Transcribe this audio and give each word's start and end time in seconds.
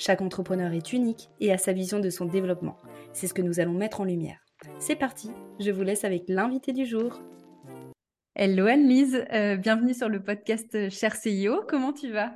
Chaque 0.00 0.22
entrepreneur 0.22 0.72
est 0.72 0.94
unique 0.94 1.28
et 1.40 1.52
a 1.52 1.58
sa 1.58 1.74
vision 1.74 2.00
de 2.00 2.08
son 2.08 2.24
développement. 2.24 2.78
C'est 3.12 3.26
ce 3.26 3.34
que 3.34 3.42
nous 3.42 3.60
allons 3.60 3.74
mettre 3.74 4.00
en 4.00 4.04
lumière. 4.04 4.38
C'est 4.78 4.96
parti, 4.96 5.30
je 5.58 5.70
vous 5.70 5.82
laisse 5.82 6.04
avec 6.04 6.22
l'invité 6.26 6.72
du 6.72 6.86
jour. 6.86 7.20
Hello 8.34 8.64
Anne-Lise, 8.64 9.26
euh, 9.30 9.56
bienvenue 9.56 9.92
sur 9.92 10.08
le 10.08 10.22
podcast 10.22 10.88
Cher 10.88 11.14
CIO, 11.14 11.64
comment 11.68 11.92
tu 11.92 12.10
vas? 12.10 12.32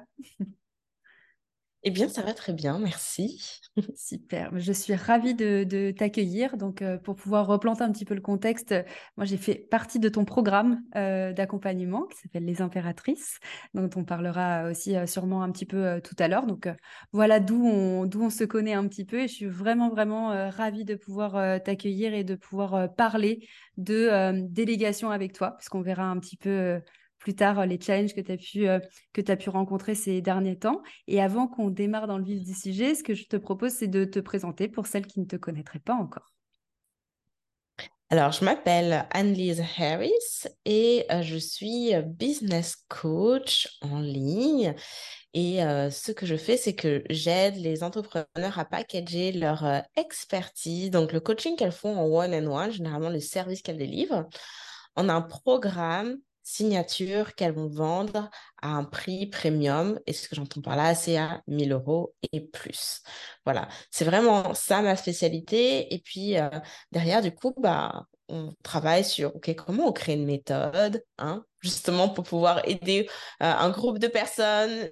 Eh 1.87 1.91
bien, 1.91 2.09
ça 2.09 2.23
va 2.23 2.33
très 2.33 2.55
bien, 2.55 2.79
merci. 2.79 3.61
Super, 3.95 4.59
je 4.59 4.73
suis 4.73 4.95
ravie 4.95 5.35
de, 5.35 5.91
t'accueillir. 5.91 6.57
Donc, 6.57 6.81
euh, 6.81 6.97
pour 6.97 7.15
pouvoir 7.15 7.47
replanter 7.47 7.83
un 7.83 7.93
petit 7.93 8.07
peu 8.07 8.15
le 8.15 8.23
contexte, 8.23 8.75
moi 9.19 9.27
j'ai 9.27 9.37
fait 9.37 9.55
partie 9.55 9.99
de 9.99 10.09
ton 10.09 10.25
programme 10.25 10.83
euh, 10.97 11.35
d'accompagnement 11.35 12.05
qui 12.07 12.17
s'appelle 12.17 12.47
Les 12.47 12.63
Impératrices, 12.63 13.39
dont 13.75 13.91
on 13.97 14.05
parlera 14.05 14.71
aussi 14.71 14.97
euh, 14.97 15.07
sûrement 15.07 15.43
un 15.43 15.51
petit 15.51 15.67
peu 15.67 16.01
tout 16.03 16.17
à 16.19 16.27
l'heure. 16.27 16.47
Donc, 16.47 16.69
voilà 17.13 17.39
d'où 17.39 17.63
on, 17.67 18.07
d'où 18.07 18.23
on 18.23 18.31
se 18.31 18.45
connaît 18.45 18.73
un 18.73 18.89
petit 18.89 19.05
peu 19.05 19.21
et 19.21 19.29
je 19.29 19.35
suis 19.35 19.47
vraiment, 19.47 19.91
vraiment 19.91 20.51
ravie 20.51 20.87
de 20.87 20.95
pouvoir 20.95 21.63
t'accueillir 21.63 22.15
et 22.15 22.25
de 22.25 22.35
pouvoir 22.35 22.95
parler 22.95 23.47
de 23.77 24.41
délégation 24.49 25.11
avec 25.11 25.35
toi, 25.35 25.51
puisqu'on 25.59 25.83
verra 25.83 26.05
un 26.05 26.19
petit 26.19 26.37
peu 26.37 26.81
plus 27.25 27.35
tard 27.35 27.59
euh, 27.59 27.67
les 27.67 27.81
challenges 27.81 28.15
que 28.15 28.21
tu 28.21 28.33
as, 28.33 28.37
pu, 28.37 28.69
euh, 28.69 28.79
que 29.15 29.33
as 29.33 29.37
pu 29.37 29.49
rencontrer 29.49 29.95
ces 29.95 30.21
derniers 30.21 30.59
temps. 30.59 30.83
Et 31.09 31.21
avant 31.21 31.49
qu'on 31.49 31.71
démarre 31.71 32.07
dans 32.07 32.19
le 32.19 32.25
vif 32.25 32.45
du 32.45 32.55
sujet, 32.55 32.95
ce 32.95 33.03
que 33.03 33.15
je 33.15 33.27
te 33.27 33.37
propose, 33.37 33.73
c'est 33.73 33.89
de 33.89 34.05
te 34.05 34.21
présenter 34.21 34.69
pour 34.69 34.87
celles 34.87 35.07
qui 35.07 35.21
ne 35.21 35.25
te 35.25 35.37
connaîtraient 35.37 35.81
pas 35.81 35.95
encore. 35.95 36.31
Alors, 38.11 38.31
je 38.31 38.45
m'appelle 38.45 39.07
Annelise 39.11 39.63
Harris 39.79 40.47
et 40.67 41.07
euh, 41.11 41.23
je 41.23 41.37
suis 41.37 41.93
business 42.05 42.77
coach 42.89 43.79
en 43.81 43.99
ligne. 43.99 44.75
Et 45.37 45.57
ce 45.91 46.13
que 46.13 46.27
je 46.27 46.37
fais, 46.37 46.57
c'est 46.57 46.77
que 46.77 47.03
j'aide 47.11 47.57
les 47.57 47.83
entrepreneurs 47.83 48.57
à 48.57 48.65
packager 48.65 49.33
leur 49.33 49.83
expertise, 49.97 50.93
donc 50.93 51.13
le 51.13 51.19
coaching 51.19 51.57
qu'elles 51.57 51.73
font 51.73 51.97
en 51.97 52.07
one-on-one, 52.07 52.71
généralement 52.71 53.09
le 53.09 53.19
service 53.19 53.61
qu'elles 53.61 53.79
délivrent, 53.79 54.29
en 54.95 55.09
un 55.09 55.21
programme 55.21 56.19
signature 56.45 57.35
qu'elles 57.35 57.55
vont 57.55 57.69
vendre 57.69 58.31
à 58.63 58.69
un 58.69 58.85
prix 58.85 59.27
premium. 59.27 59.99
Et 60.07 60.13
ce 60.13 60.29
que 60.29 60.37
j'entends 60.37 60.61
par 60.61 60.77
là, 60.77 60.95
c'est 60.95 61.17
à 61.17 61.43
1000 61.49 61.73
euros 61.73 62.15
et 62.33 62.41
plus. 62.41 63.03
Voilà, 63.45 63.69
c'est 63.91 64.05
vraiment 64.05 64.55
ça 64.55 64.83
ma 64.83 64.97
spécialité. 64.97 65.93
Et 65.93 65.99
puis 65.99 66.39
euh, 66.39 66.49
derrière, 66.93 67.23
du 67.23 67.35
coup, 67.35 67.55
bah, 67.59 68.07
on 68.29 68.55
travaille 68.63 69.05
sur 69.05 69.35
ok 69.37 69.55
comment 69.57 69.89
on 69.89 69.93
crée 69.93 70.15
une 70.15 70.27
méthode, 70.27 71.03
hein, 71.19 71.45
justement 71.61 72.09
pour 72.09 72.25
pouvoir 72.25 72.67
aider 72.69 73.09
euh, 73.43 73.53
un 73.53 73.71
groupe 73.71 73.99
de 73.99 74.09
personnes 74.09 74.89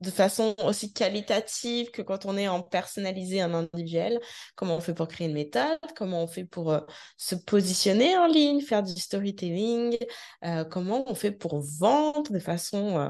de 0.00 0.10
façon 0.10 0.54
aussi 0.64 0.92
qualitative 0.92 1.90
que 1.90 2.02
quand 2.02 2.26
on 2.26 2.36
est 2.36 2.48
en 2.48 2.62
personnalisé 2.62 3.40
un 3.40 3.54
individuel, 3.54 4.20
comment 4.54 4.76
on 4.76 4.80
fait 4.80 4.94
pour 4.94 5.08
créer 5.08 5.26
une 5.26 5.34
méthode, 5.34 5.78
comment 5.96 6.22
on 6.22 6.26
fait 6.26 6.44
pour 6.44 6.72
euh, 6.72 6.80
se 7.16 7.34
positionner 7.34 8.16
en 8.16 8.26
ligne, 8.26 8.60
faire 8.60 8.82
du 8.82 8.94
storytelling, 9.00 9.96
euh, 10.44 10.64
comment 10.64 11.10
on 11.10 11.14
fait 11.14 11.32
pour 11.32 11.60
vendre 11.60 12.30
de 12.30 12.38
façon 12.38 12.98
euh, 12.98 13.08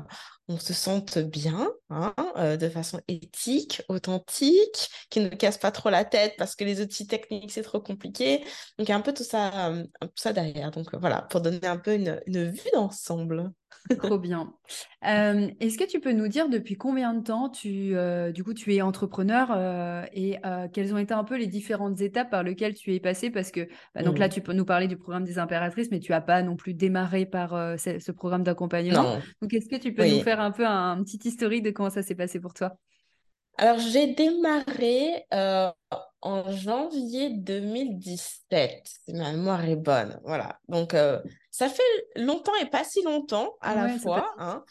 on 0.49 0.59
se 0.59 0.73
sente 0.73 1.19
bien, 1.19 1.69
hein, 1.91 2.15
de 2.57 2.69
façon 2.69 3.01
éthique, 3.09 3.83
authentique, 3.89 4.91
qui 5.11 5.21
ne 5.21 5.29
casse 5.29 5.59
pas 5.59 5.71
trop 5.71 5.91
la 5.91 6.05
tête 6.05 6.35
parce 6.39 6.55
que 6.55 6.65
les 6.65 6.81
outils 6.81 7.07
techniques 7.07 7.53
c'est 7.53 7.63
trop 7.63 7.81
compliqué. 7.81 8.39
Donc 8.79 8.89
il 8.89 8.89
y 8.89 8.93
a 8.93 8.97
un 8.97 9.01
peu 9.01 9.13
tout 9.13 9.25
ça, 9.25 9.73
tout 10.01 10.09
ça 10.15 10.33
derrière. 10.33 10.71
Donc 10.71 10.95
voilà, 10.95 11.23
pour 11.23 11.41
donner 11.41 11.67
un 11.67 11.79
peu 11.79 11.95
une, 11.95 12.21
une 12.27 12.51
vue 12.51 12.71
d'ensemble. 12.73 13.53
Trop 13.99 14.19
bien. 14.19 14.53
Euh, 15.07 15.49
est-ce 15.61 15.79
que 15.79 15.85
tu 15.85 16.01
peux 16.01 16.13
nous 16.13 16.29
dire 16.29 16.49
depuis 16.49 16.77
combien 16.77 17.15
de 17.15 17.23
temps 17.23 17.49
tu, 17.49 17.97
euh, 17.97 18.33
du 18.33 18.43
coup, 18.43 18.55
tu 18.55 18.75
es 18.75 18.83
entrepreneur 18.83 19.53
euh, 19.55 20.05
et 20.13 20.39
quelles 20.73 20.93
ont 20.95 20.99
été 20.99 21.15
un 21.15 21.25
peu 21.25 21.37
les 21.37 21.47
différentes 21.47 22.01
étapes 22.01 22.31
par 22.31 22.43
lesquelles 22.43 22.75
tu 22.75 22.95
es 22.95 23.01
passé? 23.01 23.31
Parce 23.31 23.51
que 23.51 23.69
bah, 23.95 24.03
donc 24.03 24.19
là, 24.19 24.27
mmh. 24.27 24.31
tu 24.31 24.41
peux 24.41 24.53
nous 24.53 24.65
parler 24.65 24.89
du 24.89 24.97
programme 24.97 25.25
des 25.25 25.39
impératrices, 25.39 25.91
mais 25.91 26.01
tu 26.01 26.13
n'as 26.13 26.21
pas 26.21 26.43
non 26.43 26.57
plus 26.57 26.75
démarré 26.75 27.27
par 27.27 27.51
ce, 27.79 28.11
programme 28.13 28.43
d'accompagnement. 28.43 29.19
Donc, 29.43 29.53
est-ce 29.53 29.69
que 29.69 29.81
tu 29.81 29.93
peux 29.93 30.07
nous 30.07 30.23
faire 30.23 30.36
un 30.41 30.51
peu 30.51 30.67
un, 30.67 31.03
petit 31.03 31.21
historique 31.29 31.63
de 31.63 31.71
comment 31.71 31.91
ça 31.91 32.03
s'est 32.03 32.15
passé 32.15 32.41
pour 32.41 32.55
toi? 32.55 32.77
Alors, 33.59 33.79
j'ai 33.79 34.15
démarré 34.15 35.27
en 36.21 36.51
janvier 36.51 37.31
2017, 37.31 38.83
si 38.85 39.15
ma 39.15 39.33
mémoire 39.33 39.65
est 39.65 39.77
bonne. 39.77 40.21
Voilà. 40.25 40.59
Donc, 40.69 40.95
ça 41.51 41.69
fait 41.69 41.83
longtemps 42.17 42.55
et 42.61 42.67
pas 42.67 42.85
si 42.85 43.03
longtemps 43.03 43.57
à 43.63 43.75
la 43.75 43.89
fois. 43.99 44.35
Hein. 44.39 44.63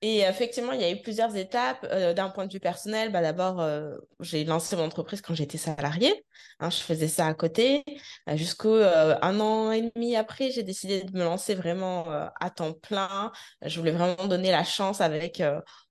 Et 0.00 0.20
effectivement, 0.20 0.70
il 0.72 0.80
y 0.80 0.84
a 0.84 0.90
eu 0.92 1.02
plusieurs 1.02 1.34
étapes 1.34 1.84
euh, 1.90 2.14
d'un 2.14 2.28
point 2.28 2.46
de 2.46 2.52
vue 2.52 2.60
personnel. 2.60 3.10
Bah, 3.10 3.20
D'abord, 3.20 3.60
euh, 3.60 3.96
j'ai 4.20 4.44
lancé 4.44 4.76
mon 4.76 4.84
entreprise 4.84 5.20
quand 5.20 5.34
j'étais 5.34 5.58
salariée. 5.58 6.24
Hein, 6.60 6.70
je 6.70 6.76
faisais 6.76 7.08
ça 7.08 7.26
à 7.26 7.34
côté. 7.34 7.82
Bah, 8.24 8.36
Jusqu'au 8.36 8.76
euh, 8.76 9.16
un 9.22 9.40
an 9.40 9.72
et 9.72 9.90
demi 9.94 10.14
après, 10.14 10.52
j'ai 10.52 10.62
décidé 10.62 11.02
de 11.02 11.18
me 11.18 11.24
lancer 11.24 11.56
vraiment 11.56 12.06
à 12.40 12.50
temps 12.50 12.74
plein. 12.74 13.32
Je 13.62 13.76
voulais 13.80 13.90
vraiment 13.90 14.28
donner 14.28 14.52
la 14.52 14.62
chance 14.62 15.00
avec 15.00 15.42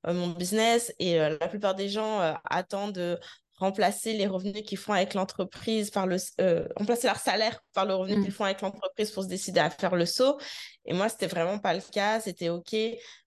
mon 0.06 0.30
business. 0.30 0.94
Et 1.00 1.18
la 1.18 1.48
plupart 1.50 1.76
des 1.76 1.90
gens 1.90 2.20
attendent 2.46 3.20
remplacer 3.58 4.14
les 4.14 4.28
revenus 4.28 4.64
qu'ils 4.64 4.78
font 4.78 4.94
avec 4.94 5.14
l'entreprise 5.14 5.90
par 5.90 6.08
le 6.08 6.18
euh, 6.40 6.68
remplacer 6.76 7.08
leur 7.08 7.18
salaire 7.18 7.60
par 7.74 7.86
le 7.86 7.96
revenu 7.96 8.22
qu'ils 8.22 8.30
mm. 8.30 8.32
font 8.32 8.44
avec 8.46 8.62
l'entreprise 8.62 9.12
pour 9.12 9.24
se 9.24 9.28
décider 9.28 9.60
à 9.60 9.70
faire 9.70 9.96
le 9.96 10.06
saut. 10.06 10.38
Et 10.86 10.94
moi 10.94 11.10
c'était 11.10 11.28
vraiment 11.28 11.60
pas 11.60 11.74
le 11.74 11.82
cas. 11.92 12.20
C'était 12.20 12.50
ok 12.50 12.76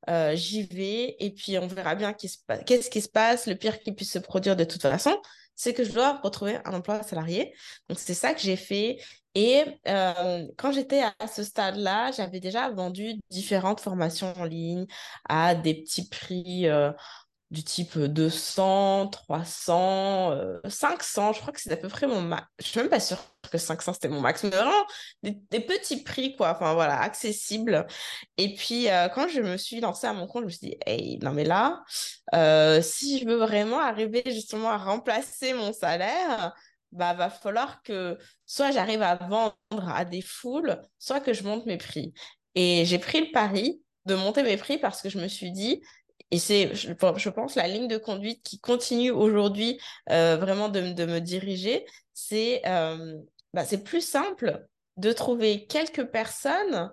euh, 0.09 0.35
j'y 0.37 0.63
vais. 0.63 1.17
Et 1.19 1.33
puis 1.33 1.59
on 1.59 1.67
verra 1.67 1.95
bien 1.95 2.13
qu'est-ce 2.13 2.91
qui 2.91 3.01
se 3.01 3.09
passe. 3.09 3.47
Le 3.47 3.55
pire 3.55 3.81
qui 3.81 3.93
puisse 3.93 4.13
se 4.13 4.19
produire 4.19 4.57
de 4.57 4.65
toute 4.65 4.83
façon 4.83 5.17
c'est 5.57 5.75
que 5.75 5.85
je 5.85 5.93
dois 5.93 6.19
retrouver 6.23 6.59
un 6.65 6.73
emploi 6.73 7.03
salarié. 7.03 7.53
Donc 7.91 7.99
c'est 7.99 8.15
ça 8.15 8.33
que 8.33 8.41
j'ai 8.41 8.57
fait. 8.57 8.97
Et 9.35 9.63
euh, 9.87 10.47
quand 10.57 10.73
j'étais 10.73 11.03
à 11.03 11.27
ce 11.27 11.45
stade-là, 11.45 12.13
j'avais 12.13 12.41
déjà 12.41 12.71
vendu 12.71 13.13
différentes 13.31 13.81
formations 13.81 14.33
en 14.39 14.45
ligne 14.45 14.87
à 15.29 15.55
des 15.55 15.75
petits 15.75 16.09
prix 16.09 16.67
du 17.51 17.65
type 17.65 17.99
200, 17.99 19.09
300, 19.09 20.61
500. 20.69 21.33
Je 21.33 21.41
crois 21.41 21.53
que 21.53 21.61
c'est 21.61 21.73
à 21.73 21.77
peu 21.77 21.89
près 21.89 22.07
mon 22.07 22.21
max. 22.21 22.47
Je 22.61 22.67
suis 22.67 22.81
même 22.81 22.89
pas 22.89 23.01
sûre 23.01 23.19
que 23.51 23.59
500 23.59 23.95
c'était 23.95 24.09
mon 24.09 24.21
max, 24.21 24.45
mais 24.45 24.51
vraiment 24.51 24.87
des, 25.23 25.61
petits 25.61 26.03
prix, 26.03 26.37
quoi. 26.37 26.51
Enfin 26.51 26.75
voilà, 26.75 27.01
accessibles. 27.01 27.87
Et 28.37 28.55
puis 28.55 28.89
euh, 28.89 29.09
quand 29.09 29.29
je 29.29 29.41
me 29.41 29.57
suis 29.57 29.81
lancée 29.81 30.07
à 30.07 30.13
mon 30.13 30.27
compte, 30.27 30.43
je 30.43 30.47
me 30.47 30.51
suis 30.51 30.69
dit, 30.69 30.77
hey, 30.87 31.19
non 31.19 31.33
mais 31.33 31.45
là, 31.45 31.83
euh, 32.35 32.81
si 32.83 33.19
je 33.19 33.27
veux 33.27 33.37
vraiment 33.37 33.81
arriver 33.81 34.23
justement 34.27 34.71
à 34.71 34.79
remplacer 34.79 35.53
mon 35.53 35.73
salaire, 35.73 36.55
bah 36.93 37.15
va 37.15 37.31
falloir 37.31 37.83
que 37.83 38.19
soit 38.47 38.71
j'arrive 38.73 39.03
à 39.03 39.17
vendre 39.17 39.55
à 39.89 40.05
des 40.05 40.23
foules, 40.23 40.81
soit 40.99 41.21
que 41.21 41.33
je 41.33 41.43
monte 41.45 41.67
mes 41.67 41.79
prix. 41.79 42.13
Et 42.55 42.85
j'ai 42.85 42.99
pris 42.99 43.21
le 43.21 43.31
pari 43.33 43.83
de 44.07 44.15
monter 44.15 44.43
mes 44.43 44.57
prix 44.57 44.79
parce 44.79 45.03
que 45.03 45.09
je 45.09 45.19
me 45.19 45.29
suis 45.29 45.53
dit, 45.53 45.83
et 46.31 46.39
c'est, 46.39 46.75
je, 46.75 46.93
pense, 47.31 47.55
la 47.57 47.69
ligne 47.69 47.89
de 47.89 47.99
conduite 47.99 48.43
qui 48.43 48.61
continue 48.61 49.11
aujourd'hui 49.11 49.81
euh, 50.11 50.37
vraiment 50.37 50.69
de, 50.69 50.81
me 50.81 51.19
diriger. 51.19 51.87
C'est 52.15 52.63
euh, 52.67 53.17
bah, 53.53 53.65
c'est 53.65 53.83
plus 53.83 54.07
simple 54.07 54.67
de 54.97 55.13
trouver 55.13 55.67
quelques 55.67 56.05
personnes 56.05 56.91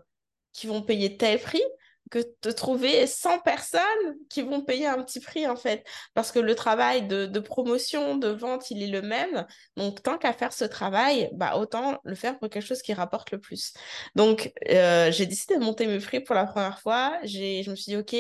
qui 0.54 0.68
vont 0.68 0.82
payer 0.82 1.18
tel 1.18 1.40
prix 1.40 1.62
que 2.10 2.20
de 2.42 2.52
trouver 2.52 3.06
100 3.06 3.40
personnes 3.40 3.82
qui 4.30 4.42
vont 4.42 4.62
payer 4.62 4.88
un 4.88 5.04
petit 5.04 5.20
prix, 5.20 5.48
en 5.48 5.56
fait. 5.56 5.86
Parce 6.14 6.32
que 6.32 6.40
le 6.40 6.56
travail 6.56 7.08
de, 7.08 7.40
promotion, 7.40 8.16
de 8.16 8.30
vente, 8.30 8.72
il 8.72 8.82
est 8.82 8.88
le 8.88 9.02
même. 9.02 9.46
Donc, 9.76 10.02
tant 10.04 10.18
qu'à 10.18 10.34
faire 10.34 10.54
ce 10.54 10.66
travail, 10.66 11.30
bah, 11.34 11.58
autant 11.58 12.00
le 12.04 12.16
faire 12.16 12.40
pour 12.40 12.50
quelque 12.50 12.66
chose 12.66 12.82
qui 12.82 12.94
rapporte 12.94 13.32
le 13.32 13.40
plus. 13.40 13.74
Donc, 14.16 14.54
euh, 14.70 15.12
j'ai 15.12 15.26
décidé 15.26 15.58
de 15.58 15.64
monter 15.64 15.86
mes 15.86 16.00
prix 16.00 16.22
pour 16.22 16.36
la 16.36 16.46
première 16.46 16.80
fois. 16.80 17.18
Je 17.24 17.70
me 17.70 17.76
suis 17.76 17.92
dit, 17.92 17.98
OK, 17.98 18.16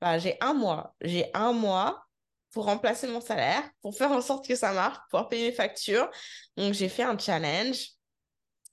bah, 0.00 0.18
j'ai 0.18 0.36
un 0.40 0.54
mois. 0.54 0.94
J'ai 1.00 1.30
un 1.34 1.52
mois 1.52 2.04
pour 2.52 2.66
remplacer 2.66 3.06
mon 3.08 3.20
salaire, 3.20 3.62
pour 3.82 3.96
faire 3.96 4.12
en 4.12 4.20
sorte 4.20 4.46
que 4.46 4.54
ça 4.54 4.72
marche, 4.72 4.96
pour 4.96 5.08
pouvoir 5.10 5.28
payer 5.28 5.48
mes 5.48 5.54
factures. 5.54 6.08
Donc, 6.56 6.72
j'ai 6.72 6.88
fait 6.88 7.02
un 7.02 7.18
challenge, 7.18 7.88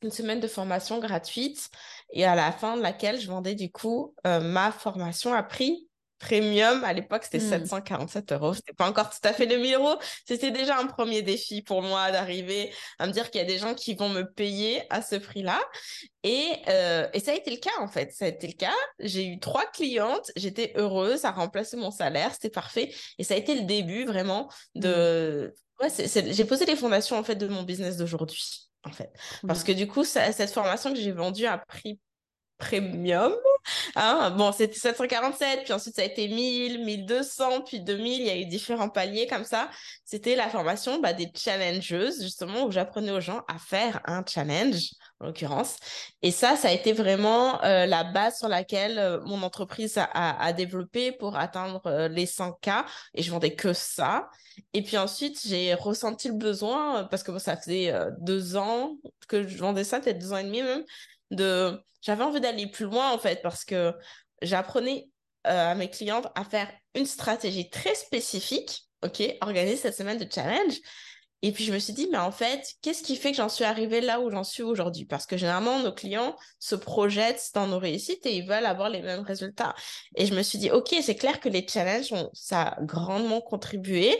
une 0.03 0.11
semaine 0.11 0.39
de 0.39 0.47
formation 0.47 0.99
gratuite, 0.99 1.69
et 2.11 2.25
à 2.25 2.35
la 2.35 2.51
fin 2.51 2.77
de 2.77 2.81
laquelle 2.81 3.19
je 3.19 3.27
vendais 3.27 3.55
du 3.55 3.71
coup 3.71 4.13
euh, 4.27 4.39
ma 4.39 4.71
formation 4.71 5.33
à 5.33 5.43
prix 5.43 5.89
premium. 6.21 6.83
À 6.83 6.93
l'époque, 6.93 7.23
c'était 7.23 7.39
747 7.39 8.31
hmm. 8.31 8.35
euros. 8.35 8.53
C'était 8.53 8.73
pas 8.73 8.87
encore 8.87 9.09
tout 9.09 9.27
à 9.27 9.33
fait 9.33 9.45
le 9.45 9.57
1000 9.57 9.75
euros. 9.75 9.97
C'était 10.25 10.51
déjà 10.51 10.77
un 10.77 10.85
premier 10.85 11.21
défi 11.21 11.61
pour 11.61 11.81
moi 11.81 12.11
d'arriver 12.11 12.71
à 12.99 13.07
me 13.07 13.11
dire 13.11 13.29
qu'il 13.31 13.39
y 13.39 13.43
a 13.43 13.47
des 13.47 13.57
gens 13.57 13.73
qui 13.73 13.95
vont 13.95 14.09
me 14.09 14.23
payer 14.23 14.83
à 14.89 15.01
ce 15.01 15.15
prix-là. 15.15 15.59
Et, 16.23 16.47
euh, 16.69 17.07
et 17.13 17.19
ça 17.19 17.31
a 17.31 17.35
été 17.35 17.51
le 17.51 17.57
cas, 17.57 17.71
en 17.79 17.87
fait. 17.87 18.11
Ça 18.13 18.25
a 18.25 18.27
été 18.27 18.47
le 18.47 18.53
cas. 18.53 18.75
J'ai 18.99 19.25
eu 19.25 19.39
trois 19.39 19.65
clientes. 19.65 20.31
J'étais 20.35 20.73
heureuse. 20.75 21.21
Ça 21.21 21.29
a 21.29 21.31
remplacé 21.31 21.77
mon 21.77 21.91
salaire. 21.91 22.31
C'était 22.33 22.49
parfait. 22.49 22.93
Et 23.17 23.23
ça 23.23 23.33
a 23.33 23.37
été 23.37 23.55
le 23.55 23.65
début, 23.65 24.05
vraiment, 24.05 24.49
de... 24.75 25.53
Hmm. 25.79 25.83
Ouais, 25.83 25.89
j'ai 26.07 26.45
posé 26.45 26.65
les 26.67 26.75
fondations, 26.75 27.17
en 27.17 27.23
fait, 27.23 27.35
de 27.35 27.47
mon 27.47 27.63
business 27.63 27.97
d'aujourd'hui 27.97 28.69
en 28.83 28.91
fait. 28.91 29.11
Parce 29.47 29.63
que 29.63 29.71
du 29.71 29.87
coup, 29.87 30.03
cette 30.03 30.51
formation 30.51 30.91
que 30.91 30.99
j'ai 30.99 31.11
vendue 31.11 31.45
à 31.45 31.57
prix 31.57 31.99
premium. 32.61 33.33
Hein, 33.95 34.31
bon, 34.37 34.51
c'était 34.51 34.73
747, 34.73 35.63
puis 35.63 35.73
ensuite 35.73 35.95
ça 35.95 36.01
a 36.01 36.05
été 36.05 36.27
1000, 36.27 36.83
1200, 36.85 37.61
puis 37.61 37.79
2000. 37.79 38.21
Il 38.21 38.27
y 38.27 38.29
a 38.29 38.37
eu 38.37 38.45
différents 38.45 38.89
paliers 38.89 39.27
comme 39.27 39.43
ça. 39.43 39.69
C'était 40.05 40.35
la 40.35 40.49
formation 40.49 40.99
bah, 40.99 41.13
des 41.13 41.31
challengeuses, 41.35 42.21
justement, 42.21 42.65
où 42.65 42.71
j'apprenais 42.71 43.11
aux 43.11 43.21
gens 43.21 43.41
à 43.47 43.57
faire 43.57 43.99
un 44.05 44.23
challenge, 44.25 44.91
en 45.19 45.27
l'occurrence. 45.27 45.77
Et 46.21 46.31
ça, 46.31 46.55
ça 46.55 46.69
a 46.69 46.71
été 46.71 46.93
vraiment 46.93 47.63
euh, 47.63 47.85
la 47.85 48.03
base 48.03 48.37
sur 48.37 48.47
laquelle 48.47 48.99
euh, 48.99 49.21
mon 49.25 49.41
entreprise 49.43 49.97
a, 49.97 50.53
développé 50.53 51.11
pour 51.11 51.37
atteindre 51.37 51.81
euh, 51.85 52.07
les 52.07 52.25
100K. 52.25 52.85
Et 53.13 53.23
je 53.23 53.31
vendais 53.31 53.55
que 53.55 53.73
ça. 53.73 54.29
Et 54.73 54.83
puis 54.83 54.97
ensuite, 54.97 55.39
j'ai 55.45 55.73
ressenti 55.73 56.27
le 56.27 56.35
besoin, 56.35 57.05
parce 57.05 57.23
que 57.23 57.37
ça 57.39 57.57
faisait 57.57 57.93
deux 58.19 58.57
ans 58.57 58.97
que 59.27 59.47
je 59.47 59.57
vendais 59.57 59.83
ça, 59.83 59.99
peut-être 59.99 60.19
deux 60.19 60.33
ans 60.33 60.37
et 60.37 60.43
demi 60.43 60.61
même, 60.61 60.83
de 61.31 61.81
j'avais 62.01 62.23
envie 62.23 62.41
d'aller 62.41 62.67
plus 62.67 62.85
loin 62.85 63.11
en 63.11 63.17
fait 63.17 63.41
parce 63.41 63.63
que 63.63 63.93
j'apprenais 64.41 65.09
euh, 65.47 65.71
à 65.71 65.75
mes 65.75 65.89
clientes 65.89 66.27
à 66.35 66.43
faire 66.43 66.71
une 66.95 67.05
stratégie 67.05 67.69
très 67.69 67.95
spécifique, 67.95 68.87
ok, 69.03 69.23
organiser 69.41 69.77
cette 69.77 69.95
semaine 69.95 70.17
de 70.17 70.27
challenge. 70.31 70.75
Et 71.43 71.51
puis 71.51 71.63
je 71.63 71.73
me 71.73 71.79
suis 71.79 71.93
dit, 71.93 72.07
mais 72.11 72.19
en 72.19 72.31
fait, 72.31 72.75
qu'est-ce 72.83 73.01
qui 73.01 73.15
fait 73.15 73.31
que 73.31 73.37
j'en 73.37 73.49
suis 73.49 73.63
arrivée 73.63 73.99
là 73.99 74.19
où 74.19 74.29
j'en 74.29 74.43
suis 74.43 74.61
aujourd'hui? 74.61 75.05
Parce 75.05 75.25
que 75.25 75.37
généralement, 75.37 75.79
nos 75.79 75.91
clients 75.91 76.35
se 76.59 76.75
projettent 76.75 77.49
dans 77.55 77.65
nos 77.65 77.79
réussites 77.79 78.25
et 78.27 78.37
ils 78.37 78.47
veulent 78.47 78.65
avoir 78.65 78.89
les 78.89 79.01
mêmes 79.01 79.21
résultats. 79.21 79.73
Et 80.15 80.27
je 80.27 80.35
me 80.35 80.43
suis 80.43 80.59
dit, 80.59 80.69
ok, 80.69 80.95
c'est 81.01 81.15
clair 81.15 81.39
que 81.39 81.49
les 81.49 81.65
challenges, 81.67 82.13
ont, 82.13 82.29
ça 82.33 82.61
a 82.61 82.81
grandement 82.83 83.41
contribué, 83.41 84.15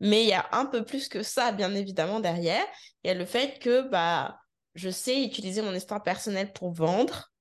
mais 0.00 0.22
il 0.24 0.28
y 0.28 0.34
a 0.34 0.46
un 0.52 0.66
peu 0.66 0.84
plus 0.84 1.08
que 1.08 1.22
ça, 1.22 1.52
bien 1.52 1.74
évidemment, 1.74 2.20
derrière. 2.20 2.64
Il 3.02 3.08
y 3.08 3.10
a 3.10 3.14
le 3.14 3.24
fait 3.24 3.58
que, 3.60 3.88
bah, 3.88 4.38
je 4.78 4.90
sais 4.90 5.22
utiliser 5.22 5.62
mon 5.62 5.74
histoire 5.74 6.02
personnelle 6.02 6.52
pour 6.52 6.72
vendre. 6.72 7.32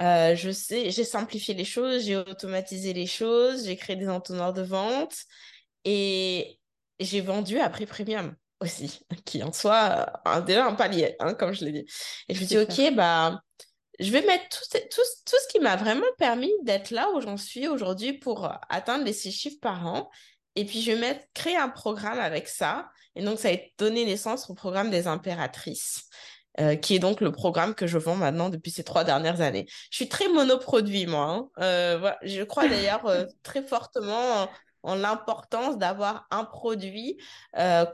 Euh, 0.00 0.34
je 0.34 0.50
sais, 0.50 0.90
j'ai 0.90 1.04
simplifié 1.04 1.54
les 1.54 1.64
choses, 1.64 2.04
j'ai 2.04 2.16
automatisé 2.16 2.92
les 2.92 3.06
choses, 3.06 3.66
j'ai 3.66 3.76
créé 3.76 3.96
des 3.96 4.08
entonnoirs 4.08 4.52
de 4.52 4.62
vente 4.62 5.14
et 5.84 6.58
j'ai 6.98 7.20
vendu 7.20 7.58
à 7.60 7.70
prix 7.70 7.86
premium 7.86 8.34
aussi, 8.60 9.00
qui 9.24 9.42
en 9.42 9.52
soit 9.52 10.20
un, 10.24 10.40
déjà 10.40 10.66
un 10.66 10.74
palier, 10.74 11.16
hein, 11.20 11.34
comme 11.34 11.52
je 11.52 11.64
l'ai 11.64 11.72
dit. 11.72 11.86
Et 12.28 12.34
je 12.34 12.40
me 12.40 12.46
dis, 12.46 12.58
ok, 12.58 12.94
bah, 12.94 13.40
je 14.00 14.10
vais 14.10 14.22
mettre 14.22 14.48
tout, 14.48 14.78
tout, 14.90 15.02
tout 15.26 15.36
ce 15.42 15.48
qui 15.48 15.60
m'a 15.60 15.76
vraiment 15.76 16.06
permis 16.18 16.52
d'être 16.62 16.90
là 16.90 17.10
où 17.12 17.20
j'en 17.20 17.36
suis 17.36 17.68
aujourd'hui 17.68 18.14
pour 18.14 18.50
atteindre 18.68 19.04
les 19.04 19.12
six 19.12 19.32
chiffres 19.32 19.60
par 19.60 19.86
an. 19.86 20.10
Et 20.56 20.64
puis, 20.64 20.82
je 20.82 20.92
vais 20.92 20.98
mettre, 20.98 21.24
créer 21.34 21.56
un 21.56 21.68
programme 21.68 22.18
avec 22.18 22.48
ça. 22.48 22.90
Et 23.16 23.22
donc, 23.22 23.38
ça 23.38 23.48
a 23.48 23.56
donné 23.78 24.04
naissance 24.04 24.50
au 24.50 24.54
programme 24.54 24.90
des 24.90 25.06
impératrices. 25.06 26.08
Euh, 26.60 26.76
qui 26.76 26.94
est 26.94 27.00
donc 27.00 27.20
le 27.20 27.32
programme 27.32 27.74
que 27.74 27.88
je 27.88 27.98
vends 27.98 28.14
maintenant 28.14 28.48
depuis 28.48 28.70
ces 28.70 28.84
trois 28.84 29.02
dernières 29.02 29.40
années. 29.40 29.66
Je 29.90 29.96
suis 29.96 30.08
très 30.08 30.28
monoproduit, 30.28 31.06
moi. 31.06 31.24
Hein. 31.24 31.48
Euh, 31.58 32.12
je 32.22 32.44
crois 32.44 32.68
d'ailleurs 32.68 33.04
euh, 33.06 33.24
très 33.42 33.60
fortement 33.60 34.48
en, 34.84 34.94
l'importance 34.94 35.78
d'avoir 35.78 36.28
un 36.30 36.44
produit 36.44 37.16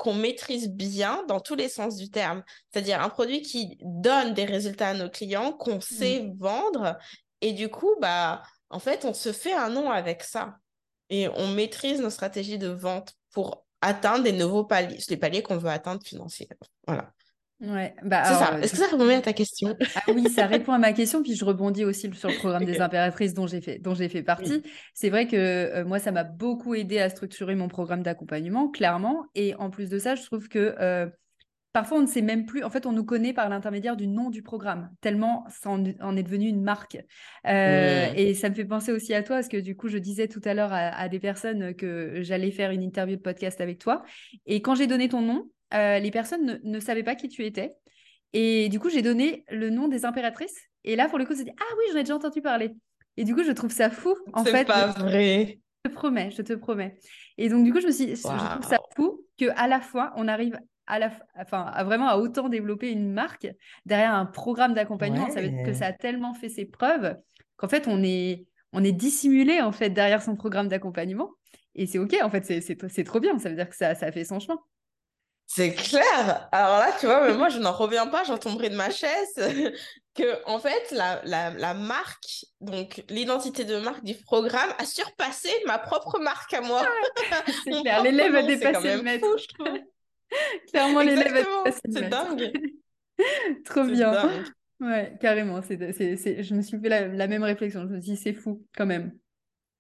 qu'on 0.01 0.13
maîtrise 0.13 0.69
bien 0.69 1.25
dans 1.29 1.39
tous 1.39 1.55
les 1.55 1.69
sens 1.69 1.97
du 1.97 2.11
terme. 2.11 2.43
C'est-à-dire 2.71 3.01
un 3.01 3.09
produit 3.09 3.43
qui 3.43 3.79
donne 3.81 4.35
des 4.35 4.45
résultats 4.45 4.89
à 4.89 4.95
nos 4.95 5.09
clients, 5.09 5.53
qu'on 5.53 5.77
mmh. 5.77 5.83
sait 5.83 6.31
vendre. 6.37 6.99
Et 7.41 7.53
du 7.53 7.69
coup, 7.69 7.95
bah, 8.01 8.43
en 8.71 8.81
fait, 8.81 9.05
on 9.05 9.15
se 9.15 9.33
fait 9.33 9.53
un 9.55 9.71
nom 9.71 9.89
avec 9.89 10.25
ça. 10.25 10.57
Et 11.11 11.29
on 11.29 11.47
maîtrise 11.47 12.01
nos 12.01 12.11
stratégies 12.11 12.59
de 12.59 12.69
vente 12.69 13.15
pour 13.31 13.65
atteindre 13.81 14.25
des 14.25 14.33
nouveaux 14.33 14.65
paliers, 14.65 14.99
les 15.09 15.17
paliers 15.17 15.43
qu'on 15.45 15.59
veut 15.59 15.71
atteindre 15.71 16.03
financièrement. 16.05 16.67
Voilà. 16.89 17.13
Ouais, 17.61 17.95
bah 18.03 18.25
c'est 18.25 18.35
ça. 18.35 18.59
Est-ce 18.61 18.73
que 18.73 18.79
ça 18.79 18.87
répond 18.87 19.09
à 19.09 19.21
ta 19.21 19.35
question? 19.35 19.77
Ah 19.95 20.01
oui, 20.09 20.31
ça 20.31 20.47
répond 20.47 20.73
à 20.73 20.79
ma 20.79 20.95
question. 20.95 21.23
Puis 21.23 21.35
je 21.35 21.45
rebondis 21.45 21.85
aussi 21.85 22.11
sur 22.15 22.31
le 22.31 22.37
programme 22.37 22.65
des 22.65 22.81
impératrices 22.81 23.35
dont 23.35 23.47
j'ai 23.47 23.61
fait, 23.61 23.79
dont 23.79 23.95
j'ai 23.95 24.09
fait 24.09 24.23
partie. 24.23 24.63
C'est 24.95 25.11
vrai 25.11 25.27
que 25.27 25.37
euh, 25.37 25.85
moi, 25.85 25.99
ça 25.99 26.11
m'a 26.11 26.25
beaucoup 26.25 26.75
aidé 26.75 26.99
à 26.99 27.11
structurer 27.11 27.55
mon 27.55 27.69
programme 27.69 28.03
d'accompagnement, 28.03 28.69
clairement. 28.69 29.27
Et 29.35 29.55
en 29.57 29.69
plus 29.69 29.91
de 29.91 29.99
ça, 29.99 30.15
je 30.15 30.23
trouve 30.23 30.49
que 30.49 30.75
euh, 30.81 31.07
parfois, 31.75 31.99
on 31.99 32.03
ne 32.03 32.07
sait 32.07 32.23
même 32.23 32.47
plus. 32.47 32.65
En 32.65 32.71
fait, 32.71 32.87
on 32.87 32.93
nous 32.93 33.05
connaît 33.05 33.35
par 33.35 33.51
l'intermédiaire 33.51 33.97
du 33.97 34.09
nom 34.09 34.31
du 34.31 34.43
programme, 34.43 34.89
tellement 35.03 35.45
ça 35.51 35.69
en, 35.69 36.17
est 36.17 36.23
devenu 36.23 36.49
une 36.49 36.63
marque. 36.63 36.97
Euh, 37.47 38.07
et 38.17 38.33
ça 38.33 38.49
me 38.49 38.55
fait 38.55 38.65
penser 38.65 38.91
aussi 38.91 39.13
à 39.13 39.23
toi, 39.23 39.37
parce 39.37 39.49
que 39.49 39.59
du 39.59 39.77
coup, 39.77 39.89
je 39.89 39.99
disais 39.99 40.29
tout 40.29 40.41
à 40.47 40.55
l'heure 40.55 40.73
à, 40.73 40.97
à 40.99 41.11
des 41.11 41.21
personnes 41.21 41.75
que 41.75 42.23
j'allais 42.23 42.53
faire 42.53 42.71
une 42.71 42.83
interview 42.83 43.17
de 43.17 43.23
podcast 43.23 43.61
avec 43.61 43.79
toi. 43.79 44.03
Et 44.47 44.63
quand 44.63 44.75
j'ai 44.75 44.87
donné 44.87 45.11
ton 45.11 45.21
nom, 45.21 45.51
euh, 45.75 45.99
les 45.99 46.11
personnes 46.11 46.61
ne, 46.63 46.81
savaient 46.81 47.03
pas 47.03 47.15
qui 47.15 47.29
tu 47.29 47.45
étais. 47.45 47.75
Et 48.33 48.69
du 48.69 48.79
coup, 48.79 48.91
j'ai 48.91 49.03
donné 49.03 49.45
le 49.51 49.71
nom 49.71 49.89
des 49.89 50.05
impératrices. 50.05 50.57
Et 50.85 50.97
là, 50.97 51.09
pour 51.09 51.19
le 51.19 51.25
coup, 51.25 51.35
c'est 51.35 51.45
dit 51.45 51.53
Ah 51.59 51.75
oui, 51.79 51.85
j'en 51.93 51.99
ai 51.99 52.03
déjà 52.03 52.17
entendu 52.17 52.43
parler. 52.43 52.75
Et 53.17 53.25
du 53.25 53.35
coup, 53.35 53.43
je 53.45 53.53
trouve 53.53 53.71
ça 53.71 53.91
fou. 53.91 54.15
En 54.33 54.45
fait, 54.45 54.59
c'est 54.59 54.65
pas 54.65 54.87
vrai. 54.87 55.61
Je 55.85 55.91
te 55.91 55.95
promets, 55.95 56.31
je 56.31 56.43
te 56.43 56.53
promets. 56.53 56.99
Et 57.39 57.49
donc, 57.49 57.65
du 57.65 57.73
coup, 57.73 57.81
je 57.81 57.87
me 57.87 57.93
suis 57.93 58.15
je 58.17 58.23
trouve 58.23 58.69
ça 58.69 58.79
fou 58.97 59.25
qu'à 59.37 59.67
la 59.67 59.81
fois, 59.81 60.13
on 60.17 60.29
arrive 60.29 60.59
à, 60.87 60.99
la, 60.99 61.13
enfin, 61.37 61.63
à 61.63 61.85
vraiment 61.85 62.09
à 62.09 62.17
autant 62.17 62.49
développer 62.49 62.91
une 62.91 63.13
marque 63.13 63.49
derrière 63.87 64.15
un 64.15 64.27
programme 64.27 64.75
d'accompagnement. 64.75 65.31
Ça 65.31 65.41
veut 65.41 65.49
dire 65.49 65.65
que 65.65 65.73
ça 65.73 65.87
a 65.87 65.93
tellement 65.93 66.35
fait 66.35 66.49
ses 66.49 66.67
preuves 66.67 67.17
qu'en 67.57 67.69
fait, 67.69 67.87
on 67.89 68.03
est, 68.03 68.47
on 68.73 68.85
est 68.85 68.93
dissimulé 68.93 69.61
en 69.61 69.73
fait 69.73 69.91
derrière 69.91 70.23
son 70.23 70.37
programme 70.37 70.69
d'accompagnement. 70.69 71.31
Et 71.75 71.87
c'est 71.87 71.99
OK, 71.99 72.17
en 72.23 72.31
fait, 72.31 72.45
c'est 72.45 73.05
trop 73.05 73.21
bien. 73.21 73.39
Ça 73.39 73.49
veut 73.49 73.55
dire 73.55 73.69
que 73.69 73.77
ça, 73.77 73.95
ça 73.95 74.07
a 74.07 74.13
fait 74.13 74.25
son 74.25 74.41
chemin. 74.41 74.59
C'est 75.53 75.75
clair. 75.75 76.49
Alors 76.53 76.79
là, 76.79 76.93
tu 77.01 77.07
vois, 77.07 77.27
mais 77.27 77.37
moi, 77.37 77.49
je 77.49 77.59
n'en 77.59 77.73
reviens 77.73 78.07
pas, 78.07 78.23
j'en 78.23 78.39
tomberai 78.39 78.71
de 78.71 78.77
ma 78.77 78.89
chaise. 78.89 79.35
que, 80.15 80.49
en 80.49 80.61
fait, 80.61 80.93
la, 80.93 81.21
la, 81.25 81.51
la 81.51 81.75
marque, 81.75 82.47
donc 82.61 83.03
l'identité 83.09 83.65
de 83.65 83.79
marque 83.79 84.05
du 84.05 84.15
programme 84.15 84.71
a 84.79 84.85
surpassé 84.85 85.51
ma 85.67 85.79
propre 85.79 86.21
marque 86.21 86.55
à 86.55 86.61
moi. 86.61 86.83
c'est 87.65 87.83
clair, 87.83 88.01
l'élève 88.05 88.33
a 88.37 88.43
dépassé 88.45 88.95
le 88.95 89.03
maître. 89.03 89.27
je 89.39 89.47
trouve. 89.49 89.79
Clairement, 90.73 91.01
l'élève 91.01 91.35
a 91.35 91.43
dépassé 91.43 91.81
le 91.85 92.01
maître. 92.01 92.01
C'est 92.01 92.09
dingue. 92.09 92.53
Trop 93.65 93.83
bien. 93.83 94.13
Dingue. 94.13 94.45
Ouais, 94.79 95.17
carrément. 95.21 95.63
C'est, 95.63 95.93
c'est, 95.93 96.17
c'est... 96.17 96.45
Je 96.45 96.55
me 96.55 96.63
suis 96.63 96.79
fait 96.79 96.89
la, 96.89 97.09
la, 97.09 97.27
même 97.27 97.43
réflexion. 97.43 97.83
Je 97.89 97.95
me 97.95 98.01
suis 98.01 98.13
dit, 98.13 98.17
c'est 98.17 98.35
fou 98.35 98.65
quand 98.77 98.87
même. 98.87 99.19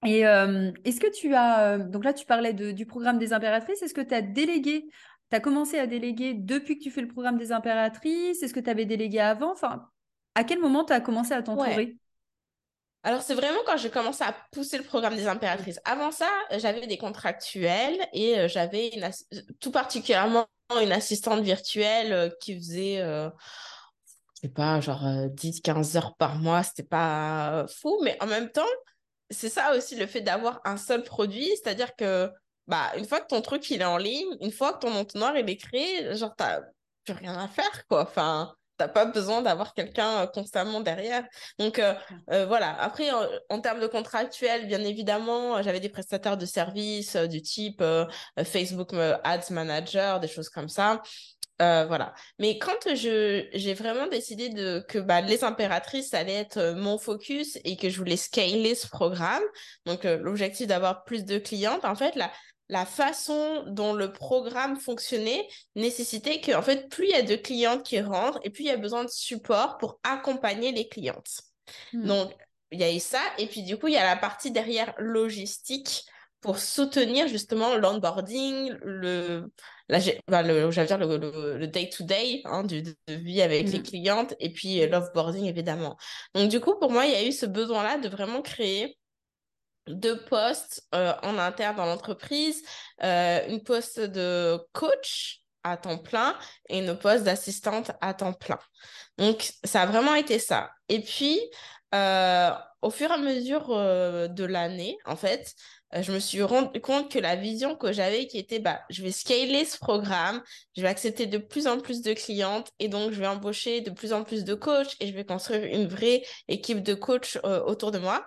Et 0.05 0.27
euh, 0.27 0.73
est-ce 0.85 0.99
que 0.99 1.11
tu 1.13 1.33
as. 1.35 1.75
Euh, 1.75 1.79
donc 1.79 2.05
là, 2.05 2.13
tu 2.13 2.27
parlais 2.27 2.55
de, 2.55 2.73
du 2.73 2.87
programme 2.87 3.19
des 3.19 3.33
impératrices. 3.33 3.83
Est-ce 3.83 3.95
que 3.95 4.01
tu 4.01 4.15
as 4.15 4.23
délégué 4.23 4.89
tu 5.31 5.37
as 5.37 5.41
commencé 5.41 5.79
à 5.79 5.87
déléguer 5.87 6.35
depuis 6.35 6.79
que 6.79 6.83
tu 6.83 6.91
fais 6.91 7.01
le 7.01 7.09
programme 7.09 7.39
des 7.39 7.53
impératrices? 7.53 8.43
Est-ce 8.43 8.53
que 8.53 8.61
tu 8.61 8.71
avais 8.71 8.85
délégué 8.85 9.21
avant? 9.21 9.53
Enfin, 9.53 9.89
à 10.35 10.45
quel 10.45 10.59
moment 10.59 10.85
tu 10.85 10.93
as 10.93 11.01
commencé 11.01 11.33
à 11.33 11.43
t'entourer? 11.43 11.97
Alors, 13.03 13.23
c'est 13.23 13.35
vraiment 13.35 13.61
quand 13.65 13.79
j'ai 13.79 13.89
commencé 13.89 14.23
à 14.23 14.35
pousser 14.53 14.77
le 14.77 14.85
programme 14.85 15.17
des 15.17 15.27
impératrices. 15.27 15.81
Avant 15.85 16.11
ça, 16.11 16.29
j'avais 16.59 16.87
des 16.87 16.99
contractuels 16.99 17.99
et 18.13 18.39
euh, 18.39 18.49
j'avais 18.49 18.91
tout 19.59 19.71
particulièrement 19.71 20.47
une 20.83 20.93
assistante 20.93 21.41
virtuelle 21.41 22.13
euh, 22.13 22.29
qui 22.43 22.57
faisait, 22.57 23.01
euh, 23.01 23.31
je 24.35 24.43
sais 24.43 24.49
pas, 24.53 24.81
genre 24.81 25.03
10-15 25.03 25.97
heures 25.97 26.15
par 26.17 26.37
mois. 26.37 26.63
C'était 26.63 26.83
pas 26.83 27.65
fou, 27.69 27.99
mais 28.03 28.19
en 28.21 28.27
même 28.27 28.51
temps, 28.51 28.63
c'est 29.31 29.49
ça 29.49 29.75
aussi 29.75 29.97
le 29.97 30.07
fait 30.07 30.21
d'avoir 30.21 30.61
un 30.65 30.77
seul 30.77 31.03
produit, 31.03 31.49
c'est-à-dire 31.57 31.97
que 31.97 32.31
bah, 32.71 32.93
une 32.97 33.07
fois 33.07 33.21
que 33.21 33.27
ton 33.27 33.43
truc 33.43 33.69
il 33.71 33.83
est 33.83 33.85
en 33.85 33.99
ligne, 33.99 34.37
une 34.41 34.53
fois 34.53 34.73
que 34.73 34.79
ton 34.81 34.95
entonnoir 34.95 35.37
il 35.37 35.49
est 35.49 35.57
créé, 35.57 36.15
genre, 36.17 36.35
t'as 36.37 36.61
plus 37.05 37.15
rien 37.15 37.37
à 37.39 37.49
faire, 37.49 37.87
quoi. 37.89 38.03
Enfin, 38.03 38.55
n'as 38.79 38.89
pas 38.89 39.05
besoin 39.05 39.43
d'avoir 39.43 39.75
quelqu'un 39.75 40.27
constamment 40.29 40.81
derrière. 40.81 41.25
Donc 41.59 41.83
voilà. 42.29 42.81
Après, 42.81 43.11
en, 43.51 43.61
termes 43.61 43.81
de 43.81 43.87
contractuel, 43.87 44.67
bien 44.67 44.83
évidemment, 44.83 45.63
j'avais 45.63 45.81
des 45.81 45.91
prestataires 45.91 46.39
de 46.39 46.47
services 46.47 47.17
du 47.17 47.43
type 47.43 47.83
Facebook 48.45 48.95
Ads 48.95 49.51
Manager, 49.51 50.21
des 50.21 50.29
choses 50.29 50.49
comme 50.49 50.69
ça. 50.69 51.03
Euh, 51.61 51.85
voilà. 51.87 52.15
Mais 52.39 52.59
quand 52.59 52.95
je 52.95 53.47
j'ai 53.53 53.75
vraiment 53.75 54.07
décidé 54.07 54.49
de 54.49 54.83
que 54.89 54.99
bah, 54.99 55.21
les 55.21 55.45
impératrices 55.45 56.15
allait 56.15 56.35
être 56.35 56.57
euh, 56.57 56.75
mon 56.75 56.97
focus 56.97 57.59
et 57.65 57.77
que 57.77 57.91
je 57.91 57.99
voulais 57.99 58.17
scaler 58.17 58.75
ce 58.75 58.89
programme, 58.89 59.43
donc 59.85 60.07
euh, 60.07 60.17
l'objectif 60.19 60.67
d'avoir 60.67 61.05
plus 61.05 61.25
de 61.25 61.39
clientes, 61.39 61.85
en 61.85 61.95
fait 61.95 62.15
la 62.17 62.31
la 62.71 62.87
façon 62.87 63.65
dont 63.67 63.93
le 63.93 64.13
programme 64.13 64.77
fonctionnait 64.77 65.47
nécessitait 65.75 66.41
que 66.41 66.53
en 66.53 66.63
fait 66.63 66.89
plus 66.89 67.07
il 67.07 67.11
y 67.11 67.15
a 67.15 67.23
de 67.23 67.35
clientes 67.35 67.83
qui 67.83 68.01
rentrent 68.01 68.39
et 68.45 68.51
plus 68.51 68.63
il 68.63 68.69
y 68.69 68.71
a 68.71 68.77
besoin 68.77 69.05
de 69.05 69.11
support 69.11 69.77
pour 69.79 69.99
accompagner 70.05 70.71
les 70.71 70.89
clientes. 70.89 71.43
Hmm. 71.93 72.07
Donc 72.07 72.33
il 72.71 72.79
y 72.79 72.85
a 72.85 72.95
eu 72.95 73.01
ça 73.01 73.21
et 73.39 73.49
puis 73.49 73.65
du 73.65 73.77
coup 73.77 73.89
il 73.89 73.95
y 73.95 73.99
a 73.99 74.05
la 74.05 74.17
partie 74.17 74.53
derrière 74.53 74.95
logistique 74.99 76.05
pour 76.41 76.59
soutenir 76.59 77.27
justement 77.29 77.77
l'onboarding, 77.77 78.73
le, 78.83 79.53
la, 79.89 79.99
le, 79.99 80.71
dire 80.71 80.99
le, 80.99 81.67
day-to-day 81.67 82.43
hein, 82.45 82.63
de, 82.63 82.95
vie 83.09 83.43
avec 83.43 83.71
les 83.71 83.81
mm. 83.81 83.83
clientes 83.83 84.35
et 84.39 84.51
puis 84.51 84.81
euh, 84.81 84.87
l'offboarding 84.87 85.45
évidemment. 85.45 85.99
Donc 86.35 86.51
du 86.51 86.61
coup, 86.61 86.79
pour 86.79 86.91
moi, 86.91 87.05
il 87.05 87.13
y 87.13 87.15
a 87.15 87.25
eu 87.27 87.33
ce 87.33 87.45
besoin-là 87.45 87.99
de 87.99 88.09
vraiment 88.09 88.41
créer 88.41 88.97
deux 89.95 90.25
postes 90.25 90.87
euh, 90.95 91.13
en 91.23 91.39
interne 91.39 91.77
dans 91.77 91.87
l'entreprise, 91.87 92.63
euh, 93.03 93.41
une 93.49 93.63
poste 93.63 94.01
de 94.01 94.59
coach 94.73 95.43
à 95.63 95.77
temps 95.77 95.99
plein 95.99 96.37
et 96.69 96.79
une 96.79 96.97
poste 96.99 97.25
d'assistante 97.25 97.93
à 98.01 98.15
temps 98.15 98.33
plein. 98.33 98.59
Donc, 99.19 99.53
ça 99.65 99.83
a 99.83 99.87
vraiment 99.87 100.15
été 100.15 100.39
ça. 100.39 100.71
Et 100.89 101.01
puis, 101.01 101.39
au 101.93 102.91
fur 102.91 103.11
et 103.11 103.15
à 103.15 103.19
mesure 103.19 103.69
de 103.69 104.45
l'année, 104.45 104.97
en 105.05 105.17
fait, 105.17 105.55
euh, 105.95 106.03
je 106.03 106.13
me 106.13 106.19
suis 106.19 106.43
rendu 106.43 106.81
compte 106.81 107.11
que 107.11 107.19
la 107.19 107.37
vision 107.37 107.77
que 107.77 107.93
j'avais, 107.93 108.27
qui 108.27 108.39
était, 108.39 108.61
bah, 108.61 108.81
je 108.91 109.03
vais 109.03 109.11
scaler 109.11 109.65
ce 109.65 109.77
programme, 109.79 110.43
je 110.77 110.83
vais 110.83 110.89
accepter 110.89 111.27
de 111.27 111.39
plus 111.39 111.67
en 111.67 111.79
plus 111.81 112.03
de 112.03 112.13
clientes 112.13 112.71
et 112.79 112.89
donc 112.89 113.13
je 113.13 113.21
vais 113.21 113.27
embaucher 113.27 113.81
de 113.81 113.91
plus 113.91 114.13
en 114.13 114.23
plus 114.23 114.45
de 114.45 114.55
coachs 114.55 114.97
et 115.01 115.09
je 115.09 115.15
vais 115.15 115.25
construire 115.25 115.65
une 115.65 115.89
vraie 115.89 116.23
équipe 116.49 116.83
de 116.83 116.95
coachs 116.95 117.39
euh, 117.45 117.63
autour 117.65 117.91
de 117.91 117.99
moi. 117.99 118.25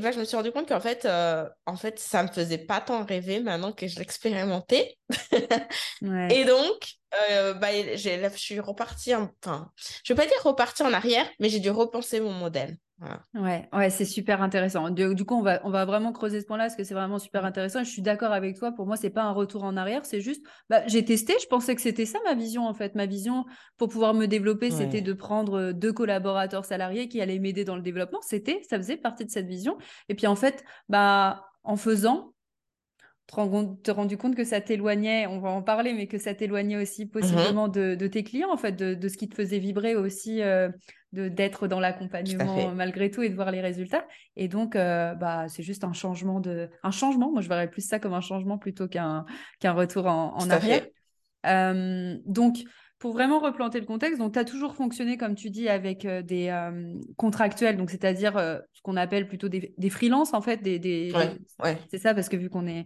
Et 0.00 0.02
ben, 0.02 0.12
je 0.12 0.18
me 0.18 0.24
suis 0.24 0.34
rendu 0.34 0.50
compte 0.50 0.66
qu'en 0.66 0.80
fait, 0.80 1.04
euh, 1.04 1.46
en 1.66 1.76
fait, 1.76 1.98
ça 1.98 2.22
me 2.22 2.28
faisait 2.28 2.56
pas 2.56 2.80
tant 2.80 3.04
rêver 3.04 3.40
maintenant 3.40 3.70
que 3.70 3.86
je 3.86 3.98
l'expérimentais. 3.98 4.96
Et 6.30 6.46
donc, 6.46 6.94
bah, 7.10 7.68
je 7.70 8.30
suis 8.34 8.58
repartie, 8.60 9.14
enfin, 9.14 9.70
je 10.02 10.14
vais 10.14 10.16
pas 10.16 10.26
dire 10.26 10.42
repartie 10.42 10.82
en 10.82 10.94
arrière, 10.94 11.28
mais 11.38 11.50
j'ai 11.50 11.60
dû 11.60 11.68
repenser 11.68 12.18
mon 12.18 12.32
modèle. 12.32 12.78
Ouais, 13.34 13.66
ouais, 13.72 13.88
c'est 13.88 14.04
super 14.04 14.42
intéressant. 14.42 14.90
Du, 14.90 15.24
coup, 15.24 15.34
on 15.34 15.42
va, 15.42 15.60
on 15.64 15.70
va 15.70 15.86
vraiment 15.86 16.12
creuser 16.12 16.40
ce 16.40 16.46
point-là 16.46 16.64
parce 16.64 16.76
que 16.76 16.84
c'est 16.84 16.94
vraiment 16.94 17.18
super 17.18 17.46
intéressant. 17.46 17.82
Je 17.82 17.88
suis 17.88 18.02
d'accord 18.02 18.32
avec 18.32 18.58
toi. 18.58 18.72
Pour 18.72 18.86
moi, 18.86 18.96
c'est 18.96 19.10
pas 19.10 19.22
un 19.22 19.32
retour 19.32 19.64
en 19.64 19.76
arrière, 19.76 20.04
c'est 20.04 20.20
juste, 20.20 20.44
bah, 20.68 20.86
j'ai 20.86 21.04
testé. 21.04 21.34
Je 21.40 21.46
pensais 21.46 21.74
que 21.74 21.80
c'était 21.80 22.04
ça 22.04 22.18
ma 22.24 22.34
vision 22.34 22.66
en 22.66 22.74
fait. 22.74 22.94
Ma 22.94 23.06
vision 23.06 23.46
pour 23.78 23.88
pouvoir 23.88 24.12
me 24.12 24.26
développer, 24.26 24.70
c'était 24.70 25.00
de 25.00 25.12
prendre 25.14 25.58
euh, 25.58 25.72
deux 25.72 25.92
collaborateurs 25.92 26.66
salariés 26.66 27.08
qui 27.08 27.20
allaient 27.22 27.38
m'aider 27.38 27.64
dans 27.64 27.76
le 27.76 27.82
développement. 27.82 28.20
C'était, 28.20 28.60
ça 28.68 28.76
faisait 28.76 28.98
partie 28.98 29.24
de 29.24 29.30
cette 29.30 29.46
vision. 29.46 29.78
Et 30.08 30.14
puis 30.14 30.26
en 30.26 30.36
fait, 30.36 30.62
bah, 30.90 31.46
en 31.64 31.76
faisant, 31.76 32.34
te 33.30 33.90
rendu 33.90 34.16
compte 34.16 34.34
que 34.34 34.44
ça 34.44 34.60
t'éloignait, 34.60 35.26
on 35.26 35.38
va 35.38 35.50
en 35.50 35.62
parler, 35.62 35.92
mais 35.92 36.06
que 36.06 36.18
ça 36.18 36.34
t'éloignait 36.34 36.76
aussi 36.76 37.04
mmh 37.04 37.08
possiblement 37.08 37.68
de, 37.68 38.06
tes 38.06 38.24
clients, 38.24 38.52
en 38.52 38.56
fait, 38.56 38.72
de, 38.72 39.08
ce 39.08 39.16
qui 39.16 39.28
te 39.28 39.34
faisait 39.34 39.58
vibrer 39.58 39.94
aussi, 39.94 40.42
euh, 40.42 40.68
de 41.12 41.28
d'être 41.28 41.66
dans 41.66 41.80
l'accompagnement 41.80 42.72
malgré 42.74 43.10
tout 43.10 43.22
et 43.22 43.28
de 43.28 43.34
voir 43.34 43.50
les 43.50 43.60
résultats. 43.60 44.06
Et 44.36 44.48
donc, 44.48 44.76
euh, 44.76 45.14
bah, 45.14 45.46
c'est 45.48 45.62
juste 45.62 45.84
un 45.84 45.92
changement 45.92 46.40
de, 46.40 46.68
un 46.82 46.90
changement. 46.90 47.30
Moi, 47.30 47.40
je 47.40 47.48
verrais 47.48 47.70
plus 47.70 47.86
ça 47.86 47.98
comme 47.98 48.14
un 48.14 48.20
changement 48.20 48.58
plutôt 48.58 48.88
qu'un 48.88 49.24
qu'un 49.60 49.72
retour 49.72 50.06
en, 50.06 50.50
arrière. 50.50 50.86
Euh, 51.46 52.16
donc, 52.26 52.58
pour 53.00 53.14
vraiment 53.14 53.40
replanter 53.40 53.80
le 53.80 53.86
contexte, 53.86 54.18
donc 54.18 54.34
tu 54.34 54.38
as 54.38 54.44
toujours 54.44 54.74
fonctionné, 54.74 55.16
comme 55.16 55.34
tu 55.34 55.48
dis, 55.48 55.70
avec 55.70 56.04
euh, 56.04 56.20
des 56.20 56.48
euh, 56.48 56.92
contractuels, 57.16 57.78
donc 57.78 57.88
c'est-à-dire 57.88 58.36
euh, 58.36 58.58
ce 58.74 58.82
qu'on 58.82 58.96
appelle 58.96 59.26
plutôt 59.26 59.48
des, 59.48 59.74
des 59.78 59.90
freelances, 59.90 60.34
en 60.34 60.42
fait. 60.42 60.58
Des, 60.58 61.10
C'est 61.90 61.98
ça, 61.98 62.12
parce 62.12 62.28
que 62.28 62.36
vu 62.36 62.50
qu'on 62.50 62.66
est 62.66 62.84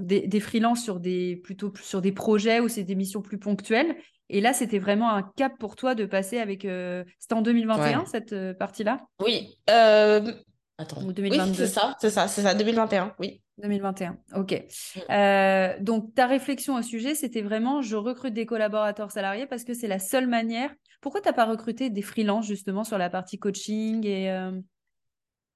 des, 0.00 0.26
des 0.26 0.40
freelances 0.40 0.82
sur 0.82 0.98
des, 0.98 1.36
plutôt 1.36 1.72
sur 1.82 2.00
des 2.00 2.12
projets 2.12 2.58
ou 2.60 2.68
c'est 2.68 2.84
des 2.84 2.94
missions 2.94 3.20
plus 3.20 3.38
ponctuelles. 3.38 3.96
Et 4.30 4.40
là, 4.40 4.54
c'était 4.54 4.78
vraiment 4.78 5.10
un 5.10 5.22
cap 5.36 5.52
pour 5.58 5.76
toi 5.76 5.94
de 5.94 6.06
passer 6.06 6.38
avec. 6.38 6.62
C'était 6.62 7.34
en 7.34 7.42
2021, 7.42 8.06
cette 8.06 8.34
partie-là? 8.58 9.00
Oui. 9.22 9.58
Attends. 9.66 11.02
Ou 11.04 11.12
2022. 11.12 11.50
Oui, 11.50 11.56
c'est 11.56 11.66
ça, 11.66 11.96
c'est 12.00 12.10
ça, 12.10 12.28
c'est 12.28 12.42
ça, 12.42 12.54
2021, 12.54 13.14
oui. 13.18 13.42
2021, 13.58 14.18
ok. 14.34 14.52
Mm. 14.52 15.00
Euh, 15.10 15.76
donc, 15.80 16.14
ta 16.14 16.26
réflexion 16.26 16.76
au 16.76 16.82
sujet, 16.82 17.14
c'était 17.14 17.42
vraiment 17.42 17.82
je 17.82 17.96
recrute 17.96 18.34
des 18.34 18.46
collaborateurs 18.46 19.10
salariés 19.10 19.46
parce 19.46 19.64
que 19.64 19.74
c'est 19.74 19.88
la 19.88 19.98
seule 19.98 20.26
manière. 20.26 20.70
Pourquoi 21.00 21.20
tu 21.20 21.28
n'as 21.28 21.34
pas 21.34 21.44
recruté 21.44 21.90
des 21.90 22.02
freelances 22.02 22.46
justement 22.46 22.84
sur 22.84 22.98
la 22.98 23.10
partie 23.10 23.38
coaching 23.38 24.04
et 24.06 24.30
euh? 24.30 24.52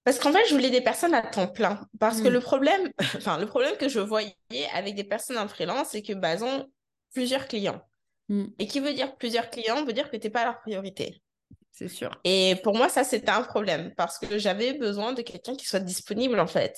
Parce 0.04 0.18
qu'en 0.18 0.32
fait, 0.32 0.44
je 0.48 0.54
voulais 0.54 0.70
des 0.70 0.80
personnes 0.80 1.14
à 1.14 1.22
temps 1.22 1.46
plein. 1.46 1.80
Parce 2.00 2.20
que 2.20 2.28
mm. 2.28 2.32
le 2.32 2.40
problème, 2.40 2.90
enfin, 3.16 3.38
le 3.38 3.46
problème 3.46 3.76
que 3.76 3.88
je 3.88 4.00
voyais 4.00 4.34
avec 4.74 4.94
des 4.94 5.04
personnes 5.04 5.38
en 5.38 5.48
freelance, 5.48 5.88
c'est 5.90 6.02
que 6.02 6.12
bah, 6.12 6.42
ont 6.42 6.66
plusieurs 7.14 7.46
clients. 7.46 7.80
Mm. 8.28 8.46
Et 8.58 8.66
qui 8.66 8.80
veut 8.80 8.94
dire 8.94 9.16
plusieurs 9.16 9.50
clients 9.50 9.84
veut 9.84 9.92
dire 9.92 10.10
que 10.10 10.16
tu 10.16 10.26
n'es 10.26 10.30
pas 10.30 10.44
leur 10.44 10.60
priorité. 10.60 11.22
C'est 11.70 11.88
sûr. 11.88 12.10
Et 12.24 12.56
pour 12.62 12.76
moi, 12.76 12.88
ça, 12.88 13.02
c'était 13.02 13.30
un 13.30 13.42
problème 13.42 13.94
parce 13.96 14.18
que 14.18 14.38
j'avais 14.38 14.74
besoin 14.74 15.14
de 15.14 15.22
quelqu'un 15.22 15.54
qui 15.54 15.66
soit 15.66 15.80
disponible 15.80 16.38
en 16.38 16.46
fait. 16.46 16.76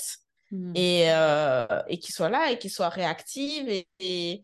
Mmh. 0.50 0.72
et, 0.74 1.04
euh, 1.08 1.82
et 1.88 1.98
qui 1.98 2.12
soit 2.12 2.28
là 2.28 2.50
et 2.50 2.58
qui 2.58 2.70
soit 2.70 2.88
réactive. 2.88 3.68
Et, 4.00 4.42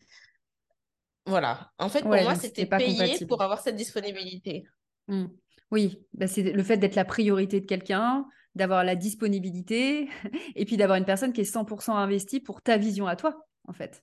voilà. 1.27 1.71
En 1.79 1.89
fait, 1.89 2.03
pour 2.03 2.11
moi, 2.11 2.35
c'était 2.35 2.67
payé 2.67 3.25
pour 3.27 3.43
avoir 3.43 3.61
cette 3.61 3.77
disponibilité. 3.77 4.65
Mmh. 5.09 5.27
Oui, 5.71 6.03
bah, 6.15 6.27
c'est 6.27 6.43
le 6.43 6.63
fait 6.63 6.79
d'être 6.79 6.97
la 6.97 7.05
priorité 7.05 7.61
de 7.61 7.67
quelqu'un, 7.67 8.27
d'avoir 8.55 8.83
la 8.83 8.97
disponibilité 8.97 10.09
et 10.57 10.65
puis 10.65 10.77
d'avoir 10.77 10.99
une 10.99 11.05
personne 11.05 11.33
qui 11.33 11.43
est 11.43 11.55
100% 11.55 11.93
investie 11.93 12.41
pour 12.41 12.63
ta 12.63 12.77
vision 12.77 13.07
à 13.07 13.15
toi, 13.15 13.47
en 13.69 13.73
fait. 13.73 14.03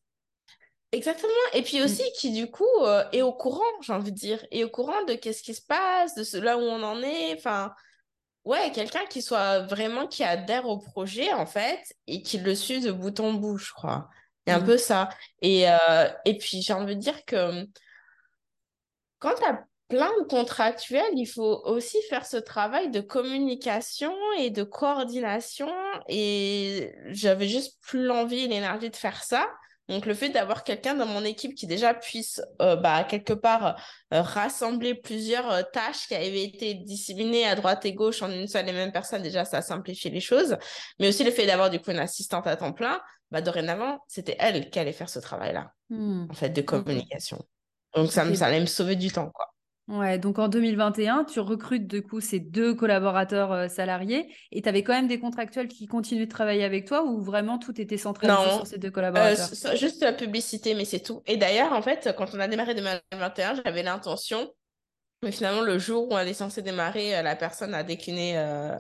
Exactement. 0.94 1.34
Et 1.54 1.64
puis 1.64 1.82
mmh. 1.82 1.84
aussi 1.84 2.04
qui, 2.18 2.32
du 2.32 2.50
coup, 2.50 2.64
euh, 2.84 3.04
est 3.12 3.22
au 3.22 3.34
courant, 3.34 3.66
j'ai 3.82 3.92
envie 3.92 4.14
de 4.14 4.18
dire, 4.18 4.46
est 4.52 4.64
au 4.64 4.70
courant 4.70 5.04
de 5.06 5.16
qu'est-ce 5.16 5.44
qui 5.44 5.54
se 5.54 5.62
passe, 5.62 6.16
de 6.16 6.24
ce, 6.24 6.38
là 6.38 6.58
où 6.58 6.62
on 6.62 6.82
en 6.84 7.02
est. 7.02 7.34
Enfin, 7.34 7.74
Ouais, 8.48 8.72
quelqu'un 8.72 9.06
qui 9.10 9.22
soit 9.22 9.60
vraiment, 9.64 10.08
qui 10.08 10.24
adhère 10.24 10.68
au 10.70 10.78
projet, 10.78 11.34
en 11.34 11.46
fait, 11.46 11.82
et 12.08 12.22
qui 12.22 12.38
le 12.38 12.56
suit 12.56 12.80
de 12.80 12.94
bout 12.94 13.20
en 13.20 13.34
bout, 13.34 13.58
je 13.58 13.74
crois. 13.74 14.10
C'est 14.46 14.54
un 14.54 14.62
mmh. 14.62 14.66
peu 14.66 14.78
ça. 14.78 15.10
Et, 15.42 15.70
euh, 15.70 16.08
et 16.24 16.38
puis, 16.38 16.62
j'ai 16.62 16.72
envie 16.72 16.96
de 16.96 17.02
dire 17.02 17.26
que 17.26 17.68
quand 19.20 19.34
tu 19.36 19.44
as 19.44 19.66
plein 19.90 20.10
de 20.22 20.28
contractuels, 20.30 21.12
il 21.18 21.26
faut 21.26 21.62
aussi 21.66 21.98
faire 22.10 22.26
ce 22.26 22.38
travail 22.38 22.90
de 22.90 23.02
communication 23.02 24.14
et 24.38 24.50
de 24.50 24.64
coordination. 24.64 25.70
Et 26.08 26.96
j'avais 27.08 27.50
juste 27.50 27.78
plus 27.82 28.06
l'envie 28.06 28.46
et 28.46 28.48
l'énergie 28.48 28.90
de 28.90 28.96
faire 28.96 29.26
ça. 29.26 29.46
Donc, 29.88 30.06
le 30.06 30.14
fait 30.14 30.30
d'avoir 30.30 30.64
quelqu'un 30.64 30.96
dans 30.96 31.06
mon 31.06 31.24
équipe 31.24 31.56
qui 31.56 31.66
déjà 31.66 31.94
puisse, 31.94 32.42
euh, 32.62 32.76
bah, 32.76 33.06
quelque 33.06 33.34
part, 33.34 33.80
euh, 34.14 34.22
rassembler 34.22 34.96
plusieurs 34.96 35.50
euh, 35.50 35.62
tâches 35.72 36.08
qui 36.08 36.16
avaient 36.16 36.44
été 36.44 36.74
disséminées 36.74 37.48
à 37.48 37.56
droite 37.56 37.86
et 37.86 37.94
gauche 37.94 38.22
en 38.22 38.30
une 38.30 38.48
seule 38.48 38.68
et 38.68 38.74
même 38.74 38.92
personne, 38.92 39.22
déjà, 39.22 39.46
ça 39.46 39.62
simplifie 39.62 40.10
les 40.10 40.20
choses. 40.20 40.58
Mais 41.00 41.08
aussi 41.08 41.24
le 41.24 41.32
fait 41.32 41.46
d'avoir, 41.46 41.70
du 41.70 41.80
coup, 41.80 41.92
une 41.92 42.00
assistante 42.00 42.48
à 42.48 42.58
temps 42.58 42.74
plein, 42.74 43.00
bah, 43.32 43.42
dorénavant, 43.42 44.00
c'était 44.08 44.36
elle 44.40 44.70
qui 44.70 44.80
allait 44.80 44.92
faire 44.92 45.10
ce 45.10 45.20
travail-là, 45.20 45.72
mmh. 45.90 46.28
en 46.30 46.34
fait, 46.34 46.50
de 46.50 46.62
communication. 46.62 47.46
Donc, 47.96 48.12
ça, 48.12 48.36
ça 48.36 48.46
allait 48.48 48.60
me 48.60 48.66
sauver 48.66 48.98
du 48.98 49.10
temps, 49.12 49.30
quoi. 49.30 49.48
Ouais, 49.88 50.20
donc 50.20 50.38
en 50.38 50.50
2021, 50.50 51.24
tu 51.24 51.40
recrutes 51.40 51.88
du 51.88 52.02
coup 52.02 52.20
ces 52.20 52.42
deux 52.42 52.76
collaborateurs 52.76 53.54
euh, 53.54 53.68
salariés 53.70 54.28
et 54.52 54.62
tu 54.62 54.68
avais 54.68 54.84
quand 54.84 54.92
même 54.92 55.08
des 55.08 55.18
contractuels 55.18 55.70
qui 55.70 55.88
continuaient 55.88 56.26
de 56.26 56.32
travailler 56.32 56.66
avec 56.66 56.86
toi 56.86 57.06
ou 57.06 57.22
vraiment 57.24 57.58
tout 57.58 57.80
était 57.80 57.96
centralisé 57.96 58.52
sur 58.52 58.68
ces 58.68 58.80
deux 58.80 58.92
collaborateurs? 58.92 59.48
euh, 59.66 59.76
Juste 59.78 60.04
la 60.04 60.12
publicité, 60.12 60.76
mais 60.76 60.84
c'est 60.84 61.00
tout. 61.00 61.22
Et 61.26 61.38
d'ailleurs, 61.38 61.72
en 61.72 61.82
fait, 61.82 62.14
quand 62.18 62.34
on 62.34 62.40
a 62.42 62.50
démarré 62.50 62.76
2021, 62.76 63.56
j'avais 63.64 63.82
l'intention, 63.82 64.52
mais 65.24 65.32
finalement, 65.32 65.62
le 65.62 65.80
jour 65.80 66.10
où 66.12 66.16
on 66.16 66.20
est 66.20 66.34
censé 66.34 66.62
démarrer, 66.62 67.18
euh, 67.18 67.22
la 67.22 67.38
personne 67.38 67.74
a 67.74 67.84
décliné, 67.84 68.38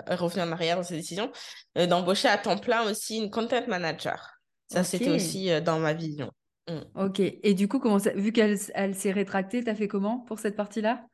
revenu 0.09 0.41
en 0.41 0.51
arrière 0.51 0.75
dans 0.75 0.83
ses 0.83 0.97
décisions, 0.97 1.31
d'embaucher 1.75 2.27
à 2.27 2.37
temps 2.37 2.57
plein 2.57 2.83
aussi 2.83 3.17
une 3.17 3.29
content 3.31 3.65
manager. 3.67 4.33
Ça, 4.67 4.83
c'était 4.83 5.11
aussi 5.11 5.49
dans 5.61 5.79
ma 5.79 5.93
vision. 5.93 6.29
Mm. 6.67 7.05
Ok. 7.05 7.19
Et 7.19 7.53
du 7.53 7.67
coup, 7.67 7.79
comment 7.79 7.97
vu 8.15 8.31
qu'elle 8.31 8.57
elle, 8.73 8.95
s'est 8.95 9.11
rétractée, 9.11 9.63
t'as 9.63 9.75
fait 9.75 9.87
comment 9.87 10.19
pour 10.19 10.39
cette 10.39 10.55
partie-là? 10.55 11.05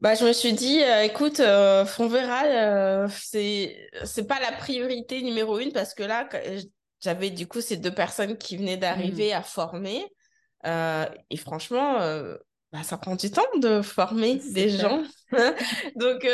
Bah, 0.00 0.14
je 0.14 0.26
me 0.26 0.32
suis 0.32 0.52
dit, 0.52 0.82
euh, 0.82 1.04
écoute, 1.04 1.40
euh, 1.40 1.86
on 1.98 2.06
verra, 2.06 2.44
euh, 2.44 3.08
c'est 3.10 3.88
c'est 4.04 4.26
pas 4.26 4.38
la 4.40 4.52
priorité 4.52 5.22
numéro 5.22 5.58
une 5.58 5.72
parce 5.72 5.94
que 5.94 6.02
là, 6.02 6.28
j'avais 7.00 7.30
du 7.30 7.46
coup 7.46 7.62
ces 7.62 7.78
deux 7.78 7.94
personnes 7.94 8.36
qui 8.36 8.58
venaient 8.58 8.76
d'arriver 8.76 9.30
mm. 9.30 9.36
à 9.36 9.42
former. 9.42 10.04
et 11.30 11.36
franchement, 11.38 11.98
bah, 12.72 12.82
ça 12.82 12.98
prend 12.98 13.16
du 13.16 13.30
temps 13.30 13.42
de 13.58 13.80
former 13.80 14.36
des 14.52 14.68
gens. 14.68 15.02
Donc 15.96 16.26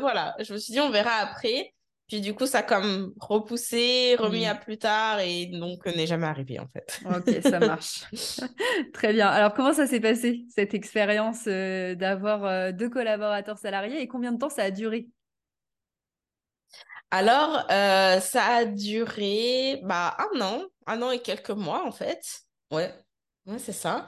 voilà, 0.00 0.36
je 0.40 0.52
me 0.52 0.58
suis 0.58 0.74
dit, 0.74 0.80
on 0.80 0.90
verra 0.90 1.12
après. 1.12 1.72
Puis 2.08 2.20
du 2.20 2.34
coup, 2.34 2.46
ça 2.46 2.58
a 2.58 2.62
comme 2.62 3.12
repoussé, 3.20 4.14
remis 4.16 4.46
à 4.46 4.54
plus 4.54 4.78
tard 4.78 5.18
et 5.18 5.46
donc 5.46 5.84
n'est 5.86 6.06
jamais 6.06 6.26
arrivé 6.26 6.60
en 6.60 6.68
fait. 6.68 7.00
Ok, 7.04 7.42
ça 7.42 7.58
marche. 7.60 8.04
Très 8.94 9.12
bien. 9.12 9.26
Alors, 9.28 9.54
comment 9.54 9.72
ça 9.72 9.86
s'est 9.88 10.00
passé, 10.00 10.44
cette 10.54 10.72
expérience 10.74 11.44
euh, 11.48 11.96
d'avoir 11.96 12.44
euh, 12.44 12.70
deux 12.70 12.88
collaborateurs 12.88 13.58
salariés 13.58 14.00
et 14.00 14.06
combien 14.06 14.30
de 14.30 14.38
temps 14.38 14.50
ça 14.50 14.62
a 14.62 14.70
duré? 14.70 15.08
Alors, 17.10 17.66
euh, 17.70 18.20
ça 18.20 18.44
a 18.44 18.64
duré 18.64 19.80
bah, 19.84 20.16
un 20.18 20.40
an, 20.40 20.62
un 20.86 21.02
an 21.02 21.10
et 21.10 21.20
quelques 21.20 21.50
mois 21.50 21.86
en 21.86 21.92
fait. 21.92 22.20
Ouais, 22.70 22.92
ouais, 23.46 23.58
c'est 23.58 23.72
ça. 23.72 24.06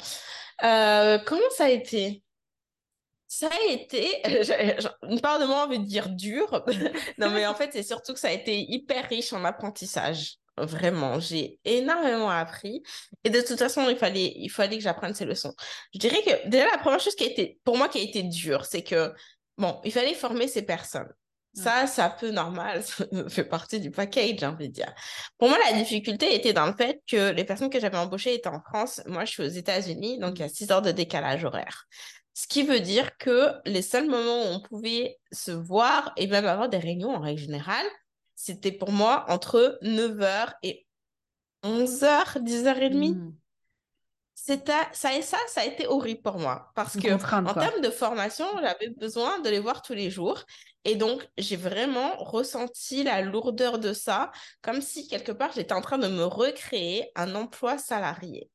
Euh, 0.65 1.19
comment 1.25 1.51
ça 1.57 1.65
a 1.65 1.69
été? 1.69 2.23
Ça 3.31 3.49
a 3.49 3.73
été, 3.73 4.23
une 5.09 5.21
part 5.21 5.39
de 5.39 5.45
moi 5.45 5.67
envie 5.67 5.79
de 5.79 5.85
dire 5.85 6.09
dur. 6.09 6.65
Non, 7.19 7.31
mais 7.31 7.47
en 7.47 7.55
fait, 7.55 7.71
c'est 7.73 7.83
surtout 7.83 8.15
que 8.15 8.21
ça 8.21 8.29
a 8.29 8.33
été 8.33 8.59
hyper 8.59 9.07
riche 9.09 9.33
en 9.35 9.45
apprentissage. 9.45 10.37
Vraiment, 10.57 11.21
j'ai 11.21 11.61
énormément 11.65 12.31
appris. 12.31 12.83
Et 13.25 13.31
de 13.31 13.41
toute 13.43 13.59
façon, 13.59 13.89
il 13.91 13.97
fallait, 13.97 14.33
il 14.37 14.49
fallait 14.49 14.79
que 14.79 14.83
j'apprenne 14.83 15.15
ces 15.15 15.27
leçons. 15.27 15.55
Je 15.93 15.99
dirais 15.99 16.23
que 16.23 16.49
déjà, 16.49 16.67
la 16.71 16.79
première 16.79 17.01
chose 17.01 17.15
qui 17.15 17.25
a 17.25 17.27
été, 17.27 17.61
pour 17.65 17.77
moi, 17.77 17.89
qui 17.89 17.99
a 17.99 18.03
été 18.03 18.23
dure, 18.23 18.65
c'est 18.65 18.83
que, 18.83 19.13
bon, 19.59 19.79
il 19.85 19.93
fallait 19.93 20.15
former 20.15 20.49
ces 20.49 20.63
personnes. 20.63 21.13
Ouais. 21.57 21.63
Ça, 21.63 21.87
c'est 21.87 22.03
un 22.03 22.11
peu 22.11 22.31
normal, 22.31 22.83
ça 22.85 23.05
fait 23.29 23.45
partie 23.45 23.79
du 23.79 23.91
package, 23.91 24.37
j'ai 24.41 24.47
envie 24.47 24.69
de 24.69 24.75
dire. 24.75 24.93
Pour 25.37 25.49
moi, 25.49 25.59
la 25.71 25.77
difficulté 25.77 26.35
était 26.35 26.55
dans 26.55 26.67
le 26.67 26.75
fait 26.75 27.03
que 27.07 27.31
les 27.31 27.45
personnes 27.45 27.71
que 27.71 27.79
j'avais 27.79 27.99
embauchées 27.99 28.35
étaient 28.35 28.49
en 28.49 28.61
France. 28.61 29.03
Moi, 29.07 29.27
je 29.27 29.33
suis 29.33 29.43
aux 29.43 29.49
États-Unis, 29.49 30.19
donc 30.19 30.39
il 30.39 30.43
y 30.43 30.45
a 30.45 30.49
6 30.49 30.71
heures 30.71 30.83
de 30.83 30.93
décalage 30.93 31.45
horaire. 31.45 31.87
Ce 32.39 32.47
qui 32.47 32.63
veut 32.63 32.79
dire 32.79 33.19
que 33.19 33.51
les 33.65 33.83
seuls 33.83 34.07
moments 34.07 34.45
où 34.45 34.55
on 34.55 34.61
pouvait 34.61 35.19
se 35.33 35.51
voir 35.51 36.13
et 36.17 36.29
même 36.29 36.47
avoir 36.47 36.69
des 36.69 36.79
réunions 36.79 37.11
en 37.11 37.19
règle 37.19 37.41
générale, 37.41 37.87
c'était 38.37 38.71
pour 38.71 38.93
moi 38.93 39.25
entre 39.27 39.77
9h 39.83 40.53
et 40.63 40.87
11h, 41.65 42.39
10h30. 42.39 43.15
Hmm. 43.17 43.35
C'était 44.37 44.73
ça 44.93 45.17
et 45.17 45.23
ça, 45.23 45.37
ça 45.49 45.63
a 45.63 45.65
été 45.65 45.89
horrible 45.89 46.23
pour 46.23 46.39
moi 46.39 46.71
parce 46.77 46.97
que 46.97 47.13
en 47.13 47.55
termes 47.55 47.81
de 47.81 47.91
formation, 47.91 48.47
j'avais 48.61 48.91
besoin 48.91 49.41
de 49.41 49.51
les 49.51 49.59
voir 49.59 49.83
tous 49.83 49.95
les 49.95 50.09
jours 50.09 50.45
et 50.85 50.95
donc 50.95 51.29
j'ai 51.39 51.57
vraiment 51.57 52.19
ressenti 52.19 53.03
la 53.03 53.21
lourdeur 53.21 53.81
de 53.81 53.93
ça, 53.93 54.31
comme 54.63 54.81
si 54.81 55.09
quelque 55.09 55.33
part 55.33 55.51
j'étais 55.57 55.75
en 55.75 55.81
train 55.81 55.99
de 55.99 56.07
me 56.07 56.23
recréer 56.23 57.11
un 57.17 57.35
emploi 57.35 57.79
salarié 57.79 58.49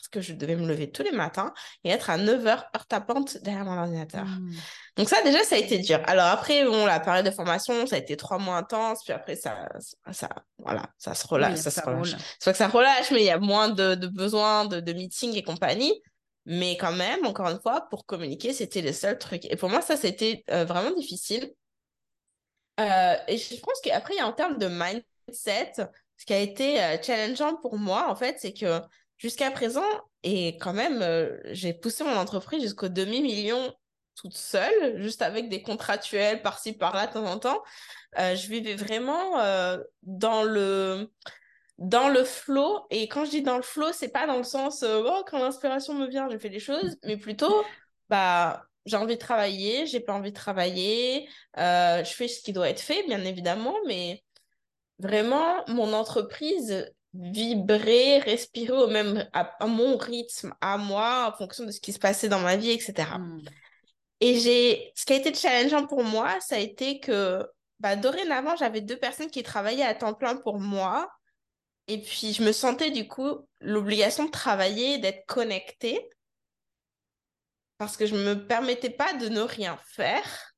parce 0.00 0.08
que 0.08 0.20
je 0.20 0.32
devais 0.32 0.56
me 0.56 0.66
lever 0.66 0.90
tous 0.90 1.02
les 1.02 1.12
matins 1.12 1.52
et 1.84 1.90
être 1.90 2.08
à 2.08 2.16
9h 2.16 2.46
heure 2.48 2.86
tapante 2.88 3.36
derrière 3.42 3.64
mon 3.64 3.78
ordinateur. 3.78 4.24
Hmm. 4.24 4.50
Donc 4.96 5.08
ça, 5.08 5.22
déjà, 5.22 5.42
ça 5.44 5.56
a 5.56 5.58
été 5.58 5.78
dur. 5.78 6.00
Alors 6.06 6.26
après, 6.26 6.64
bon, 6.64 6.86
la 6.86 7.00
période 7.00 7.26
de 7.26 7.30
formation, 7.30 7.86
ça 7.86 7.96
a 7.96 7.98
été 7.98 8.16
trois 8.16 8.38
mois 8.38 8.56
intense, 8.56 9.02
puis 9.04 9.12
après, 9.12 9.36
ça, 9.36 9.68
ça, 10.10 10.28
voilà, 10.58 10.88
ça 10.96 11.14
se 11.14 11.26
relâche, 11.26 11.52
Oui, 11.52 11.58
ça, 11.58 11.70
ça 11.70 11.82
se 11.82 11.86
relâche. 11.86 12.12
roule. 12.12 12.20
C'est 12.38 12.44
pas 12.46 12.52
que 12.52 12.58
ça 12.58 12.68
relâche, 12.68 13.10
mais 13.10 13.20
il 13.20 13.26
y 13.26 13.30
a 13.30 13.38
moins 13.38 13.68
de, 13.68 13.94
de 13.94 14.06
besoins 14.06 14.64
de, 14.66 14.80
de 14.80 14.92
meetings 14.92 15.36
et 15.36 15.42
compagnie. 15.42 15.92
Mais 16.46 16.76
quand 16.78 16.92
même, 16.92 17.26
encore 17.26 17.48
une 17.48 17.60
fois, 17.60 17.86
pour 17.90 18.06
communiquer, 18.06 18.52
c'était 18.54 18.80
le 18.80 18.92
seul 18.92 19.18
truc. 19.18 19.44
Et 19.44 19.56
pour 19.56 19.68
moi, 19.68 19.82
ça, 19.82 19.96
c'était 19.96 20.42
euh, 20.50 20.64
vraiment 20.64 20.90
difficile. 20.96 21.52
Euh, 22.80 23.14
et 23.28 23.36
je 23.36 23.60
pense 23.60 23.78
qu'après, 23.84 24.20
en 24.22 24.32
termes 24.32 24.56
de 24.56 24.66
mindset, 24.66 25.72
ce 26.16 26.24
qui 26.24 26.32
a 26.32 26.38
été 26.38 26.82
euh, 26.82 26.96
challengeant 27.02 27.56
pour 27.56 27.78
moi, 27.78 28.10
en 28.10 28.16
fait, 28.16 28.36
c'est 28.40 28.52
que 28.52 28.80
jusqu'à 29.20 29.50
présent, 29.50 29.84
et 30.22 30.56
quand 30.56 30.72
même, 30.72 31.02
euh, 31.02 31.38
j'ai 31.52 31.74
poussé 31.74 32.04
mon 32.04 32.16
entreprise 32.16 32.62
jusqu'au 32.62 32.88
demi-million 32.88 33.72
toute 34.16 34.36
seule, 34.36 35.00
juste 35.00 35.22
avec 35.22 35.48
des 35.48 35.62
contractuels 35.62 36.42
par-ci, 36.42 36.72
par-là, 36.72 37.06
de 37.06 37.12
temps 37.12 37.26
en 37.26 37.38
temps. 37.38 37.62
Euh, 38.18 38.34
je 38.34 38.48
vivais 38.48 38.74
vraiment 38.74 39.38
euh, 39.40 39.78
dans 40.02 40.42
le 40.42 41.10
dans 41.78 42.08
le 42.08 42.24
flow. 42.24 42.86
Et 42.90 43.08
quand 43.08 43.24
je 43.24 43.30
dis 43.30 43.42
dans 43.42 43.56
le 43.56 43.62
flow, 43.62 43.92
c'est 43.92 44.10
pas 44.10 44.26
dans 44.26 44.36
le 44.36 44.42
sens 44.42 44.84
oh, 44.86 45.24
quand 45.26 45.38
l'inspiration 45.38 45.94
me 45.94 46.06
vient, 46.08 46.28
je 46.28 46.36
fais 46.36 46.50
les 46.50 46.58
choses, 46.58 46.96
mais 47.04 47.16
plutôt 47.16 47.64
bah 48.08 48.64
j'ai 48.86 48.96
envie 48.96 49.14
de 49.14 49.20
travailler, 49.20 49.86
j'ai 49.86 50.00
pas 50.00 50.12
envie 50.12 50.32
de 50.32 50.36
travailler, 50.36 51.28
je 51.56 52.12
fais 52.14 52.28
ce 52.28 52.42
qui 52.42 52.52
doit 52.52 52.68
être 52.68 52.80
fait, 52.80 53.02
bien 53.04 53.24
évidemment, 53.24 53.76
mais 53.86 54.22
vraiment 54.98 55.64
mon 55.68 55.94
entreprise 55.94 56.90
vibrait, 57.14 58.18
respirait 58.18 58.72
au 58.72 58.88
même 58.88 59.28
à, 59.32 59.56
à 59.62 59.66
mon 59.66 59.96
rythme, 59.96 60.54
à 60.60 60.78
moi, 60.78 61.32
en 61.32 61.36
fonction 61.36 61.64
de 61.64 61.70
ce 61.70 61.80
qui 61.80 61.92
se 61.92 61.98
passait 61.98 62.28
dans 62.28 62.40
ma 62.40 62.56
vie, 62.56 62.70
etc. 62.70 63.18
Hmm. 63.18 63.40
Et 64.20 64.38
j'ai, 64.38 64.92
ce 64.94 65.04
qui 65.04 65.14
a 65.14 65.16
été 65.16 65.34
challengeant 65.34 65.86
pour 65.86 66.04
moi, 66.04 66.38
ça 66.40 66.56
a 66.56 66.58
été 66.58 67.00
que 67.00 67.44
bah, 67.80 67.96
dorénavant, 67.96 68.54
j'avais 68.56 68.82
deux 68.82 68.98
personnes 68.98 69.30
qui 69.30 69.42
travaillaient 69.42 69.82
à 69.82 69.94
temps 69.94 70.14
plein 70.14 70.36
pour 70.36 70.60
moi. 70.60 71.10
Et 71.88 72.00
puis, 72.00 72.32
je 72.32 72.42
me 72.42 72.52
sentais 72.52 72.90
du 72.90 73.08
coup 73.08 73.48
l'obligation 73.60 74.26
de 74.26 74.30
travailler, 74.30 74.98
d'être 74.98 75.26
connectée, 75.26 76.08
parce 77.78 77.96
que 77.96 78.04
je 78.04 78.14
ne 78.14 78.22
me 78.22 78.46
permettais 78.46 78.90
pas 78.90 79.14
de 79.14 79.28
ne 79.28 79.40
rien 79.40 79.78
faire, 79.86 80.54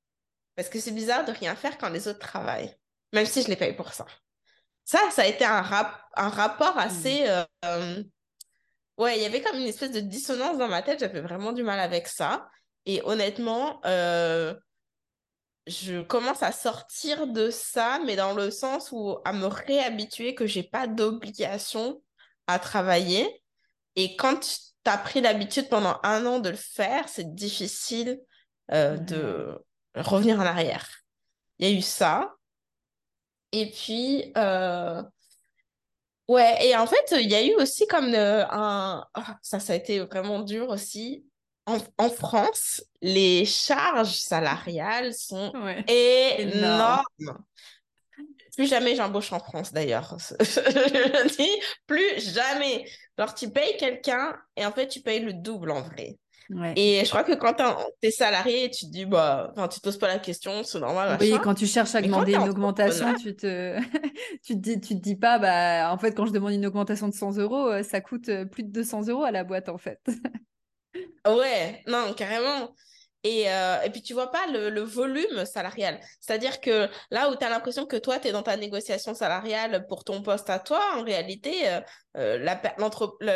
parce 0.57 0.69
que 0.69 0.81
c'est 0.81 0.91
bizarre 0.91 1.25
de 1.25 1.33
rien 1.33 1.55
faire 1.55 1.79
quand 1.79 1.89
les 1.89 2.09
autres 2.09 2.19
travaillent, 2.19 2.77
même 3.13 3.27
si 3.27 3.43
je 3.43 3.49
les 3.49 3.57
paye 3.57 3.75
pour 3.75 3.95
ça. 3.95 4.07
Ça, 4.85 4.99
ça 5.11 5.23
a 5.23 5.27
été 5.27 5.45
un, 5.45 5.63
rap 5.63 6.03
un 6.17 6.29
rapport 6.29 6.77
assez... 6.79 7.29
Euh, 7.29 7.45
euh, 7.65 8.03
ouais, 8.99 9.17
il 9.17 9.23
y 9.23 9.27
avait 9.27 9.41
comme 9.41 9.57
une 9.57 9.67
espèce 9.67 9.93
de 9.93 10.01
dissonance 10.01 10.59
dans 10.59 10.69
ma 10.69 10.83
tête, 10.83 11.01
j'avais 11.01 11.21
vraiment 11.21 11.53
du 11.53 11.63
mal 11.63 11.81
avec 11.81 12.09
ça. 12.09 12.49
Et 12.87 13.01
honnêtement, 13.05 13.81
euh, 13.87 14.55
je 15.67 16.03
commence 16.03 16.43
à 16.43 16.53
sortir 16.53 17.27
de 17.29 17.51
ça, 17.51 18.01
mais 18.05 18.17
dans 18.17 18.35
le 18.35 18.51
sens 18.51 18.91
où 18.93 19.19
à 19.25 19.33
me 19.33 19.47
réhabituer 19.47 20.35
que 20.35 20.47
j'ai 20.47 20.65
pas 20.65 20.87
d'obligation 20.87 22.03
à 22.47 22.59
travailler. 22.59 23.43
Et 23.97 24.17
quand 24.17 24.41
tu 24.41 24.91
as 24.91 24.99
pris 24.99 25.21
l'habitude 25.21 25.69
pendant 25.69 25.99
un 26.03 26.27
an 26.27 26.41
de 26.41 26.51
le 26.51 26.57
faire, 26.57 27.09
c'est 27.09 27.35
difficile 27.35 28.21
euh, 28.73 28.97
de 28.97 29.59
revenir 29.95 30.39
en 30.39 30.47
arrière. 30.47 30.89
Il 31.59 31.69
y 31.69 31.73
a 31.73 31.79
eu 31.79 31.83
ça. 31.83 32.35
Et 33.53 33.71
puis, 33.71 34.33
euh... 34.37 35.03
ouais, 36.29 36.67
et 36.67 36.77
en 36.77 36.87
fait, 36.87 37.15
il 37.21 37.31
y 37.31 37.35
a 37.35 37.45
eu 37.45 37.55
aussi 37.57 37.87
comme 37.87 38.15
euh, 38.15 38.45
un... 38.51 39.05
Oh, 39.17 39.21
ça, 39.43 39.61
ça 39.61 39.73
a 39.73 39.77
été 39.77 40.01
vraiment 40.01 40.41
dur 40.41 40.69
aussi. 40.69 41.27
En, 41.67 41.79
en 41.99 42.11
France, 42.11 42.83
les 43.03 43.45
charges 43.45 44.15
salariales 44.19 45.15
sont 45.15 45.53
Ouais. 45.55 45.85
énormes. 46.39 47.03
Énorme. 47.21 47.45
Plus 48.57 48.67
jamais 48.69 48.95
j'embauche 48.97 49.33
en 49.33 49.41
France 49.41 49.73
d'ailleurs. 49.73 50.17
Je 50.41 51.37
dis 51.37 51.63
plus 51.87 52.21
jamais. 52.33 52.85
Genre, 53.19 53.35
tu 53.35 53.51
payes 53.51 53.77
quelqu'un 53.79 54.37
et 54.57 54.67
en 54.67 54.73
fait, 54.73 54.89
tu 54.89 55.01
payes 55.01 55.21
le 55.21 55.33
double 55.33 55.71
en 55.71 55.83
vrai. 55.83 56.19
Ouais. 56.51 56.73
Et 56.77 57.05
je 57.05 57.09
crois 57.11 57.25
que 57.25 57.33
quand 57.33 57.55
t'es 58.01 58.11
salarié, 58.11 58.71
tu 58.71 58.87
te 58.87 58.91
dis, 58.91 59.05
bah, 59.05 59.53
enfin, 59.53 59.69
tu 59.69 59.79
te 59.79 59.85
poses 59.85 59.99
pas 59.99 60.09
la 60.09 60.19
question, 60.19 60.63
c'est 60.65 60.81
normal, 60.81 61.17
Oui, 61.21 61.35
quand 61.43 61.55
tu 61.55 61.67
cherches 61.67 61.95
à 61.95 62.03
demander 62.03 62.35
une 62.35 62.49
augmentation, 62.49 63.15
tu 63.15 63.35
te... 63.35 63.79
tu 64.45 64.55
te 64.55 64.59
dis, 64.59 64.81
tu 64.81 64.97
te 64.97 65.01
dis 65.01 65.17
pas, 65.17 65.39
bah, 65.39 65.93
en 65.93 65.99
fait, 65.99 66.13
quand 66.13 66.27
je 66.27 66.33
demande 66.33 66.53
une 66.53 66.67
augmentation 66.67 67.09
de 67.09 67.15
100 67.15 67.39
euros, 67.39 67.69
euh, 67.69 67.83
ça 67.83 68.01
coûte 68.01 68.29
euh, 68.29 68.45
plus 68.45 68.63
de 68.63 68.71
200 68.71 69.09
euros 69.09 69.25
à 69.25 69.31
la 69.31 69.45
boîte, 69.45 69.69
en 69.69 69.79
fait. 69.79 70.01
ouais, 71.27 71.83
non, 71.87 72.13
carrément. 72.15 72.75
Et, 73.25 73.51
euh, 73.51 73.81
et 73.83 73.91
puis 73.91 74.03
tu 74.03 74.15
vois 74.15 74.31
pas 74.31 74.47
le, 74.49 74.69
le 74.71 74.81
volume 74.83 75.45
salarial. 75.47 76.01
C'est-à-dire 76.21 76.61
que 76.61 76.89
là 77.11 77.31
où 77.31 77.37
tu 77.37 77.45
as 77.45 77.51
l'impression 77.51 77.87
que 77.87 77.97
toi, 77.97 78.19
tu 78.19 78.29
es 78.29 78.33
dans 78.33 78.43
ta 78.43 78.57
négociation 78.57 79.15
salariale 79.15 79.87
pour 79.87 80.03
ton 80.05 80.23
poste 80.23 80.51
à 80.51 80.59
toi, 80.59 80.81
en 80.97 81.03
réalité, 81.05 81.69
euh, 81.69 81.81
euh, 82.17 82.39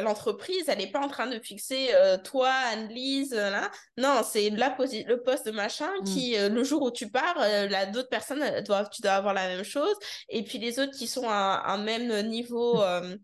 l'entreprise, 0.03 0.65
elle 0.69 0.79
n'est 0.79 0.91
pas 0.91 1.01
en 1.01 1.09
train 1.09 1.27
de 1.27 1.39
fixer 1.39 1.91
euh, 1.95 2.19
toi, 2.19 2.51
Anne-Lise, 2.73 3.33
euh, 3.35 3.51
là. 3.51 3.71
Non, 3.97 4.23
c'est 4.25 4.51
la 4.51 4.71
posi- 4.71 5.07
le 5.07 5.23
poste 5.23 5.47
de 5.47 5.51
machin 5.53 5.89
Mm. 6.01 6.05
qui, 6.05 6.37
euh, 6.37 6.49
le 6.49 6.65
jour 6.65 6.83
où 6.83 6.91
tu 6.91 7.09
pars, 7.11 7.37
euh, 7.41 7.69
là, 7.69 7.87
d'autres 7.87 8.09
personnes 8.09 8.43
doivent, 8.65 8.91
tu 8.93 9.03
dois 9.03 9.13
avoir 9.13 9.35
la 9.35 9.47
même 9.49 9.65
chose. 9.65 9.95
Et 10.29 10.43
puis 10.45 10.59
les 10.59 10.79
autres 10.79 10.93
qui 10.97 11.07
sont 11.07 11.29
à 11.29 11.63
un 11.67 11.79
même 11.79 12.27
niveau 12.29 12.83
euh, 12.83 13.17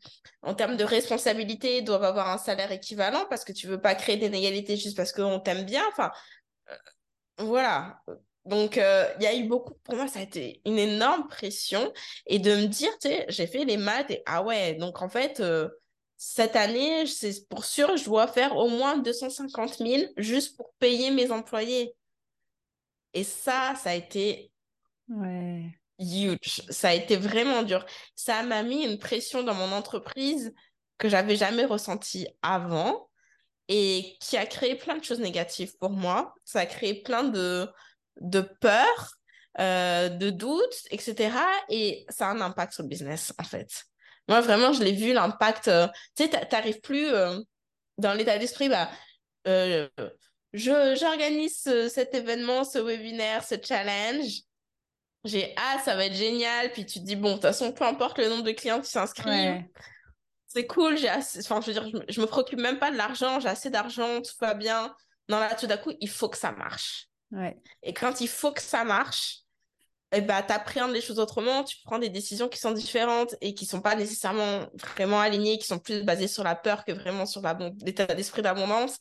en 0.43 0.55
termes 0.55 0.77
de 0.77 0.85
responsabilité 0.85 1.83
doivent 1.83 2.05
avoir 2.05 2.29
un 2.31 2.39
salaire 2.39 2.73
équivalent 2.73 3.25
parce 3.29 3.45
que 3.45 3.53
tu 3.53 3.67
veux 3.67 3.81
pas 3.81 3.95
créer 3.95 4.17
d'inégalités 4.17 4.77
juste 4.77 4.97
parce 4.97 5.13
qu'on 5.13 5.41
t'aime 5.41 5.65
bien. 5.65 5.83
Enfin, 5.91 6.11
voilà. 7.39 8.03
Donc, 8.45 8.77
euh, 8.79 9.07
il 9.19 9.25
y 9.25 9.27
a 9.27 9.35
eu 9.37 9.45
beaucoup, 9.49 9.75
pour 9.85 9.97
moi, 9.97 10.09
ça 10.09 10.19
a 10.21 10.23
été 10.23 10.61
une 10.67 10.79
énorme 10.79 11.29
pression. 11.29 11.93
Et 12.27 12.39
de 12.39 12.51
me 12.57 12.67
dire, 12.67 12.91
tu 13.01 13.09
sais, 13.09 13.27
j'ai 13.29 13.47
fait 13.47 13.65
les 13.65 13.77
maths 13.77 14.11
et 14.11 14.23
ah 14.27 14.43
ouais, 14.43 14.75
donc 14.75 15.01
en 15.03 15.09
fait, 15.09 15.41
euh, 15.41 15.69
cette 16.17 16.57
année, 16.57 17.07
c'est 17.07 17.49
pour 17.49 17.65
sûr, 17.65 17.97
je 17.97 18.05
dois 18.05 18.27
faire 18.29 18.57
au 18.57 18.69
moins 18.69 18.99
250 18.99 19.79
000 19.81 20.13
juste 20.17 20.57
pour 20.57 20.73
payer 20.79 21.11
mes 21.11 21.31
employés. 21.33 21.95
Et 23.15 23.25
ça, 23.25 23.75
ça 23.77 23.91
a 23.91 23.95
été 23.95 24.53
Ouais. 25.09 25.79
huge. 25.99 26.63
Ça 26.71 26.91
a 26.91 26.95
été 26.95 27.17
vraiment 27.17 27.63
dur. 27.63 27.85
Ça 28.17 28.43
m'a 28.43 28.63
mis 28.63 28.85
une 28.85 28.99
pression 28.99 29.43
dans 29.43 29.55
mon 29.55 29.73
entreprise 29.73 30.53
que 30.99 31.09
j'avais 31.09 31.37
jamais 31.37 31.65
ressentie 31.65 32.27
avant. 32.43 33.09
Et 33.75 34.19
qui 34.21 34.37
a 34.37 34.45
créé 34.45 34.75
plein 34.75 34.99
de 34.99 35.05
choses 35.05 35.19
négatives 35.19 35.79
pour 35.79 35.89
moi. 35.89 36.35
Ça 36.45 36.61
a 36.61 36.67
créé 36.67 37.03
plein 37.03 37.25
de, 37.25 37.67
de 38.21 38.43
peurs, 38.61 39.17
euh, 39.61 40.11
de 40.11 40.29
doutes, 40.29 40.77
etc. 40.91 41.31
Et 41.71 42.05
ça 42.11 42.29
a 42.29 42.33
un 42.33 42.43
impact 42.43 42.75
sur 42.75 42.83
le 42.83 42.91
business, 42.91 43.33
en 43.39 43.45
fait. 43.45 43.85
Moi, 44.29 44.43
vraiment, 44.43 44.75
je 44.75 44.85
l'ai 44.85 44.93
vu, 44.93 45.15
l'impact. 45.15 45.69
Euh, 45.69 45.89
tu 46.15 46.25
sais, 46.25 46.29
t'arrives 46.29 46.83
plus 46.83 47.07
euh, 47.07 47.41
dans 47.97 48.13
l'état 48.13 48.37
d'esprit, 48.37 48.69
bah, 48.69 48.91
j'organise 50.53 51.63
cet 51.89 52.15
événement, 52.15 52.65
ce 52.65 52.79
webinaire, 52.79 53.43
ce 53.43 53.55
challenge. 53.63 54.43
J'ai 55.25 55.57
hâte, 55.57 55.85
ça 55.87 55.97
va 55.97 56.05
être 56.05 56.15
génial. 56.15 56.73
Puis 56.73 56.85
tu 56.85 57.01
te 57.01 57.07
dis, 57.07 57.17
bon, 57.17 57.31
de 57.31 57.35
toute 57.35 57.43
façon, 57.45 57.73
peu 57.73 57.85
importe 57.85 58.19
le 58.19 58.29
nombre 58.29 58.45
de 58.45 58.53
clients 58.53 58.83
qui 58.83 58.91
s'inscrivent, 58.91 59.65
c'est 60.53 60.67
cool. 60.67 60.97
J'ai 60.97 61.11
enfin, 61.11 61.61
je 61.61 61.67
veux 61.67 61.73
dire, 61.73 61.89
je 62.09 62.21
me, 62.21 62.27
me 62.27 62.31
préoccupe 62.31 62.61
même 62.61 62.79
pas 62.79 62.91
de 62.91 62.97
l'argent, 62.97 63.41
j'ai 63.41 63.49
assez 63.49 63.71
d'argent, 63.71 64.21
tout 64.21 64.35
va 64.41 64.55
bien. 64.55 64.95
Non, 65.29 65.39
là, 65.39 65.55
tout 65.55 65.67
d'un 65.67 65.77
coup, 65.77 65.93
il 66.01 66.11
faut 66.11 66.29
que 66.29 66.37
ça 66.37 66.53
marche. 66.53 67.09
Ouais. 67.31 67.57
Et 67.83 67.95
quand 67.95 68.21
il 68.21 68.29
faut 68.29 68.53
que 68.53 68.61
ça 68.61 68.85
marche, 68.85 69.39
eh 70.13 70.21
ben, 70.21 70.43
tu 70.43 70.53
appréhendes 70.53 70.93
les 70.93 71.01
choses 71.01 71.19
autrement, 71.19 71.65
tu 71.65 71.77
prends 71.85 71.99
des 71.99 72.11
décisions 72.11 72.49
qui 72.49 72.59
sont 72.59 72.73
différentes 72.73 73.35
et 73.41 73.55
qui 73.55 73.65
sont 73.65 73.81
pas 73.81 73.95
nécessairement 73.95 74.67
vraiment 74.75 75.21
alignées, 75.21 75.57
qui 75.57 75.67
sont 75.67 75.79
plus 75.79 76.05
basées 76.05 76.29
sur 76.29 76.45
la 76.45 76.55
peur 76.55 76.85
que 76.85 76.93
vraiment 76.93 77.25
sur 77.25 77.41
l'état 77.83 78.07
d'esprit 78.07 78.43
d'abondance. 78.43 78.99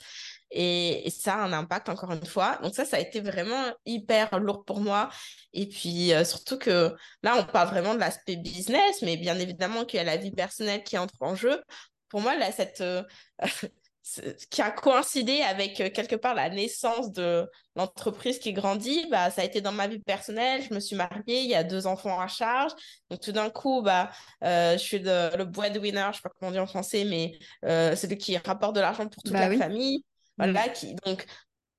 Et, 0.52 1.10
ça 1.10 1.36
a 1.36 1.38
un 1.38 1.54
impact 1.54 1.90
encore 1.90 2.12
une 2.12 2.26
fois. 2.26 2.60
Donc 2.62 2.76
ça, 2.76 2.86
ça 2.86 2.98
a 2.98 3.00
été 3.00 3.22
vraiment 3.22 3.64
hyper 3.86 4.40
lourd 4.40 4.66
pour 4.66 4.82
moi. 4.82 5.10
Et 5.54 5.68
puis 5.68 6.14
euh, 6.14 6.24
surtout 6.24 6.58
que 6.58 6.94
là, 7.24 7.36
on 7.38 7.44
parle 7.46 7.70
vraiment 7.70 7.96
de 7.96 8.00
l'aspect 8.00 8.36
business, 8.36 9.02
mais 9.02 9.18
bien 9.18 9.38
évidemment 9.40 9.86
qu'il 9.86 9.98
y 9.98 10.02
a 10.02 10.04
la 10.04 10.18
vie 10.18 10.32
personnelle 10.32 10.84
qui 10.84 10.98
entre 10.98 11.16
en 11.22 11.36
jeu. 11.36 11.62
Pour 12.10 12.22
moi, 12.22 12.36
là, 12.36 12.52
cette, 12.52 12.82
euh, 12.82 13.04
qui 14.50 14.62
a 14.62 14.72
coïncidé 14.72 15.42
avec 15.42 15.80
euh, 15.80 15.90
quelque 15.90 16.16
part 16.16 16.36
la 16.36 16.50
naissance 16.50 17.14
de 17.14 17.50
l'entreprise 17.78 18.40
qui 18.40 18.52
grandit, 18.52 19.08
bah, 19.10 19.32
ça 19.32 19.44
a 19.44 19.46
été 19.46 19.62
dans 19.62 19.72
ma 19.72 19.88
vie 19.88 20.00
personnelle. 20.00 20.62
Je 20.68 20.74
me 20.74 20.82
suis 20.82 20.98
mariée, 20.98 21.42
il 21.44 21.50
y 21.50 21.56
a 21.56 21.64
deux 21.64 21.88
enfants 21.88 22.20
à 22.20 22.28
charge. 22.28 22.74
Donc 23.10 23.22
tout 23.22 23.32
d'un 23.32 23.50
coup, 23.50 23.82
bah, 23.82 24.12
je 24.42 24.78
suis 24.78 25.00
le, 25.00 25.38
le 25.38 25.46
breadwinner, 25.46 26.02
je 26.02 26.08
ne 26.08 26.14
sais 26.14 26.22
pas 26.22 26.32
comment 26.38 26.50
on 26.50 26.52
dit 26.52 26.60
en 26.60 26.68
français, 26.68 27.06
mais 27.06 27.40
c'est 27.62 27.96
celui 27.96 28.18
qui 28.18 28.38
rapporte 28.38 28.76
de 28.76 28.82
l'argent 28.82 29.08
pour 29.08 29.24
toute 29.24 29.32
bah 29.32 29.48
la 29.48 29.58
famille. 29.58 30.04
Voilà, 30.38 30.68
mm. 30.68 30.74
qui, 30.74 30.96
donc, 31.06 31.26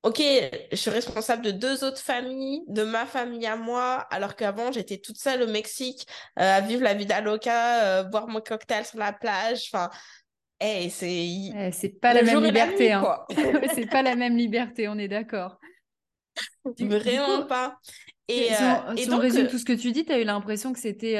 ok, 0.02 0.20
je 0.70 0.76
suis 0.76 0.90
responsable 0.90 1.42
de 1.42 1.50
deux 1.50 1.84
autres 1.84 2.00
familles, 2.00 2.62
de 2.68 2.82
ma 2.82 3.06
famille 3.06 3.46
à 3.46 3.56
moi, 3.56 4.06
alors 4.10 4.34
qu'avant, 4.34 4.72
j'étais 4.72 4.98
toute 4.98 5.18
seule 5.18 5.42
au 5.42 5.46
Mexique, 5.46 6.06
euh, 6.38 6.56
à 6.56 6.60
vivre 6.60 6.82
la 6.82 6.94
vie 6.94 7.06
d'Aloca, 7.06 7.84
euh, 7.84 8.02
boire 8.04 8.28
mon 8.28 8.40
cocktail 8.40 8.84
sur 8.84 8.98
la 8.98 9.12
plage. 9.12 9.70
Enfin, 9.72 9.90
hey, 10.60 10.90
c'est. 10.90 11.72
c'est 11.72 12.00
pas 12.00 12.14
la 12.14 12.22
même 12.22 12.42
liberté. 12.42 12.92
Hein. 12.92 13.18
c'est 13.74 13.88
pas 13.88 14.02
la 14.02 14.16
même 14.16 14.36
liberté, 14.36 14.88
on 14.88 14.98
est 14.98 15.08
d'accord. 15.08 15.58
Vraiment 16.78 17.46
pas. 17.46 17.78
Et, 18.28 18.48
si 18.54 18.62
on, 18.62 18.90
euh, 18.90 19.06
donc, 19.10 19.20
résume 19.20 19.48
tout 19.48 19.58
ce 19.58 19.64
que 19.64 19.72
tu 19.72 19.92
dis, 19.92 20.04
tu 20.04 20.12
as 20.12 20.18
eu 20.18 20.24
l'impression 20.24 20.72
que 20.72 20.78
c'était 20.78 21.14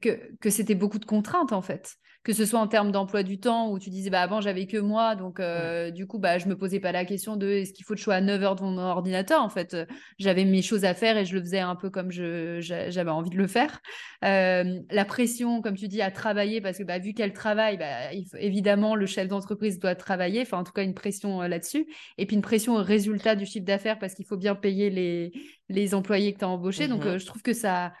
que, 0.00 0.36
que 0.40 0.50
c'était 0.50 0.74
beaucoup 0.74 0.98
de 0.98 1.04
contraintes 1.04 1.52
en 1.52 1.62
fait 1.62 1.96
que 2.26 2.32
ce 2.32 2.44
soit 2.44 2.58
en 2.58 2.66
termes 2.66 2.90
d'emploi 2.90 3.22
du 3.22 3.38
temps 3.38 3.70
où 3.70 3.78
tu 3.78 3.88
disais 3.88 4.10
bah 4.10 4.20
avant 4.20 4.40
j'avais 4.40 4.66
que 4.66 4.78
moi 4.78 5.14
donc 5.14 5.38
euh, 5.38 5.92
du 5.92 6.08
coup 6.08 6.18
bah 6.18 6.38
je 6.38 6.48
me 6.48 6.56
posais 6.58 6.80
pas 6.80 6.90
la 6.90 7.04
question 7.04 7.36
de 7.36 7.48
est-ce 7.48 7.72
qu'il 7.72 7.84
faut 7.84 7.94
que 7.94 8.00
je 8.00 8.02
sois 8.02 8.16
à 8.16 8.20
9 8.20 8.42
heures 8.42 8.56
devant 8.56 8.72
mon 8.72 8.78
ordinateur 8.78 9.40
en 9.40 9.48
fait? 9.48 9.74
Euh, 9.74 9.86
j'avais 10.18 10.44
mes 10.44 10.60
choses 10.60 10.84
à 10.84 10.92
faire 10.92 11.16
et 11.16 11.24
je 11.24 11.36
le 11.36 11.40
faisais 11.40 11.60
un 11.60 11.76
peu 11.76 11.88
comme 11.88 12.10
je 12.10 12.58
j'avais 12.60 13.12
envie 13.12 13.30
de 13.30 13.36
le 13.36 13.46
faire. 13.46 13.80
Euh, 14.24 14.80
la 14.90 15.04
pression 15.04 15.62
comme 15.62 15.76
tu 15.76 15.86
dis 15.86 16.02
à 16.02 16.10
travailler 16.10 16.60
parce 16.60 16.78
que 16.78 16.82
bah, 16.82 16.98
vu 16.98 17.14
qu'elle 17.14 17.32
travaille 17.32 17.76
bah, 17.76 18.12
évidemment 18.40 18.96
le 18.96 19.06
chef 19.06 19.28
d'entreprise 19.28 19.78
doit 19.78 19.94
travailler. 19.94 20.40
Enfin 20.40 20.58
en 20.58 20.64
tout 20.64 20.72
cas 20.72 20.82
une 20.82 20.94
pression 20.94 21.42
là-dessus. 21.42 21.86
Et 22.18 22.26
puis 22.26 22.34
une 22.34 22.42
pression 22.42 22.74
au 22.74 22.82
résultat 22.82 23.36
du 23.36 23.46
chiffre 23.46 23.66
d'affaires 23.66 24.00
parce 24.00 24.14
qu'il 24.14 24.26
faut 24.26 24.36
bien 24.36 24.56
payer 24.56 24.90
les 24.90 25.30
les 25.68 25.94
employés 25.94 26.32
que 26.32 26.40
tu 26.40 26.44
as 26.44 26.48
embauchés. 26.48 26.88
Donc 26.88 27.04
mmh 27.04 27.18
je 27.18 27.26
trouve 27.26 27.42
que 27.42 27.52
ça 27.52 27.92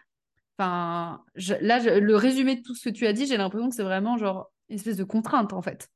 Enfin, 0.58 1.24
là, 1.34 1.78
le 1.78 2.16
résumé 2.16 2.56
de 2.56 2.62
tout 2.62 2.74
ce 2.74 2.88
que 2.88 2.94
tu 2.94 3.06
as 3.06 3.12
dit, 3.12 3.26
j'ai 3.26 3.36
l'impression 3.36 3.68
que 3.68 3.74
c'est 3.74 3.82
vraiment 3.82 4.16
genre 4.16 4.50
une 4.68 4.76
espèce 4.76 4.96
de 4.96 5.04
contrainte 5.04 5.52
en 5.52 5.60
fait. 5.60 5.88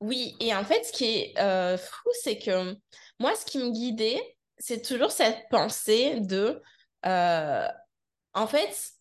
Oui, 0.00 0.36
et 0.40 0.54
en 0.54 0.64
fait, 0.64 0.84
ce 0.84 0.92
qui 0.92 1.04
est 1.04 1.38
euh, 1.38 1.76
fou, 1.76 2.08
c'est 2.22 2.38
que 2.38 2.76
moi, 3.18 3.34
ce 3.34 3.44
qui 3.44 3.58
me 3.58 3.70
guidait, 3.70 4.20
c'est 4.56 4.82
toujours 4.82 5.10
cette 5.10 5.48
pensée 5.50 6.20
de, 6.20 6.62
euh, 7.04 7.68
en 8.32 8.46
fait, 8.46 8.92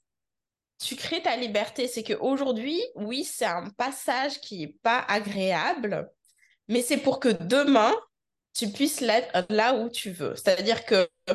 tu 0.79 0.95
crées 0.95 1.21
ta 1.21 1.35
liberté. 1.35 1.87
C'est 1.87 2.03
qu'aujourd'hui, 2.03 2.81
oui, 2.95 3.23
c'est 3.23 3.45
un 3.45 3.69
passage 3.77 4.41
qui 4.41 4.59
n'est 4.59 4.75
pas 4.81 4.99
agréable, 5.07 6.09
mais 6.67 6.81
c'est 6.81 6.97
pour 6.97 7.19
que 7.19 7.29
demain, 7.29 7.93
tu 8.53 8.69
puisses 8.69 9.01
l'être 9.01 9.45
là 9.49 9.75
où 9.75 9.89
tu 9.89 10.11
veux. 10.11 10.35
C'est-à-dire 10.35 10.83
que 10.85 11.07
tu 11.27 11.33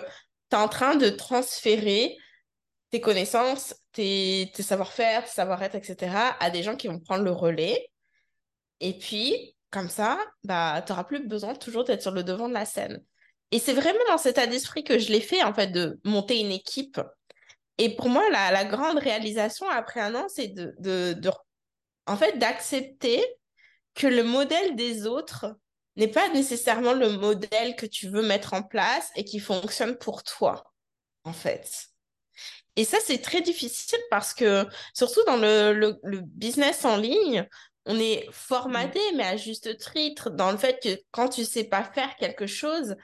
es 0.53 0.57
en 0.57 0.69
train 0.69 0.97
de 0.97 1.09
transférer 1.09 2.17
tes 2.93 3.01
connaissances, 3.01 3.75
tes, 3.93 4.53
savoir-faire, 4.59 5.25
tes 5.25 5.31
savoir-être, 5.31 5.75
etc., 5.75 6.15
à 6.39 6.51
des 6.51 6.63
gens 6.63 6.77
qui 6.77 6.89
vont 6.89 7.01
prendre 7.01 7.25
le 7.25 7.33
relais. 7.33 7.91
Et 8.81 8.99
puis, 8.99 9.57
comme 9.71 9.89
ça, 9.89 10.19
bah, 10.45 10.83
tu 10.87 10.93
n'auras 10.93 11.05
plus 11.05 11.27
besoin 11.27 11.55
toujours 11.55 11.85
d'être 11.85 12.03
sur 12.03 12.11
le 12.11 12.23
devant 12.23 12.49
de 12.49 12.55
la 12.55 12.67
scène. 12.67 13.03
Et 13.51 13.59
c'est 13.59 13.73
vraiment 13.73 14.05
dans 14.09 14.19
cet 14.19 14.37
état 14.37 14.47
d'esprit 14.47 14.85
que 14.85 14.99
je 14.99 15.11
l'ai 15.11 15.23
fait, 15.23 15.43
en 15.43 15.55
fait, 15.55 15.69
de 15.69 16.01
monter 16.05 16.39
une 16.39 16.53
équipe. 16.53 17.01
Et 17.79 17.97
pour 17.97 18.11
moi, 18.11 18.29
la, 18.31 18.65
grande 18.67 18.99
réalisation 18.99 19.67
après 19.71 20.01
un 20.01 20.15
an, 20.15 20.27
c'est 20.29 20.49
de, 20.49 21.19
en 22.07 22.17
fait, 22.17 22.39
d'accepter 22.39 23.25
que 23.95 24.07
le 24.07 24.23
modèle 24.23 24.77
des 24.77 25.07
autres 25.07 25.57
n'est 25.97 26.09
pas 26.09 26.29
nécessairement 26.31 26.93
le 26.93 27.11
modèle 27.17 27.75
que 27.77 27.87
tu 27.87 28.09
veux 28.09 28.23
mettre 28.23 28.53
en 28.53 28.63
place 28.63 29.11
et 29.17 29.25
qui 29.25 29.39
fonctionne 29.39 29.97
pour 29.97 30.23
toi, 30.25 30.73
en 31.25 31.33
fait. 31.33 31.92
Et 32.77 32.85
ça, 32.85 32.99
c'est 33.05 33.19
très 33.19 33.43
difficile 33.43 33.99
parce 34.11 34.33
que, 34.33 34.67
surtout 34.95 35.23
dans 35.27 35.37
le, 35.37 35.99
le, 36.03 36.21
business 36.21 36.85
en 36.85 36.97
ligne, 36.97 37.47
on 37.85 37.99
est 37.99 38.27
formaté, 38.31 39.01
mmh. 39.13 39.17
mais 39.17 39.25
à 39.25 39.37
juste 39.37 39.77
titre, 39.79 40.31
dans 40.31 40.51
le 40.51 40.57
fait 40.57 40.83
que 40.83 41.01
quand 41.11 41.29
tu 41.29 41.45
sais 41.45 41.65
pas 41.65 41.85
faire 41.85 42.17
quelque 42.17 42.47
chose, 42.47 42.97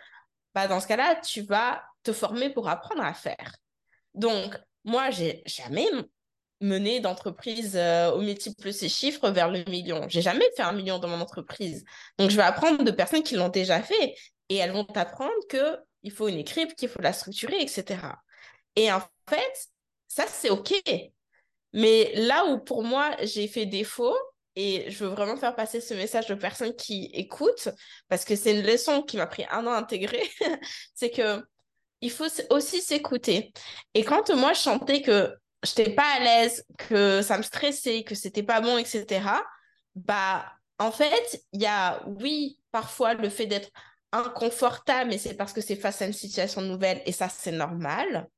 bah 0.55 0.69
dans 0.69 0.81
ce 0.81 0.87
cas-là, 0.87 1.17
tu 1.17 1.43
vas 1.43 1.83
te 2.03 2.13
former 2.13 2.51
pour 2.51 2.69
apprendre 2.69 3.03
à 3.03 3.13
faire. 3.13 3.57
Donc, 4.15 4.57
moi, 4.85 5.11
j'ai 5.11 5.43
jamais 5.47 5.87
mené 6.61 7.01
d'entreprise 7.01 7.77
euh, 7.77 8.11
au 8.13 8.21
multiple 8.21 8.73
ces 8.73 8.89
chiffres 8.89 9.31
vers 9.31 9.51
le 9.51 9.65
million. 9.65 10.09
J'ai 10.09 10.23
jamais 10.23 10.49
fait 10.57 10.63
un 10.63 10.73
million 10.73 10.99
dans 10.99 11.09
mon 11.09 11.21
entreprise. 11.21 11.85
Donc, 12.19 12.31
je 12.31 12.37
vais 12.37 12.43
apprendre 12.43 12.83
de 12.83 12.91
personnes 12.91 13.23
qui 13.23 13.37
l'ont 13.37 13.49
déjà 13.49 13.83
fait 13.83 14.15
et 14.49 14.57
elles 14.57 14.73
vont 14.73 14.85
t'apprendre 14.85 15.33
que 15.49 15.79
il 16.03 16.13
faut 16.13 16.29
une 16.29 16.39
équipe, 16.39 16.75
qu'il 16.75 16.89
faut 16.89 17.03
la 17.03 17.13
structurer, 17.13 17.61
etc. 17.61 17.99
Et 18.77 18.91
en 18.93 19.03
fait, 19.29 19.71
ça, 20.09 20.27
c'est 20.27 20.51
OK. 20.51 20.75
Mais 21.73 22.13
là 22.17 22.47
où 22.47 22.59
pour 22.59 22.83
moi, 22.83 23.17
j'ai 23.23 23.47
fait 23.47 23.67
défaut, 23.67 24.17
et 24.57 24.91
je 24.91 25.05
veux 25.05 25.11
vraiment 25.11 25.37
faire 25.37 25.55
passer 25.55 25.81
ce 25.81 25.95
message 25.95 26.31
aux 26.33 26.37
personnes 26.37 26.75
qui 26.75 27.11
écoutent, 27.15 27.69
parce 28.09 28.25
que 28.25 28.35
c'est 28.35 28.59
une 28.59 28.67
leçon 28.67 29.03
qui 29.03 29.17
m'a 29.17 29.27
pris 29.27 29.45
un 29.51 29.67
an 29.67 29.73
à 29.73 29.79
intégrer, 29.79 30.29
c'est 30.95 31.11
que 31.11 31.43
il 32.01 32.11
faut 32.11 32.27
aussi 32.51 32.81
s'écouter. 32.81 33.53
Et 33.95 34.05
quand 34.05 34.31
moi, 34.35 34.53
je 34.53 34.61
sentais 34.61 35.03
que 35.03 35.35
je 35.65 35.71
n'étais 35.71 35.95
pas 35.95 36.07
à 36.17 36.21
l'aise, 36.21 36.65
que 36.77 37.23
ça 37.23 37.37
me 37.39 37.43
stressait, 37.43 38.05
que 38.05 38.15
c'était 38.15 38.43
pas 38.43 38.61
bon, 38.61 38.79
etc., 38.79 39.21
bah, 39.95 40.53
en 40.79 40.93
fait, 40.93 41.43
il 41.53 41.63
y 41.63 41.67
a, 41.67 42.03
oui, 42.07 42.61
parfois 42.71 43.15
le 43.15 43.29
fait 43.29 43.47
d'être 43.47 43.71
inconfortable, 44.13 45.11
mais 45.11 45.19
c'est 45.19 45.35
parce 45.35 45.53
que 45.53 45.61
c'est 45.61 45.77
face 45.77 46.01
à 46.03 46.07
une 46.07 46.13
situation 46.13 46.63
nouvelle, 46.63 47.03
et 47.07 47.13
ça, 47.13 47.29
c'est 47.29 47.53
normal. 47.53 48.29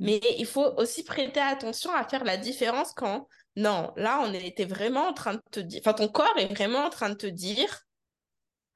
Mais 0.00 0.20
il 0.38 0.46
faut 0.46 0.66
aussi 0.78 1.04
prêter 1.04 1.40
attention 1.40 1.94
à 1.94 2.08
faire 2.08 2.24
la 2.24 2.38
différence 2.38 2.92
quand, 2.94 3.28
non, 3.54 3.92
là, 3.96 4.20
on 4.24 4.32
était 4.32 4.64
vraiment 4.64 5.08
en 5.08 5.12
train 5.12 5.34
de 5.34 5.42
te 5.50 5.60
dire, 5.60 5.80
enfin, 5.84 5.92
ton 5.92 6.08
corps 6.08 6.36
est 6.38 6.46
vraiment 6.46 6.86
en 6.86 6.90
train 6.90 7.10
de 7.10 7.14
te 7.14 7.26
dire 7.26 7.82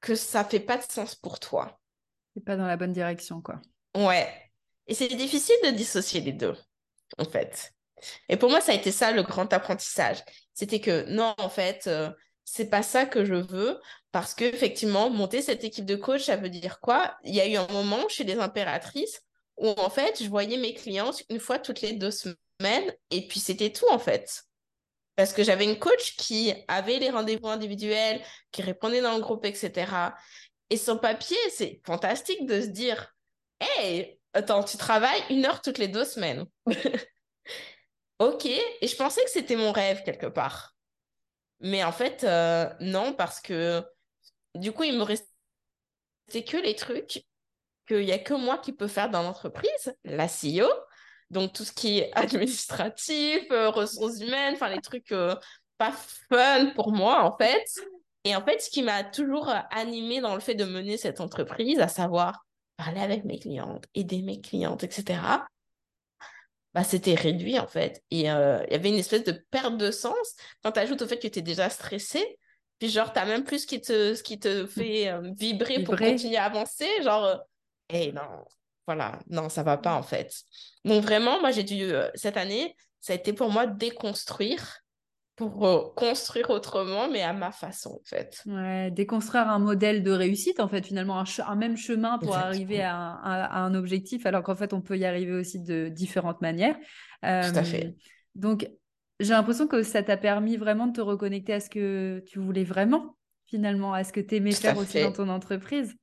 que 0.01 0.13
ça 0.13 0.45
fait 0.45 0.59
pas 0.59 0.77
de 0.77 0.83
sens 0.83 1.15
pour 1.15 1.39
toi. 1.39 1.79
C'est 2.35 2.45
pas 2.45 2.55
dans 2.55 2.67
la 2.67 2.77
bonne 2.77 2.93
direction, 2.93 3.41
quoi. 3.41 3.59
Ouais. 3.97 4.31
Et 4.85 4.93
c'est 4.93 5.07
difficile 5.07 5.55
de 5.63 5.71
dissocier 5.71 6.21
les 6.21 6.33
deux, 6.33 6.55
en 7.17 7.25
fait. 7.25 7.73
Et 8.29 8.37
pour 8.37 8.51
moi, 8.51 8.61
ça 8.61 8.73
a 8.73 8.75
été 8.75 8.91
ça 8.91 9.11
le 9.11 9.23
grand 9.23 9.51
apprentissage. 9.51 10.23
C'était 10.53 10.79
que 10.79 11.09
non, 11.09 11.33
en 11.39 11.49
fait, 11.49 11.87
euh, 11.87 12.11
c'est 12.43 12.69
pas 12.69 12.83
ça 12.83 13.07
que 13.07 13.25
je 13.25 13.33
veux 13.33 13.79
parce 14.11 14.35
que 14.35 14.45
effectivement, 14.45 15.09
monter 15.09 15.41
cette 15.41 15.63
équipe 15.63 15.85
de 15.85 15.95
coach, 15.95 16.25
ça 16.25 16.35
veut 16.35 16.49
dire 16.49 16.79
quoi? 16.79 17.17
Il 17.23 17.33
y 17.33 17.41
a 17.41 17.47
eu 17.47 17.55
un 17.55 17.67
moment 17.67 18.07
chez 18.09 18.23
les 18.23 18.37
impératrices 18.37 19.24
où 19.57 19.69
en 19.69 19.89
fait, 19.89 20.21
je 20.23 20.29
voyais 20.29 20.57
mes 20.57 20.73
clients 20.73 21.11
une 21.29 21.39
fois 21.39 21.59
toutes 21.59 21.81
les 21.81 21.93
deux 21.93 22.11
semaines 22.11 22.93
et 23.11 23.27
puis 23.27 23.39
c'était 23.39 23.71
tout 23.71 23.87
en 23.89 23.99
fait. 23.99 24.43
Parce 25.15 25.31
que 25.31 25.43
j'avais 25.43 25.63
une 25.63 25.79
coach 25.79 26.15
qui 26.17 26.53
avait 26.67 26.99
les 26.99 27.09
rendez-vous 27.09 27.47
individuels, 27.47 28.21
qui 28.51 28.61
répondait 28.61 29.01
dans 29.01 29.15
le 29.15 29.21
groupe, 29.21 29.45
etc. 29.45 30.13
Et 30.69 30.77
son 30.77 30.97
papier, 30.97 31.37
c'est 31.51 31.81
fantastique 31.85 32.45
de 32.45 32.61
se 32.61 32.67
dire 32.67 33.13
Hey, 33.59 34.19
attends, 34.33 34.63
tu 34.63 34.77
travailles 34.77 35.23
une 35.29 35.45
heure 35.45 35.61
toutes 35.61 35.77
les 35.77 35.87
deux 35.87 36.03
semaines. 36.03 36.45
ok. 38.19 38.45
Et 38.45 38.87
je 38.87 38.95
pensais 38.95 39.23
que 39.23 39.29
c'était 39.29 39.55
mon 39.55 39.71
rêve 39.71 40.03
quelque 40.03 40.27
part. 40.27 40.75
Mais 41.61 41.83
en 41.83 41.93
fait, 41.93 42.25
euh, 42.25 42.69
non, 42.81 43.13
parce 43.13 43.39
que 43.39 43.83
du 44.55 44.73
coup, 44.73 44.83
il 44.83 44.97
me 44.97 45.03
restait 45.03 46.43
que 46.45 46.57
les 46.57 46.75
trucs 46.75 47.25
qu'il 47.85 48.05
n'y 48.05 48.11
a 48.11 48.19
que 48.19 48.33
moi 48.33 48.57
qui 48.57 48.73
peux 48.73 48.87
faire 48.87 49.09
dans 49.09 49.23
l'entreprise, 49.23 49.95
la 50.03 50.27
CEO. 50.27 50.67
Donc, 51.31 51.53
tout 51.53 51.63
ce 51.63 51.71
qui 51.71 51.99
est 51.99 52.11
administratif, 52.15 53.43
euh, 53.51 53.69
ressources 53.69 54.19
humaines, 54.19 54.53
enfin, 54.55 54.69
les 54.69 54.81
trucs 54.81 55.11
euh, 55.11 55.35
pas 55.77 55.91
fun 55.91 56.71
pour 56.75 56.91
moi, 56.91 57.23
en 57.23 57.35
fait. 57.37 57.65
Et 58.23 58.35
en 58.35 58.43
fait, 58.43 58.61
ce 58.61 58.69
qui 58.69 58.81
m'a 58.81 59.03
toujours 59.03 59.53
animé 59.71 60.19
dans 60.21 60.33
le 60.33 60.41
fait 60.41 60.55
de 60.55 60.65
mener 60.65 60.97
cette 60.97 61.21
entreprise, 61.21 61.79
à 61.79 61.87
savoir 61.87 62.45
parler 62.77 63.01
avec 63.01 63.23
mes 63.23 63.39
clientes, 63.39 63.85
aider 63.93 64.21
mes 64.21 64.41
clientes, 64.41 64.83
etc., 64.83 65.19
bah, 66.73 66.83
c'était 66.83 67.15
réduit, 67.15 67.57
en 67.57 67.67
fait. 67.67 68.03
Et 68.11 68.29
euh, 68.29 68.61
il 68.67 68.73
y 68.73 68.75
avait 68.75 68.89
une 68.89 68.95
espèce 68.95 69.23
de 69.23 69.31
perte 69.49 69.77
de 69.77 69.91
sens 69.91 70.35
quand 70.61 70.73
tu 70.73 70.79
ajoutes 70.79 71.01
au 71.01 71.07
fait 71.07 71.19
que 71.19 71.27
tu 71.27 71.39
es 71.39 71.41
déjà 71.41 71.69
stressé. 71.69 72.37
Puis, 72.79 72.89
genre, 72.89 73.13
tu 73.13 73.19
as 73.19 73.25
même 73.25 73.45
plus 73.45 73.59
ce 73.59 73.67
qui 73.67 73.79
te, 73.79 74.13
ce 74.13 74.23
qui 74.23 74.39
te 74.39 74.65
fait 74.65 75.09
vibrer, 75.37 75.83
pour 75.83 75.95
continuer 75.95 76.35
à 76.35 76.45
avancer. 76.45 76.87
Genre, 77.01 77.41
hé, 77.89 78.11
non, 78.11 78.45
voilà, 78.87 79.19
non, 79.29 79.49
ça 79.49 79.63
va 79.63 79.77
pas, 79.77 79.95
en 79.95 80.03
fait. 80.03 80.33
Donc, 80.83 81.03
vraiment, 81.03 81.39
moi, 81.39 81.51
j'ai 81.51 81.63
dû, 81.63 81.91
cette 82.13 82.37
année, 82.37 82.75
ça 82.99 83.13
a 83.13 83.15
été 83.15 83.33
pour 83.33 83.51
moi 83.51 83.67
déconstruire 83.67 84.81
pour 85.35 85.67
euh, 85.67 85.81
construire 85.95 86.49
autrement, 86.49 87.09
mais 87.09 87.21
à 87.21 87.33
ma 87.33 87.51
façon, 87.51 87.99
en 88.01 88.05
fait. 88.05 88.41
Ouais, 88.45 88.89
déconstruire 88.91 89.49
un 89.49 89.59
modèle 89.59 90.01
de 90.01 90.11
réussite, 90.11 90.59
en 90.59 90.69
fait, 90.69 90.85
finalement, 90.85 91.21
un, 91.21 91.55
même 91.55 91.75
chemin 91.75 92.17
pour 92.19 92.37
arriver 92.37 92.81
à, 92.81 93.19
un 93.23 93.75
objectif, 93.75 94.25
alors 94.25 94.43
qu'en 94.43 94.55
fait, 94.55 94.73
on 94.73 94.81
peut 94.81 94.97
y 94.97 95.03
arriver 95.03 95.33
aussi 95.33 95.59
de 95.61 95.89
différentes 95.89 96.41
manières. 96.41 96.77
Tout 97.21 97.27
à 97.27 97.63
fait. 97.63 97.87
Euh, 97.87 97.91
donc, 98.35 98.69
j'ai 99.19 99.31
l'impression 99.31 99.67
que 99.67 99.83
ça 99.83 100.03
t'a 100.03 100.17
permis 100.17 100.55
vraiment 100.57 100.87
de 100.87 100.93
te 100.93 101.01
reconnecter 101.01 101.53
à 101.53 101.59
ce 101.59 101.69
que 101.69 102.23
tu 102.27 102.39
voulais 102.39 102.63
vraiment, 102.63 103.17
finalement, 103.45 103.93
à 103.93 104.03
ce 104.03 104.13
que 104.13 104.21
tu 104.21 104.35
aimais 104.35 104.51
faire 104.51 104.77
aussi 104.77 105.01
dans 105.01 105.11
ton 105.11 105.29
entreprise. 105.29 105.95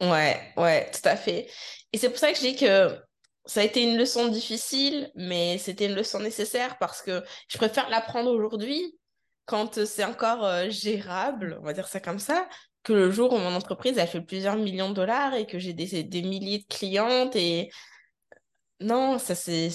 Ouais, 0.00 0.40
ouais, 0.56 0.90
tout 0.90 1.06
à 1.08 1.16
fait. 1.16 1.48
Et 1.92 1.98
c'est 1.98 2.08
pour 2.08 2.18
ça 2.18 2.30
que 2.30 2.36
je 2.36 2.42
dis 2.42 2.56
que 2.56 2.96
ça 3.44 3.60
a 3.60 3.64
été 3.64 3.82
une 3.82 3.96
leçon 3.96 4.28
difficile, 4.28 5.10
mais 5.14 5.58
c'était 5.58 5.86
une 5.86 5.94
leçon 5.94 6.20
nécessaire 6.20 6.78
parce 6.78 7.02
que 7.02 7.22
je 7.48 7.56
préfère 7.56 7.88
l'apprendre 7.88 8.30
aujourd'hui 8.30 8.94
quand 9.46 9.84
c'est 9.86 10.04
encore 10.04 10.44
euh, 10.44 10.68
gérable, 10.68 11.58
on 11.60 11.64
va 11.64 11.72
dire 11.72 11.88
ça 11.88 12.00
comme 12.00 12.18
ça, 12.18 12.46
que 12.82 12.92
le 12.92 13.10
jour 13.10 13.32
où 13.32 13.38
mon 13.38 13.54
entreprise 13.54 13.98
a 13.98 14.06
fait 14.06 14.20
plusieurs 14.20 14.56
millions 14.56 14.90
de 14.90 14.94
dollars 14.94 15.34
et 15.34 15.46
que 15.46 15.58
j'ai 15.58 15.72
des, 15.72 16.04
des 16.04 16.22
milliers 16.22 16.58
de 16.58 16.66
clientes 16.66 17.34
et 17.34 17.70
non, 18.80 19.18
ça 19.18 19.34
c'est 19.34 19.70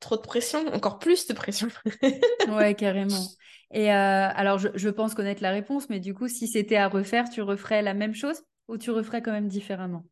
trop 0.00 0.16
de 0.16 0.22
pression, 0.22 0.66
encore 0.74 0.98
plus 0.98 1.26
de 1.26 1.32
pression. 1.32 1.68
ouais, 2.48 2.74
carrément. 2.74 3.24
Et 3.70 3.90
euh, 3.90 4.28
alors, 4.34 4.58
je, 4.58 4.68
je, 4.74 4.88
pense 4.90 5.14
connaître 5.14 5.42
la 5.42 5.50
réponse, 5.50 5.88
mais 5.88 6.00
du 6.00 6.12
coup, 6.12 6.28
si 6.28 6.46
c'était 6.46 6.76
à 6.76 6.88
refaire, 6.88 7.30
tu 7.30 7.40
referais 7.40 7.80
la 7.80 7.94
même 7.94 8.14
chose? 8.14 8.42
Ou 8.68 8.78
tu 8.78 8.90
referais 8.90 9.22
quand 9.22 9.32
même 9.32 9.48
différemment? 9.48 10.04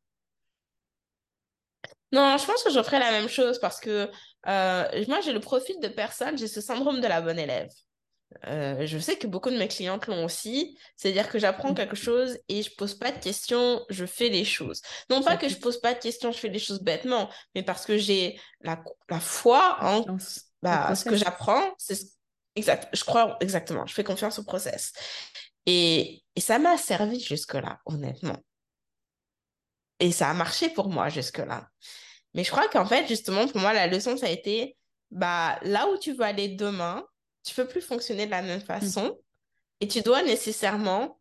Non, 2.13 2.37
je 2.39 2.45
pense 2.45 2.63
que 2.65 2.71
je 2.71 2.83
ferais 2.83 2.99
la 2.99 3.13
même 3.13 3.29
chose 3.29 3.59
parce 3.61 3.81
que 3.81 4.11
euh, 4.49 5.05
moi, 5.07 5.21
j'ai 5.21 5.33
le 5.33 5.41
profil 5.41 5.79
de 5.81 5.89
personne, 5.89 6.37
j'ai 6.37 6.49
ce 6.49 6.61
syndrome 6.61 7.01
de 7.01 7.07
la 7.07 7.21
bonne 7.21 7.39
élève. 7.39 7.71
Euh, 8.47 8.87
je 8.87 8.99
sais 8.99 9.17
que 9.17 9.27
beaucoup 9.27 9.51
de 9.51 9.57
mes 9.57 9.67
clientes 9.67 10.07
l'ont 10.07 10.25
aussi, 10.25 10.79
c'est-à-dire 10.97 11.29
que 11.29 11.39
j'apprends 11.39 11.75
quelque 11.75 11.97
chose 11.97 12.39
et 12.49 12.63
je 12.63 12.71
pose 12.77 12.95
pas 12.95 13.11
de 13.11 13.19
questions, 13.19 13.85
je 13.91 14.07
fais 14.07 14.29
les 14.29 14.45
choses. 14.45 14.83
Non 15.09 15.23
pas 15.23 15.37
que 15.37 15.49
je 15.49 15.57
pose 15.57 15.81
pas 15.81 15.95
de 15.95 15.99
questions, 15.99 16.31
je 16.31 16.39
fais 16.39 16.49
les 16.49 16.61
choses 16.61 16.81
bêtement, 16.81 17.29
mais 17.55 17.65
parce 17.65 17.85
que 17.85 17.99
j'ai 17.99 18.41
la, 18.61 18.83
la 19.09 19.19
foi 19.19 19.79
en 19.81 20.05
bah, 20.63 20.95
ce 20.95 21.05
que 21.05 21.17
j'apprends, 21.17 21.75
c'est 21.77 21.99
exact. 22.55 22.89
Je 22.93 23.03
crois 23.03 23.37
exactement, 23.41 23.85
je 23.87 23.95
fais 23.95 24.05
confiance 24.05 24.39
au 24.39 24.45
process. 24.45 24.93
Et, 25.67 26.20
et 26.37 26.41
ça 26.41 26.59
m'a 26.59 26.77
servi 26.77 27.21
jusque-là, 27.21 27.81
honnêtement. 27.87 28.39
Et 29.99 30.13
ça 30.13 30.31
a 30.31 30.35
marché 30.35 30.71
pour 30.71 30.89
moi 30.89 31.09
jusque-là. 31.09 31.69
Mais 32.35 32.45
je 32.45 32.51
crois 32.51 32.69
qu'en 32.69 32.87
fait, 32.87 33.07
justement, 33.07 33.47
pour 33.47 33.61
moi, 33.61 33.73
la 33.73 33.87
leçon, 33.87 34.17
ça 34.17 34.27
a 34.27 34.31
été, 34.31 34.77
bah, 35.11 35.59
là 35.63 35.89
où 35.89 35.99
tu 35.99 36.13
veux 36.13 36.25
aller 36.25 36.49
demain, 36.49 37.05
tu 37.45 37.55
peux 37.55 37.67
plus 37.67 37.83
fonctionner 37.83 38.27
de 38.27 38.31
la 38.31 38.43
même 38.43 38.61
façon. 38.61 39.19
Et 39.81 39.89
tu 39.89 40.03
dois 40.03 40.23
nécessairement 40.23 41.21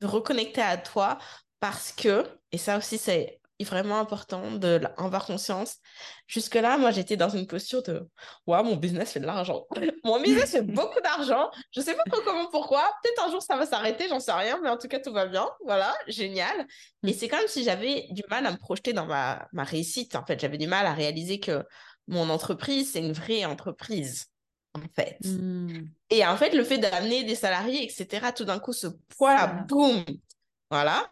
te 0.00 0.06
reconnecter 0.06 0.60
à 0.60 0.76
toi 0.76 1.18
parce 1.60 1.92
que, 1.92 2.24
et 2.50 2.58
ça 2.58 2.78
aussi, 2.78 2.98
c'est 2.98 3.40
vraiment 3.64 3.98
important 3.98 4.52
de 4.52 4.80
avoir 4.96 5.26
conscience. 5.26 5.76
Jusque-là, 6.26 6.78
moi, 6.78 6.90
j'étais 6.90 7.16
dans 7.16 7.28
une 7.28 7.46
posture 7.46 7.82
de 7.82 8.08
Ouais, 8.46 8.62
mon 8.62 8.76
business 8.76 9.12
fait 9.12 9.20
de 9.20 9.26
l'argent. 9.26 9.66
mon 10.04 10.20
business 10.20 10.52
fait 10.52 10.62
beaucoup 10.62 11.00
d'argent. 11.00 11.50
Je 11.74 11.80
sais 11.80 11.94
pas 11.94 12.02
trop 12.10 12.20
comment, 12.24 12.46
pourquoi. 12.50 12.82
Peut-être 13.02 13.26
un 13.26 13.30
jour 13.30 13.42
ça 13.42 13.56
va 13.56 13.66
s'arrêter, 13.66 14.08
j'en 14.08 14.20
sais 14.20 14.32
rien, 14.32 14.58
mais 14.62 14.68
en 14.68 14.76
tout 14.76 14.88
cas, 14.88 15.00
tout 15.00 15.12
va 15.12 15.26
bien. 15.26 15.48
Voilà, 15.64 15.94
génial. 16.08 16.66
Et 17.04 17.10
mm. 17.10 17.14
c'est 17.14 17.28
comme 17.28 17.46
si 17.46 17.64
j'avais 17.64 18.06
du 18.10 18.22
mal 18.30 18.46
à 18.46 18.52
me 18.52 18.58
projeter 18.58 18.92
dans 18.92 19.06
ma, 19.06 19.48
ma 19.52 19.64
réussite. 19.64 20.16
En 20.16 20.24
fait, 20.24 20.40
j'avais 20.40 20.58
du 20.58 20.66
mal 20.66 20.86
à 20.86 20.92
réaliser 20.92 21.40
que 21.40 21.64
mon 22.08 22.30
entreprise, 22.30 22.92
c'est 22.92 23.00
une 23.00 23.12
vraie 23.12 23.44
entreprise. 23.44 24.26
En 24.74 24.80
fait. 24.96 25.18
Mm. 25.24 25.86
Et 26.10 26.24
en 26.24 26.36
fait, 26.36 26.54
le 26.54 26.64
fait 26.64 26.78
d'amener 26.78 27.24
des 27.24 27.34
salariés, 27.34 27.84
etc., 27.84 28.28
tout 28.34 28.44
d'un 28.44 28.58
coup, 28.58 28.72
ce 28.72 28.86
poids, 29.16 29.46
boum, 29.68 30.04
voilà. 30.70 31.06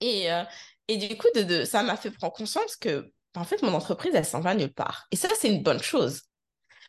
Et, 0.00 0.30
euh, 0.30 0.44
et 0.90 0.96
du 0.96 1.16
coup, 1.16 1.28
de, 1.36 1.64
ça 1.64 1.84
m'a 1.84 1.96
fait 1.96 2.10
prendre 2.10 2.32
conscience 2.32 2.74
que, 2.74 3.12
en 3.36 3.44
fait, 3.44 3.62
mon 3.62 3.74
entreprise, 3.74 4.12
elle 4.12 4.24
s'en 4.24 4.40
va 4.40 4.56
nulle 4.56 4.74
part. 4.74 5.06
Et 5.12 5.16
ça, 5.16 5.28
c'est 5.38 5.48
une 5.48 5.62
bonne 5.62 5.80
chose. 5.80 6.22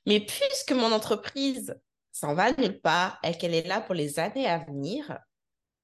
Mais 0.07 0.19
puisque 0.19 0.71
mon 0.71 0.91
entreprise 0.91 1.79
s'en 2.11 2.33
va 2.33 2.51
nulle 2.53 2.81
part 2.81 3.19
et 3.23 3.37
qu'elle 3.37 3.53
est 3.53 3.67
là 3.67 3.79
pour 3.79 3.93
les 3.93 4.17
années 4.17 4.47
à 4.47 4.57
venir, 4.57 5.19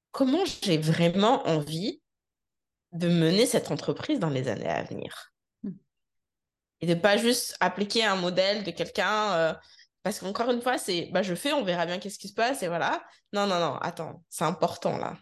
comment 0.10 0.43
j'ai 0.45 0.80
vraiment 0.80 1.47
envie 1.47 2.01
de 2.91 3.08
mener 3.08 3.45
cette 3.45 3.69
entreprise 3.69 4.19
dans 4.19 4.32
les 4.32 4.47
années 4.47 4.67
à 4.67 4.82
venir? 4.82 5.32
Hmm. 5.62 5.73
Et 6.82 6.88
de 6.88 6.95
pas 6.95 7.17
juste 7.17 7.56
appliquer 7.60 8.03
un 8.03 8.15
modèle 8.15 8.63
de 8.63 8.71
quelqu'un, 8.71 9.34
euh, 9.34 9.53
parce 10.01 10.17
qu'encore 10.17 10.49
une 10.49 10.63
fois, 10.63 10.80
c'est 10.80 11.12
bah, 11.13 11.21
je 11.21 11.36
fais, 11.36 11.53
on 11.53 11.63
verra 11.63 11.86
bien 11.86 11.99
qu'est-ce 11.99 12.17
qui 12.17 12.30
se 12.30 12.34
passe, 12.34 12.63
et 12.63 12.67
voilà. 12.67 13.06
Non, 13.32 13.45
non, 13.45 13.60
non, 13.60 13.75
attends, 13.75 14.23
c'est 14.27 14.45
important 14.45 14.97
là. 14.97 15.19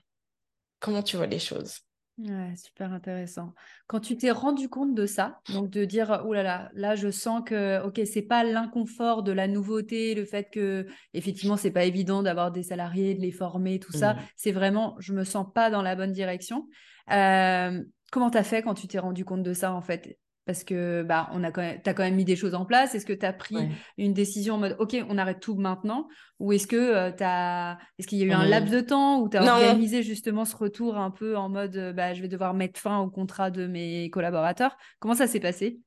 Comment 0.80 1.04
tu 1.04 1.18
vois 1.18 1.28
les 1.28 1.40
choses? 1.40 1.82
Ouais, 2.18 2.54
super 2.56 2.94
intéressant. 2.94 3.54
Quand 3.88 4.00
tu 4.00 4.16
t'es 4.16 4.32
rendu 4.32 4.70
compte 4.70 4.96
de 4.96 5.06
ça, 5.06 5.42
donc 5.50 5.70
de 5.70 5.84
dire, 5.84 6.24
oh 6.26 6.34
là 6.34 6.44
là, 6.44 6.72
là 6.74 6.96
je 6.96 7.12
sens 7.12 7.42
que, 7.46 7.86
ok, 7.86 8.00
c'est 8.06 8.22
pas 8.22 8.46
l'inconfort 8.46 9.22
de 9.22 9.34
la 9.34 9.50
nouveauté, 9.50 10.16
le 10.16 10.24
fait 10.24 10.50
que, 10.50 10.88
effectivement, 11.14 11.58
c'est 11.58 11.72
pas 11.72 11.84
évident 11.84 12.24
d'avoir 12.24 12.52
des 12.52 12.64
salariés, 12.64 13.16
de 13.16 13.22
les 13.22 13.34
former, 13.34 13.80
tout 13.80 13.92
ça. 13.92 14.14
Mmh. 14.14 14.20
C'est 14.38 14.52
vraiment, 14.54 14.96
je 15.00 15.12
me 15.12 15.26
sens 15.26 15.46
pas 15.54 15.70
dans 15.70 15.82
la 15.82 15.98
bonne 15.98 16.14
direction. 16.14 16.70
Euh, 17.12 17.84
comment 18.12 18.30
tu 18.30 18.38
as 18.38 18.44
fait 18.44 18.62
quand 18.62 18.76
tu 18.76 18.88
t'es 18.88 19.00
rendu 19.00 19.26
compte 19.26 19.44
de 19.44 19.54
ça, 19.54 19.74
en 19.74 19.82
fait? 19.82 20.18
Parce 20.46 20.64
que 20.64 21.04
bah, 21.04 21.28
on 21.34 21.44
a 21.44 21.52
quand 21.52 21.62
même, 21.62 21.80
as 21.84 21.94
quand 21.94 22.04
même 22.04 22.16
mis 22.16 22.26
des 22.26 22.36
choses 22.36 22.54
en 22.54 22.66
place. 22.66 22.94
Est-ce 22.94 23.06
que 23.06 23.14
tu 23.14 23.26
as 23.26 23.34
pris 23.34 23.58
une 23.98 24.14
décision 24.14 24.56
en 24.56 24.58
mode 24.60 24.76
OK, 24.80 24.96
on 25.10 25.18
arrête 25.18 25.40
tout 25.40 25.56
maintenant? 25.56 26.08
Ou 26.40 26.54
est-ce 26.54 26.68
que 26.68 26.76
euh, 26.76 27.12
as... 27.20 27.78
est-ce 27.98 28.08
qu'il 28.08 28.20
y 28.20 28.24
a 28.24 28.26
eu 28.26 28.32
un 28.32 28.46
laps 28.46 28.72
de 28.72 28.82
temps 28.82 29.20
où 29.20 29.30
tu 29.30 29.38
as 29.38 29.44
organisé 29.44 30.04
justement 30.04 30.46
ce 30.46 30.56
retour 30.56 30.98
un 30.98 31.10
peu 31.10 31.36
en 31.36 31.50
mode 31.50 31.76
euh, 31.78 31.94
bah, 31.94 32.14
je 32.14 32.22
vais 32.22 32.28
devoir 32.28 32.54
mettre 32.54 32.80
fin 32.80 33.00
au 33.00 33.10
contrat 33.10 33.50
de 33.50 33.66
mes 33.66 34.10
collaborateurs? 34.12 34.78
Comment 35.00 35.16
ça 35.16 35.28
s'est 35.28 35.40
passé? 35.40 35.80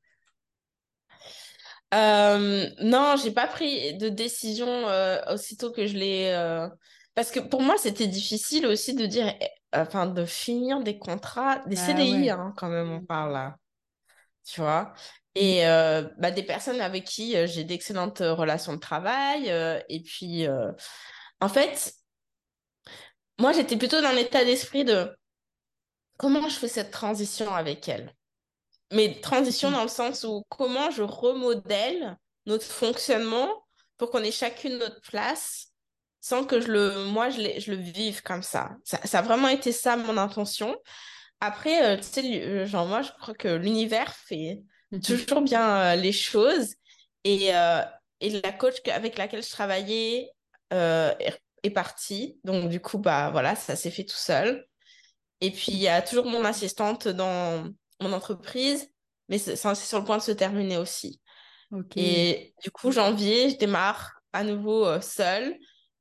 Euh, 1.94 2.66
Non, 2.82 3.14
j'ai 3.22 3.30
pas 3.30 3.46
pris 3.46 3.96
de 3.96 4.08
décision 4.08 4.66
euh, 4.66 5.20
aussitôt 5.32 5.70
que 5.70 5.86
je 5.86 5.96
l'ai. 5.96 6.68
Parce 7.14 7.30
que 7.30 7.40
pour 7.40 7.62
moi, 7.62 7.74
c'était 7.78 8.06
difficile 8.06 8.66
aussi 8.66 8.94
de 8.94 9.04
dire, 9.04 9.26
eh, 9.40 9.48
enfin, 9.76 10.06
de 10.06 10.24
finir 10.24 10.82
des 10.82 10.98
contrats, 10.98 11.58
des 11.66 11.74
bah 11.74 11.82
CDI, 11.82 12.30
hein, 12.30 12.54
quand 12.56 12.68
même, 12.68 12.92
on 12.92 13.04
parle 13.04 13.32
là 13.32 13.56
tu 14.48 14.60
vois. 14.60 14.94
Et 15.34 15.66
euh, 15.66 16.02
bah, 16.18 16.30
des 16.30 16.42
personnes 16.42 16.80
avec 16.80 17.04
qui 17.04 17.36
euh, 17.36 17.46
j'ai 17.46 17.64
d'excellentes 17.64 18.22
euh, 18.22 18.34
relations 18.34 18.72
de 18.72 18.80
travail. 18.80 19.48
et 19.88 20.02
puis, 20.02 20.46
en 21.40 21.48
fait, 21.48 21.94
moi, 23.38 23.52
j'étais 23.52 23.76
plutôt 23.76 24.00
dans 24.00 24.12
l'état 24.12 24.44
d'esprit 24.44 24.84
de 24.84 25.14
comment 26.16 26.48
je 26.48 26.56
fais 26.56 26.68
cette 26.68 26.90
transition 26.90 27.54
avec 27.54 27.88
elle. 27.88 28.14
Mais 28.92 29.20
transition 29.20 29.70
dans 29.70 29.82
le 29.82 29.88
sens 29.88 30.24
où 30.24 30.44
comment 30.48 30.90
je 30.90 31.02
remodèle 31.02 32.16
notre 32.46 32.64
fonctionnement 32.64 33.48
pour 33.98 34.10
qu'on 34.10 34.22
ait 34.22 34.32
chacune 34.32 34.78
notre 34.78 35.00
place 35.02 35.68
sans 36.20 36.44
que 36.44 36.60
je 36.60 36.68
le, 36.68 37.04
moi, 37.04 37.28
je, 37.28 37.60
je 37.60 37.70
le 37.70 37.76
vive 37.76 38.22
comme 38.22 38.42
ça. 38.42 38.70
ça. 38.82 38.98
Ça 39.04 39.18
a 39.20 39.22
vraiment 39.22 39.48
été 39.48 39.72
ça 39.72 39.96
mon 39.96 40.16
intention. 40.16 40.76
Après, 41.40 41.84
euh, 41.84 41.96
tu 41.96 42.02
sais, 42.02 42.42
euh, 42.42 42.66
genre 42.66 42.86
moi, 42.86 43.02
je 43.02 43.10
crois 43.20 43.34
que 43.34 43.48
l'univers 43.48 44.14
fait 44.14 44.62
mhm. 44.90 45.00
toujours 45.00 45.42
bien 45.42 45.76
euh, 45.76 45.96
les 45.96 46.12
choses. 46.12 46.74
Et, 47.24 47.48
et 48.20 48.40
la 48.40 48.52
coach 48.52 48.76
avec 48.90 49.18
laquelle 49.18 49.42
je 49.42 49.50
travaillais 49.50 50.30
est, 50.70 51.70
partie. 51.74 52.40
Donc, 52.44 52.70
du 52.70 52.80
coup, 52.80 52.96
bah 52.96 53.28
voilà, 53.30 53.54
ça 53.54 53.76
s'est 53.76 53.90
fait 53.90 54.04
tout 54.04 54.16
seul. 54.16 54.66
Et 55.42 55.50
puis, 55.50 55.72
il 55.72 55.78
y 55.78 55.88
a 55.88 56.00
toujours 56.00 56.24
mon 56.24 56.42
assistante 56.44 57.06
dans 57.06 57.68
mon 58.00 58.12
entreprise, 58.14 58.90
mais 59.28 59.36
c'est 59.36 59.56
sur 59.56 59.98
le 59.98 60.04
point 60.06 60.16
de 60.16 60.22
se 60.22 60.32
terminer 60.32 60.78
aussi. 60.78 61.20
Et 61.96 62.54
du 62.62 62.70
coup, 62.70 62.92
janvier, 62.92 63.50
je 63.50 63.58
démarre 63.58 64.22
à 64.32 64.42
nouveau 64.42 64.98
seule. 65.02 65.58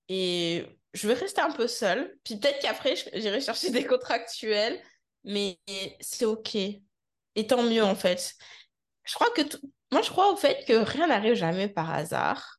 et 0.08 0.66
je 0.94 1.08
vais 1.08 1.14
rester 1.14 1.42
un 1.42 1.52
peu 1.52 1.68
seule. 1.68 2.18
Puis 2.24 2.38
peut-être 2.38 2.60
qu'après, 2.60 2.96
j'irai 3.14 3.42
chercher 3.42 3.70
des 3.70 3.86
contractuels, 3.86 4.82
mais 5.28 5.60
c'est 6.00 6.26
OK. 6.26 6.56
Et 6.56 7.48
tant 7.48 7.64
mieux, 7.64 7.84
en 7.84 7.96
fait. 7.96 8.34
Je 9.04 9.14
crois 9.14 9.30
que 9.32 9.42
moi, 9.92 10.02
je 10.02 10.10
crois 10.10 10.32
au 10.34 10.36
fait 10.38 10.66
que 10.68 10.74
rien 10.74 11.08
n'arrive 11.08 11.36
jamais 11.36 11.70
par 11.70 11.92
hasard. 11.92 12.58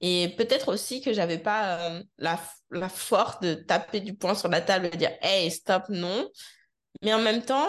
Et 0.00 0.34
peut-être 0.36 0.68
aussi 0.72 1.00
que 1.00 1.12
j'avais 1.12 1.38
pas 1.38 1.90
euh, 1.90 2.02
la, 2.18 2.40
la 2.70 2.88
force 2.88 3.40
de 3.40 3.54
taper 3.54 4.00
du 4.00 4.14
poing 4.16 4.34
sur 4.34 4.48
la 4.48 4.60
table 4.60 4.86
et 4.86 4.90
de 4.90 4.96
dire 4.96 5.12
Hey, 5.22 5.50
stop, 5.50 5.84
non. 5.88 6.28
Mais 7.02 7.14
en 7.14 7.20
même 7.20 7.44
temps, 7.44 7.68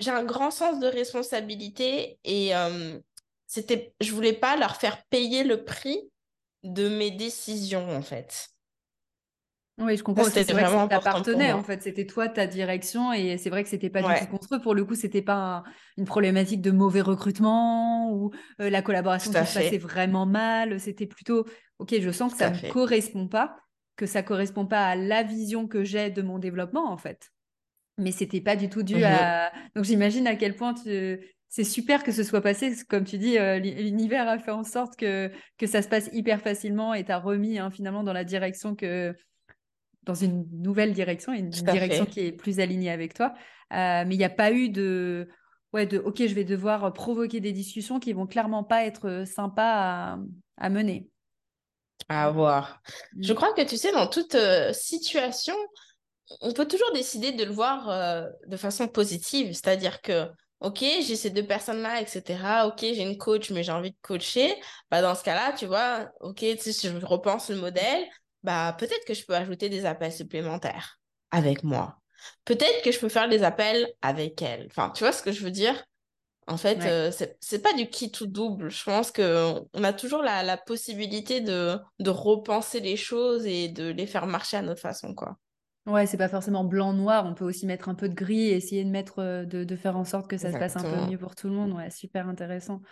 j'ai 0.00 0.10
un 0.10 0.24
grand 0.24 0.50
sens 0.50 0.80
de 0.80 0.86
responsabilité 0.86 2.18
et 2.24 2.54
euh, 2.56 2.98
c'était, 3.46 3.94
je 4.00 4.12
voulais 4.12 4.32
pas 4.32 4.56
leur 4.56 4.76
faire 4.76 5.04
payer 5.06 5.44
le 5.44 5.64
prix 5.64 6.10
de 6.64 6.88
mes 6.88 7.10
décisions, 7.10 7.88
en 7.90 8.02
fait. 8.02 8.48
Oui, 9.78 9.96
je 9.96 10.02
comprends. 10.02 10.24
C'est 10.24 10.50
vrai 10.52 10.64
que 10.64 10.70
ça 10.70 10.86
t'appartenait, 10.88 11.52
en 11.52 11.62
fait. 11.62 11.82
C'était 11.82 12.06
toi, 12.06 12.28
ta 12.28 12.46
direction. 12.46 13.12
Et 13.12 13.38
c'est 13.38 13.50
vrai 13.50 13.62
que 13.62 13.68
c'était 13.68 13.90
pas 13.90 14.02
du 14.02 14.20
tout 14.20 14.30
contre 14.30 14.54
eux. 14.56 14.60
Pour 14.60 14.74
le 14.74 14.84
coup, 14.84 14.94
c'était 14.94 15.22
pas 15.22 15.64
une 15.96 16.04
problématique 16.04 16.60
de 16.60 16.70
mauvais 16.70 17.00
recrutement 17.00 18.12
ou 18.12 18.32
euh, 18.60 18.68
la 18.70 18.82
collaboration 18.82 19.32
qui 19.32 19.46
se 19.46 19.54
passait 19.54 19.78
vraiment 19.78 20.26
mal. 20.26 20.78
C'était 20.78 21.06
plutôt, 21.06 21.46
OK, 21.78 21.94
je 21.98 22.10
sens 22.10 22.32
que 22.32 22.38
ça 22.38 22.50
ne 22.50 22.70
correspond 22.70 23.28
pas, 23.28 23.56
que 23.96 24.06
ça 24.06 24.22
correspond 24.22 24.66
pas 24.66 24.86
à 24.86 24.96
la 24.96 25.22
vision 25.22 25.66
que 25.66 25.84
j'ai 25.84 26.10
de 26.10 26.22
mon 26.22 26.38
développement, 26.38 26.90
en 26.90 26.98
fait. 26.98 27.30
Mais 27.98 28.12
c'était 28.12 28.40
pas 28.40 28.56
du 28.56 28.68
tout 28.68 28.82
dû 28.82 28.96
mmh 28.96 29.04
à. 29.04 29.52
Donc, 29.74 29.84
j'imagine 29.84 30.26
à 30.26 30.36
quel 30.36 30.54
point 30.54 30.74
c'est 31.48 31.64
super 31.64 32.02
que 32.02 32.12
ce 32.12 32.24
soit 32.24 32.42
passé. 32.42 32.74
Comme 32.88 33.04
tu 33.04 33.16
dis, 33.16 33.38
euh, 33.38 33.58
l'univers 33.58 34.28
a 34.28 34.38
fait 34.38 34.50
en 34.50 34.64
sorte 34.64 34.96
que, 34.96 35.30
que 35.56 35.66
ça 35.66 35.80
se 35.80 35.88
passe 35.88 36.10
hyper 36.12 36.42
facilement 36.42 36.92
et 36.92 37.04
t'as 37.04 37.18
remis 37.18 37.58
hein, 37.58 37.70
finalement 37.70 38.02
dans 38.02 38.12
la 38.12 38.24
direction 38.24 38.74
que 38.74 39.14
dans 40.04 40.14
une 40.14 40.46
nouvelle 40.52 40.92
direction, 40.92 41.32
une, 41.32 41.50
direction 41.50 42.06
qui 42.06 42.20
est 42.20 42.32
plus 42.32 42.60
alignée 42.60 42.90
avec 42.90 43.14
toi. 43.14 43.34
Euh, 43.72 44.04
mais 44.06 44.14
il 44.14 44.18
n'y 44.18 44.24
a 44.24 44.30
pas 44.30 44.52
eu 44.52 44.68
de, 44.68 45.28
ouais, 45.72 45.86
de 45.86 45.98
OK, 45.98 46.18
je 46.18 46.34
vais 46.34 46.44
devoir 46.44 46.92
provoquer 46.92 47.40
des 47.40 47.52
discussions 47.52 48.00
qui 48.00 48.12
vont 48.12 48.26
clairement 48.26 48.64
pas 48.64 48.84
être 48.84 49.24
sympas 49.26 50.18
à, 50.56 50.70
mener. 50.70 51.08
À 52.08 52.30
voir. 52.30 52.82
Je 53.20 53.32
mmh. 53.32 53.36
crois 53.36 53.52
que 53.54 53.62
tu 53.62 53.76
sais, 53.76 53.92
dans 53.92 54.08
toute 54.08 54.34
euh, 54.34 54.72
situation, 54.72 55.54
on 56.40 56.52
peut 56.52 56.66
toujours 56.66 56.92
décider 56.92 57.32
de 57.32 57.44
le 57.44 57.52
voir 57.52 57.88
euh, 57.88 58.28
de 58.46 58.56
façon 58.56 58.88
positive. 58.88 59.52
C'est-à-dire 59.52 60.00
que, 60.00 60.28
OK, 60.60 60.80
j'ai 60.80 61.16
ces 61.16 61.30
deux 61.30 61.46
personnes-là, 61.46 62.00
etc. 62.00 62.66
OK, 62.66 62.80
j'ai 62.80 63.02
une 63.02 63.18
coach, 63.18 63.50
mais 63.50 63.62
j'ai 63.62 63.72
envie 63.72 63.92
de 63.92 63.96
coacher. 64.02 64.54
Bah, 64.90 65.02
dans 65.02 65.14
ce 65.14 65.22
cas-là, 65.24 65.52
tu 65.52 65.66
vois, 65.66 66.10
OK, 66.20 66.44
si 66.58 66.72
je 66.72 67.04
repense 67.04 67.50
le 67.50 67.56
modèle, 67.56 68.04
bah, 68.42 68.74
peut-être 68.78 69.04
que 69.06 69.14
je 69.14 69.24
peux 69.24 69.34
ajouter 69.34 69.68
des 69.68 69.86
appels 69.86 70.12
supplémentaires 70.12 71.00
avec 71.30 71.64
moi. 71.64 71.98
Peut-être 72.44 72.82
que 72.84 72.92
je 72.92 72.98
peux 72.98 73.08
faire 73.08 73.28
des 73.28 73.42
appels 73.42 73.88
avec 74.02 74.40
elle. 74.42 74.66
Enfin, 74.66 74.90
tu 74.90 75.04
vois 75.04 75.12
ce 75.12 75.22
que 75.22 75.32
je 75.32 75.42
veux 75.44 75.50
dire? 75.50 75.84
En 76.48 76.56
fait, 76.56 76.84
euh, 76.86 77.10
c'est 77.40 77.62
pas 77.62 77.72
du 77.72 77.88
qui 77.88 78.10
tout 78.10 78.26
double. 78.26 78.68
Je 78.68 78.82
pense 78.82 79.12
qu'on 79.12 79.84
a 79.84 79.92
toujours 79.92 80.22
la, 80.22 80.42
la 80.42 80.56
possibilité 80.56 81.40
de, 81.40 81.78
de 82.00 82.10
repenser 82.10 82.80
les 82.80 82.96
choses 82.96 83.46
et 83.46 83.68
de 83.68 83.88
les 83.88 84.06
faire 84.06 84.26
marcher 84.26 84.56
à 84.56 84.62
notre 84.62 84.80
façon, 84.80 85.14
quoi. 85.14 85.36
Ouais, 85.86 86.06
c'est 86.06 86.16
pas 86.16 86.28
forcément 86.28 86.64
blanc-noir. 86.64 87.26
On 87.26 87.34
peut 87.34 87.44
aussi 87.44 87.66
mettre 87.66 87.88
un 87.88 87.94
peu 87.94 88.08
de 88.08 88.14
gris 88.14 88.48
et 88.48 88.56
essayer 88.56 88.84
de 88.84 88.90
mettre, 88.90 89.18
euh, 89.20 89.44
de, 89.44 89.64
de 89.64 89.76
faire 89.76 89.96
en 89.96 90.04
sorte 90.04 90.28
que 90.28 90.36
ça 90.36 90.52
se 90.52 90.56
passe 90.56 90.76
un 90.76 90.82
peu 90.82 91.10
mieux 91.10 91.18
pour 91.18 91.34
tout 91.34 91.48
le 91.48 91.54
monde. 91.54 91.72
Ouais, 91.72 91.90
super 91.90 92.28
intéressant. 92.28 92.82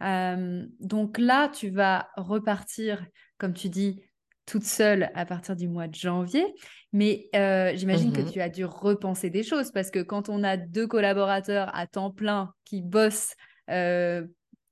donc 0.00 1.18
là, 1.18 1.48
tu 1.48 1.70
vas 1.70 2.08
repartir, 2.16 3.06
comme 3.38 3.54
tu 3.54 3.68
dis, 3.68 4.02
toute 4.48 4.64
seule 4.64 5.10
à 5.14 5.26
partir 5.26 5.54
du 5.54 5.68
mois 5.68 5.86
de 5.86 5.94
janvier. 5.94 6.44
Mais 6.92 7.28
euh, 7.36 7.72
j'imagine 7.74 8.12
que 8.12 8.22
mmh 8.22 8.30
tu 8.30 8.40
as 8.40 8.48
dû 8.48 8.64
repenser 8.64 9.30
des 9.30 9.42
choses 9.42 9.70
parce 9.70 9.90
que 9.90 10.00
quand 10.00 10.28
on 10.28 10.42
a 10.42 10.56
deux 10.56 10.86
collaborateurs 10.86 11.70
à 11.74 11.86
temps 11.86 12.10
plein 12.10 12.52
qui 12.64 12.80
bossent 12.80 13.34
euh, 13.70 14.26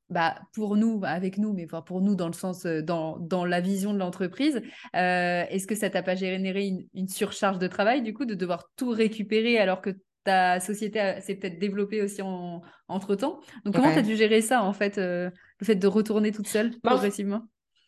bah, 0.08 0.36
pour 0.54 0.76
nous, 0.76 1.00
avec 1.04 1.36
nous, 1.36 1.52
mais 1.52 1.66
pour 1.66 2.00
nous 2.00 2.14
dans 2.14 2.28
le 2.28 2.32
sens, 2.32 2.64
euh, 2.64 2.80
dans, 2.80 3.18
dans 3.18 3.44
la 3.44 3.60
vision 3.60 3.92
de 3.92 3.98
l'entreprise, 3.98 4.62
est-ce 4.94 5.66
que 5.66 5.74
ça 5.74 5.90
t'a 5.90 6.02
pas 6.02 6.14
généré 6.14 6.72
une, 6.94 7.08
surcharge 7.08 7.58
de 7.58 7.66
travail 7.66 8.02
du 8.02 8.14
coup 8.14 8.24
de 8.24 8.34
devoir 8.34 8.70
tout 8.76 8.90
récupérer 8.90 9.58
alors 9.58 9.82
que 9.82 9.90
ta 10.24 10.58
société 10.58 11.20
s'est 11.20 11.36
peut-être 11.36 11.58
développée 11.58 12.02
aussi 12.02 12.22
en, 12.22 12.62
entre 12.88 13.14
temps 13.14 13.40
Donc 13.64 13.74
comment 13.74 13.92
tu 13.92 13.98
as 13.98 14.02
dû 14.02 14.16
gérer 14.16 14.40
ça 14.40 14.62
en 14.62 14.72
fait, 14.72 14.96
le 14.96 15.30
fait 15.62 15.76
de 15.76 15.86
retourner 15.86 16.32
toute 16.32 16.48
seule 16.48 16.70
bah, 16.82 16.92
progressivement? 16.92 17.46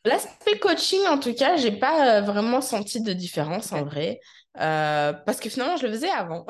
L'aspect 0.08 0.58
coaching, 0.58 1.06
en 1.06 1.18
tout 1.18 1.34
cas, 1.34 1.56
j'ai 1.56 1.72
pas 1.72 2.18
euh, 2.18 2.20
vraiment 2.20 2.60
senti 2.60 3.00
de 3.00 3.12
différence 3.12 3.72
en 3.72 3.84
vrai. 3.84 4.20
Euh, 4.58 5.12
parce 5.12 5.38
que 5.38 5.48
finalement, 5.48 5.76
je 5.76 5.86
le 5.86 5.92
faisais 5.92 6.10
avant. 6.10 6.46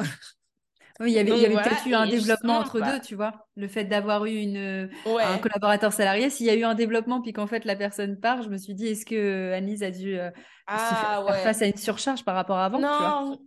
Oui, 1.01 1.13
il 1.13 1.15
y 1.15 1.19
avait, 1.21 1.31
peut-être 1.31 1.87
eu 1.87 1.95
un 1.95 2.09
développement 2.09 2.59
entre 2.59 2.81
deux, 2.81 3.01
tu 3.01 3.15
vois. 3.15 3.47
Le 3.55 3.69
fait 3.69 3.85
d'avoir 3.85 4.25
eu 4.25 4.35
une, 4.35 4.91
un 5.07 5.39
collaborateur 5.39 5.93
salarié, 5.93 6.29
s'il 6.29 6.47
y 6.47 6.51
a 6.51 6.57
eu 6.57 6.65
un 6.65 6.75
développement 6.75 7.21
puis 7.23 7.33
qu'en 7.33 7.47
fait 7.47 7.65
la 7.65 7.77
personne 7.77 8.19
part, 8.19 8.43
je 8.43 8.49
me 8.49 8.57
suis 8.57 8.75
dit, 8.75 8.89
est-ce 8.89 9.07
que 9.07 9.53
Anise 9.53 9.85
a 9.85 9.93
dû 9.93 10.19
euh, 10.19 10.31
ah, 10.67 11.23
faire 11.25 11.43
face 11.45 11.63
à 11.63 11.67
une 11.67 11.77
surcharge 11.77 12.25
par 12.25 12.35
rapport 12.35 12.57
à 12.57 12.65
avant 12.65 12.81
Non, 12.81 13.39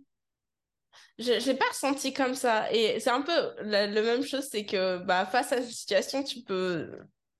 je 1.18 1.46
n'ai 1.46 1.54
pas 1.54 1.68
ressenti 1.68 2.12
comme 2.12 2.34
ça. 2.34 2.72
Et 2.72 2.98
c'est 3.00 3.10
un 3.10 3.22
peu 3.22 3.32
la, 3.60 3.86
même 3.86 4.22
chose, 4.22 4.48
c'est 4.50 4.64
que 4.64 4.98
bah, 5.04 5.26
face 5.26 5.52
à 5.52 5.56
cette 5.58 5.70
situation, 5.70 6.22
tu 6.22 6.40
peux 6.40 6.90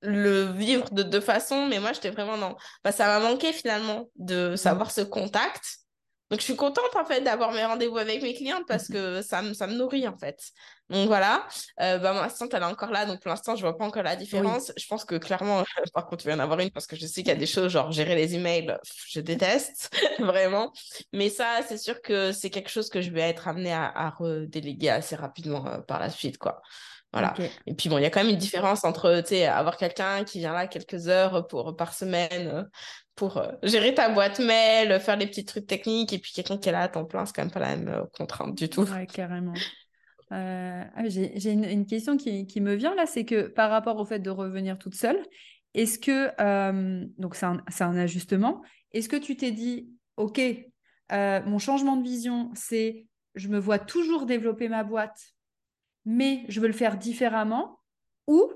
le 0.02 0.44
vivre 0.52 0.90
de 0.92 1.02
deux 1.02 1.20
façons, 1.20 1.66
mais 1.66 1.78
moi, 1.78 1.92
j'étais 1.92 2.10
vraiment 2.10 2.36
dans... 2.36 2.56
Bah, 2.84 2.92
ça 2.92 3.06
m'a 3.06 3.20
manqué 3.20 3.52
finalement 3.52 4.08
de 4.16 4.56
savoir 4.56 4.90
ce 4.90 5.00
contact. 5.00 5.78
Donc, 6.30 6.40
je 6.40 6.44
suis 6.46 6.56
contente 6.56 6.96
en 6.96 7.04
fait 7.04 7.20
d'avoir 7.20 7.52
mes 7.52 7.62
rendez-vous 7.62 7.98
avec 7.98 8.22
mes 8.22 8.32
clientes 8.32 8.64
parce 8.66 8.88
que 8.88 9.20
ça 9.20 9.42
me, 9.42 9.52
ça 9.52 9.66
me 9.66 9.74
nourrit 9.74 10.08
en 10.08 10.16
fait. 10.16 10.38
Donc, 10.88 11.06
voilà. 11.06 11.46
Euh, 11.80 11.98
bah, 11.98 12.14
ma 12.14 12.22
assistante, 12.22 12.54
elle 12.54 12.62
est 12.62 12.66
encore 12.66 12.90
là. 12.90 13.04
Donc, 13.04 13.20
pour 13.20 13.28
l'instant, 13.28 13.54
je 13.54 13.60
vois 13.60 13.76
pas 13.76 13.84
encore 13.84 14.02
la 14.02 14.16
différence. 14.16 14.72
Je 14.78 14.86
pense 14.86 15.04
que 15.04 15.16
clairement, 15.16 15.62
par 15.92 16.06
contre, 16.06 16.24
il 16.24 16.28
va 16.28 16.32
y 16.32 16.36
en 16.36 16.38
avoir 16.40 16.58
une 16.60 16.70
parce 16.70 16.86
que 16.86 16.96
je 16.96 17.06
sais 17.06 17.22
qu'il 17.22 17.28
y 17.28 17.36
a 17.36 17.38
des 17.38 17.46
choses, 17.46 17.70
genre 17.70 17.92
gérer 17.92 18.14
les 18.14 18.34
emails, 18.34 18.78
je 19.08 19.20
déteste 19.20 19.94
vraiment. 20.20 20.72
Mais 21.12 21.28
ça, 21.28 21.60
c'est 21.68 21.76
sûr 21.76 22.00
que 22.00 22.32
c'est 22.32 22.48
quelque 22.48 22.70
chose 22.70 22.88
que 22.88 23.02
je 23.02 23.10
vais 23.10 23.20
être 23.20 23.46
amenée 23.46 23.74
à, 23.74 23.92
à 23.94 24.08
redéléguer 24.08 24.88
assez 24.88 25.16
rapidement 25.16 25.66
euh, 25.66 25.78
par 25.80 26.00
la 26.00 26.08
suite, 26.08 26.38
quoi. 26.38 26.62
Voilà. 27.12 27.34
Et 27.66 27.74
puis 27.74 27.88
bon, 27.88 27.98
il 27.98 28.02
y 28.02 28.06
a 28.06 28.10
quand 28.10 28.22
même 28.22 28.32
une 28.32 28.38
différence 28.38 28.84
entre, 28.84 29.20
tu 29.20 29.28
sais, 29.28 29.46
avoir 29.46 29.76
quelqu'un 29.76 30.24
qui 30.24 30.38
vient 30.38 30.54
là 30.54 30.66
quelques 30.66 31.08
heures 31.08 31.46
pour, 31.46 31.76
par 31.76 31.92
semaine 31.92 32.48
euh, 32.48 32.64
pour 33.14 33.36
euh, 33.36 33.52
gérer 33.62 33.94
ta 33.94 34.08
boîte 34.08 34.38
mail, 34.38 34.98
faire 34.98 35.16
les 35.16 35.26
petits 35.26 35.44
trucs 35.44 35.66
techniques, 35.66 36.14
et 36.14 36.18
puis 36.18 36.32
quelqu'un 36.32 36.56
qui 36.56 36.70
est 36.70 36.72
là 36.72 36.80
à 36.80 36.88
temps 36.88 37.04
plein, 37.04 37.26
c'est 37.26 37.34
quand 37.34 37.42
même 37.42 37.50
pas 37.50 37.60
la 37.60 37.76
même 37.76 37.88
euh, 37.88 38.04
contrainte 38.16 38.56
du 38.56 38.70
tout. 38.70 38.90
Ouais, 38.90 39.06
carrément. 39.06 39.52
Ah, 40.30 40.86
j'ai 41.08 41.50
une, 41.50 41.84
question 41.84 42.16
qui, 42.16 42.46
qui, 42.46 42.62
me 42.62 42.72
vient 42.72 42.94
là, 42.94 43.04
c'est 43.04 43.26
que 43.26 43.48
par 43.48 43.68
rapport 43.68 43.98
au 43.98 44.06
fait 44.06 44.18
de 44.18 44.30
revenir 44.30 44.78
toute 44.78 44.94
seule, 44.94 45.22
est-ce 45.74 45.98
que, 45.98 46.30
donc 47.20 47.34
c'est 47.34 47.44
un, 47.44 47.62
un, 47.80 47.96
ajustement, 47.98 48.62
est-ce 48.92 49.10
que 49.10 49.16
tu 49.16 49.36
t'es 49.36 49.50
dit, 49.50 49.90
OK, 50.16 50.40
mon 51.10 51.58
changement 51.58 51.96
de 51.96 52.02
vision, 52.02 52.50
c'est 52.54 53.08
je 53.34 53.48
me 53.48 53.58
vois 53.58 53.78
toujours 53.78 54.24
développer 54.24 54.70
ma 54.70 54.84
boîte 54.84 55.34
mais 56.04 56.44
je 56.48 56.60
veux 56.60 56.66
le 56.66 56.72
faire 56.72 56.96
différemment 56.96 57.78
ou 58.26 58.50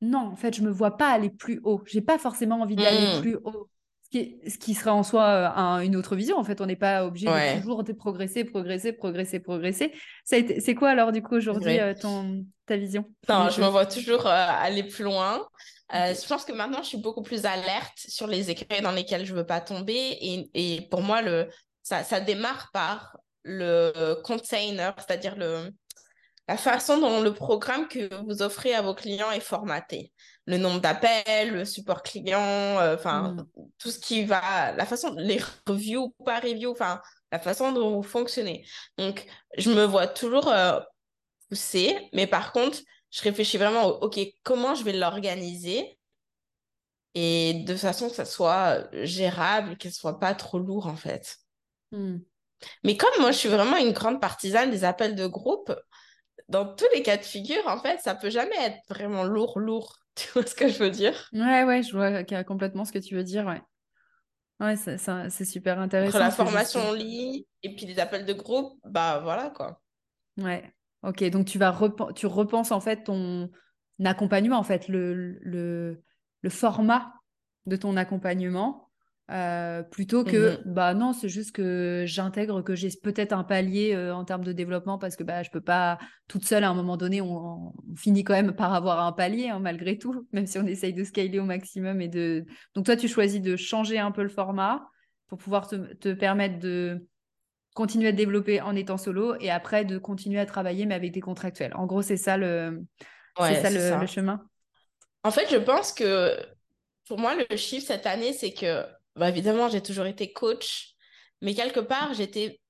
non, 0.00 0.20
en 0.20 0.36
fait, 0.36 0.54
je 0.54 0.62
me 0.62 0.70
vois 0.70 0.96
pas 0.96 1.08
aller 1.08 1.30
plus 1.30 1.60
haut. 1.64 1.82
J'ai 1.86 2.00
pas 2.00 2.18
forcément 2.18 2.60
envie 2.60 2.76
d'aller 2.76 3.16
mmh. 3.16 3.20
plus 3.20 3.36
haut. 3.44 3.68
Ce 4.04 4.10
qui, 4.10 4.40
ce 4.48 4.56
qui, 4.56 4.74
serait 4.74 4.90
en 4.90 5.02
soi 5.02 5.52
euh, 5.54 5.80
une 5.80 5.94
autre 5.94 6.16
vision. 6.16 6.38
En 6.38 6.44
fait, 6.44 6.62
on 6.62 6.66
n'est 6.66 6.76
pas 6.76 7.04
obligé 7.04 7.26
de 7.26 7.60
toujours 7.60 7.84
progresser, 7.98 8.44
progresser, 8.44 8.92
progresser, 8.92 9.38
progresser. 9.40 9.92
C'est 10.24 10.74
quoi 10.74 10.90
alors 10.90 11.12
du 11.12 11.20
coup 11.20 11.34
aujourd'hui 11.34 11.78
euh, 11.78 11.92
ton 12.00 12.46
ta 12.64 12.78
vision 12.78 13.04
Non, 13.28 13.50
je 13.50 13.60
me 13.60 13.66
vois 13.66 13.84
toujours 13.84 14.26
euh, 14.26 14.30
aller 14.32 14.84
plus 14.84 15.04
loin. 15.04 15.46
Je 15.92 16.26
pense 16.26 16.46
que 16.46 16.52
maintenant, 16.52 16.82
je 16.82 16.88
suis 16.88 16.98
beaucoup 16.98 17.22
plus 17.22 17.44
alerte 17.44 17.96
sur 17.96 18.26
les 18.26 18.50
écrits 18.50 18.80
dans 18.82 18.92
lesquels 18.92 19.26
je 19.26 19.34
veux 19.34 19.46
pas 19.46 19.60
tomber. 19.60 20.16
Et, 20.22 20.50
et 20.54 20.88
pour 20.88 21.02
moi, 21.02 21.20
le, 21.20 21.48
ça, 21.82 22.02
ça 22.02 22.20
démarre 22.20 22.70
par 22.72 23.18
le 23.42 24.14
container, 24.22 24.94
c'est-à-dire 24.98 25.36
le, 25.36 25.70
la 26.48 26.56
façon 26.56 26.98
dont 26.98 27.20
le 27.20 27.34
programme 27.34 27.86
que 27.88 28.12
vous 28.24 28.42
offrez 28.42 28.74
à 28.74 28.80
vos 28.80 28.94
clients 28.94 29.30
est 29.30 29.40
formaté. 29.40 30.12
Le 30.46 30.56
nombre 30.56 30.80
d'appels, 30.80 31.52
le 31.52 31.64
support 31.66 32.02
client, 32.02 32.40
euh, 32.40 32.94
enfin, 32.94 33.34
mm. 33.34 33.46
tout 33.78 33.90
ce 33.90 33.98
qui 33.98 34.24
va, 34.24 34.72
la 34.72 34.86
façon, 34.86 35.14
les 35.18 35.40
reviews, 35.66 36.14
pas 36.24 36.40
reviews, 36.40 36.70
enfin, 36.70 37.02
la 37.30 37.38
façon 37.38 37.72
dont 37.72 37.96
vous 37.96 38.02
fonctionnez. 38.02 38.66
Donc, 38.96 39.26
je 39.58 39.70
me 39.70 39.84
vois 39.84 40.06
toujours 40.06 40.48
euh, 40.48 40.80
pousser, 41.50 42.08
mais 42.14 42.26
par 42.26 42.52
contre, 42.52 42.78
je 43.10 43.22
réfléchis 43.22 43.58
vraiment 43.58 43.86
au, 43.86 44.06
OK, 44.06 44.18
comment 44.42 44.74
je 44.74 44.84
vais 44.84 44.94
l'organiser 44.94 45.98
et 47.14 47.54
de 47.66 47.76
façon 47.76 48.08
que 48.08 48.14
ça 48.14 48.24
soit 48.24 48.88
gérable, 49.04 49.76
qu'elle 49.76 49.92
soit 49.92 50.18
pas 50.18 50.34
trop 50.34 50.58
lourd, 50.58 50.86
en 50.86 50.96
fait. 50.96 51.36
Mm. 51.92 52.18
Mais 52.84 52.96
comme 52.96 53.20
moi, 53.20 53.32
je 53.32 53.38
suis 53.38 53.48
vraiment 53.48 53.76
une 53.76 53.92
grande 53.92 54.20
partisane 54.20 54.70
des 54.70 54.84
appels 54.84 55.14
de 55.14 55.26
groupe, 55.26 55.74
dans 56.48 56.64
tous 56.74 56.86
les 56.94 57.02
cas 57.02 57.16
de 57.16 57.22
figure, 57.22 57.66
en 57.66 57.78
fait, 57.78 58.00
ça 58.00 58.14
peut 58.14 58.30
jamais 58.30 58.56
être 58.58 58.78
vraiment 58.88 59.24
lourd, 59.24 59.58
lourd. 59.58 59.98
Tu 60.18 60.28
vois 60.32 60.44
ce 60.44 60.54
que 60.56 60.66
je 60.66 60.78
veux 60.78 60.90
dire? 60.90 61.28
Ouais, 61.32 61.62
ouais, 61.62 61.82
je 61.84 61.92
vois 61.92 62.24
complètement 62.42 62.84
ce 62.84 62.90
que 62.90 62.98
tu 62.98 63.14
veux 63.14 63.22
dire, 63.22 63.46
ouais. 63.46 63.62
Ouais, 64.58 64.74
c'est 64.76 65.44
super 65.44 65.78
intéressant. 65.78 66.18
Entre 66.18 66.24
la 66.24 66.30
formation 66.32 66.80
en 66.80 66.92
ligne 66.92 67.44
et 67.62 67.76
puis 67.76 67.86
les 67.86 68.00
appels 68.00 68.26
de 68.26 68.32
groupe, 68.32 68.80
bah 68.84 69.20
voilà 69.22 69.50
quoi. 69.50 69.80
Ouais. 70.36 70.72
Ok, 71.04 71.22
donc 71.30 71.46
tu 71.46 71.58
vas 71.58 71.72
tu 72.16 72.26
repenses 72.26 72.72
en 72.72 72.80
fait 72.80 73.04
ton 73.04 73.48
accompagnement, 74.04 74.58
en 74.58 74.64
fait, 74.64 74.88
le, 74.88 75.14
le, 75.14 76.02
le 76.42 76.50
format 76.50 77.14
de 77.66 77.76
ton 77.76 77.96
accompagnement 77.96 78.87
euh, 79.30 79.82
plutôt 79.82 80.24
que 80.24 80.56
mmh 80.56 80.62
bah 80.64 80.94
non 80.94 81.12
c'est 81.12 81.28
juste 81.28 81.52
que 81.52 82.04
j'intègre 82.06 82.62
que 82.62 82.74
j'ai 82.74 82.88
peut-être 83.02 83.34
un 83.34 83.44
palier 83.44 83.92
euh, 83.94 84.14
en 84.14 84.24
termes 84.24 84.42
de 84.42 84.52
développement 84.52 84.96
parce 84.96 85.16
que 85.16 85.22
bah 85.22 85.42
je 85.42 85.50
peux 85.50 85.60
pas 85.60 85.98
toute 86.28 86.46
seule 86.46 86.64
à 86.64 86.70
un 86.70 86.74
moment 86.74 86.96
donné 86.96 87.20
on, 87.20 87.74
finit 87.94 88.24
quand 88.24 88.32
même 88.32 88.54
par 88.54 88.72
avoir 88.72 89.04
un 89.04 89.12
palier 89.12 89.50
hein, 89.50 89.58
malgré 89.58 89.98
tout 89.98 90.26
même 90.32 90.46
si 90.46 90.56
on 90.58 90.66
essaye 90.66 90.94
de 90.94 91.04
scaler 91.04 91.38
au 91.38 91.44
maximum 91.44 92.00
et 92.00 92.08
de 92.08 92.46
donc 92.74 92.86
toi 92.86 92.96
tu 92.96 93.06
choisis 93.06 93.42
de 93.42 93.54
changer 93.54 93.98
un 93.98 94.12
peu 94.12 94.22
le 94.22 94.30
format 94.30 94.88
pour 95.26 95.36
pouvoir 95.36 95.68
te, 95.68 95.76
te 95.92 96.14
permettre 96.14 96.58
de 96.58 97.06
continuer 97.74 98.08
à 98.08 98.12
te 98.12 98.16
développer 98.16 98.62
en 98.62 98.74
étant 98.74 98.96
solo 98.96 99.34
et 99.40 99.50
après 99.50 99.84
de 99.84 99.98
continuer 99.98 100.40
à 100.40 100.46
travailler 100.46 100.86
mais 100.86 100.94
avec 100.94 101.12
des 101.12 101.20
contractuels. 101.20 101.74
En 101.74 101.84
gros 101.84 102.00
c'est 102.00 102.16
ça 102.16 102.38
le 102.38 102.82
c'est 103.36 103.60
ça, 103.60 103.68
le, 103.68 104.00
le 104.00 104.06
chemin. 104.06 104.42
En 105.22 105.30
fait 105.30 105.50
je 105.50 105.58
pense 105.58 105.92
que 105.92 106.34
pour 107.06 107.18
moi 107.18 107.34
le 107.34 107.56
chiffre 107.58 107.86
cette 107.86 108.06
année 108.06 108.32
c'est 108.32 108.54
que 108.54 108.84
bah, 109.18 109.28
évidemment, 109.28 109.68
j'ai 109.68 109.82
toujours 109.82 110.06
été 110.06 110.32
coach, 110.32 110.94
mais 111.42 111.54
quelque 111.54 111.80
part, 111.80 112.14
j'étais 112.14 112.60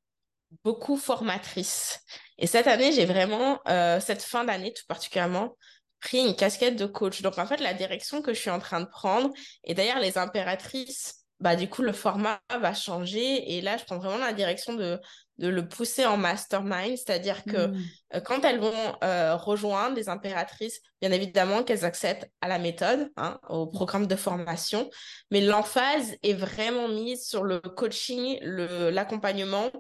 beaucoup 0.65 0.97
formatrice. 0.97 2.01
Et 2.39 2.47
cette 2.47 2.67
année, 2.67 2.93
j'ai 2.93 3.05
vraiment, 3.07 3.61
euh, 3.69 4.01
cette 4.01 4.23
fin 4.23 4.45
d'année 4.45 4.73
tout 4.73 4.85
particulièrement, 4.89 5.57
pris 6.01 6.19
une 6.19 6.37
casquette 6.37 6.77
de 6.77 6.87
coach. 6.87 7.23
Donc, 7.23 7.39
en 7.39 7.47
fait, 7.47 7.61
la 7.61 7.75
direction 7.75 8.23
que 8.23 8.33
je 8.35 8.41
suis 8.41 8.51
en 8.51 8.61
train 8.61 8.81
de 8.81 8.87
prendre, 8.87 9.31
et 9.65 9.75
d'ailleurs, 9.75 10.01
les 10.01 10.19
impératrices 10.19 11.19
bah, 11.41 11.57
du 11.57 11.69
coup, 11.69 11.83
le 11.83 11.93
format 11.93 12.41
va 12.51 12.75
changer. 12.75 13.57
Et 13.57 13.61
là, 13.61 13.77
je 13.77 13.85
prends 13.85 13.99
vraiment 13.99 14.19
la 14.19 14.33
direction 14.33 14.75
de, 14.75 15.01
de 15.39 15.49
le 15.49 15.69
pousser 15.69 16.05
en 16.05 16.17
mastermind, 16.17 16.97
c'est-à-dire 16.97 17.45
que 17.45 17.69
mmh. 17.69 17.85
euh, 18.15 18.21
quand 18.21 18.45
elles 18.45 18.59
vont 18.59 18.97
euh, 19.05 19.37
rejoindre 19.37 19.95
les 19.95 20.09
impératrices, 20.09 20.81
bien 21.01 21.13
évidemment 21.13 21.63
qu'elles 21.63 21.85
accèdent 21.85 22.31
à 22.41 22.49
la 22.49 22.59
méthode, 22.59 23.11
hein, 23.17 23.39
au 23.49 23.67
programme 23.67 24.07
de 24.07 24.17
formation, 24.17 24.91
mais 25.31 25.41
l'emphase 25.41 26.17
est 26.23 26.35
vraiment 26.35 26.89
mise 26.89 27.25
sur 27.25 27.45
le 27.45 27.61
coaching, 27.61 28.39
l'accompagnement 28.43 29.71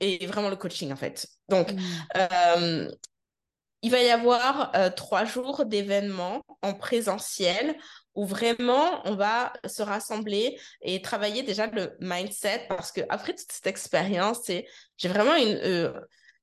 et, 0.00 0.26
vraiment 0.26 0.48
le 0.48 0.56
coaching 0.56 0.92
en 0.92 0.96
fait. 0.96 1.26
Donc, 1.48 1.72
mmh. 1.72 1.78
euh, 2.16 2.90
il 3.82 3.90
va 3.90 4.02
y 4.02 4.10
avoir 4.10 4.72
trois 4.94 5.24
jours 5.24 5.64
d'événements 5.64 6.42
en 6.60 6.74
présentiel 6.74 7.76
où 8.14 8.26
vraiment 8.26 9.00
on 9.04 9.14
va 9.14 9.52
se 9.66 9.82
rassembler 9.82 10.58
et 10.82 11.00
travailler 11.02 11.42
déjà 11.42 11.66
le 11.68 11.96
mindset 12.00 12.66
parce 12.68 12.92
que 12.92 13.00
après 13.08 13.34
toute 13.34 13.50
cette 13.50 13.66
expérience, 13.66 14.46
j'ai 14.46 15.08
vraiment 15.08 15.36
une 15.36 15.56
euh, 15.64 15.92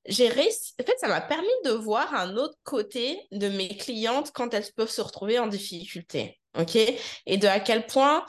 j'ai 0.06 0.28
réussi 0.28 0.74
en 0.80 0.84
fait 0.84 0.98
ça 0.98 1.08
m'a 1.08 1.20
permis 1.20 1.46
de 1.64 1.70
voir 1.70 2.14
un 2.14 2.36
autre 2.36 2.56
côté 2.64 3.20
de 3.30 3.48
mes 3.48 3.76
clientes 3.76 4.32
quand 4.32 4.54
elles 4.54 4.64
peuvent 4.74 4.90
se 4.90 5.02
retrouver 5.02 5.38
en 5.38 5.46
difficulté, 5.46 6.40
OK? 6.58 6.76
Et 6.76 7.36
de 7.36 7.46
à 7.46 7.60
quel 7.60 7.86
point 7.86 8.24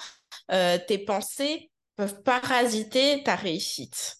euh, 0.52 0.78
tes 0.88 0.98
pensées 0.98 1.72
peuvent 1.96 2.22
parasiter 2.24 3.24
ta 3.24 3.36
réussite. 3.36 4.18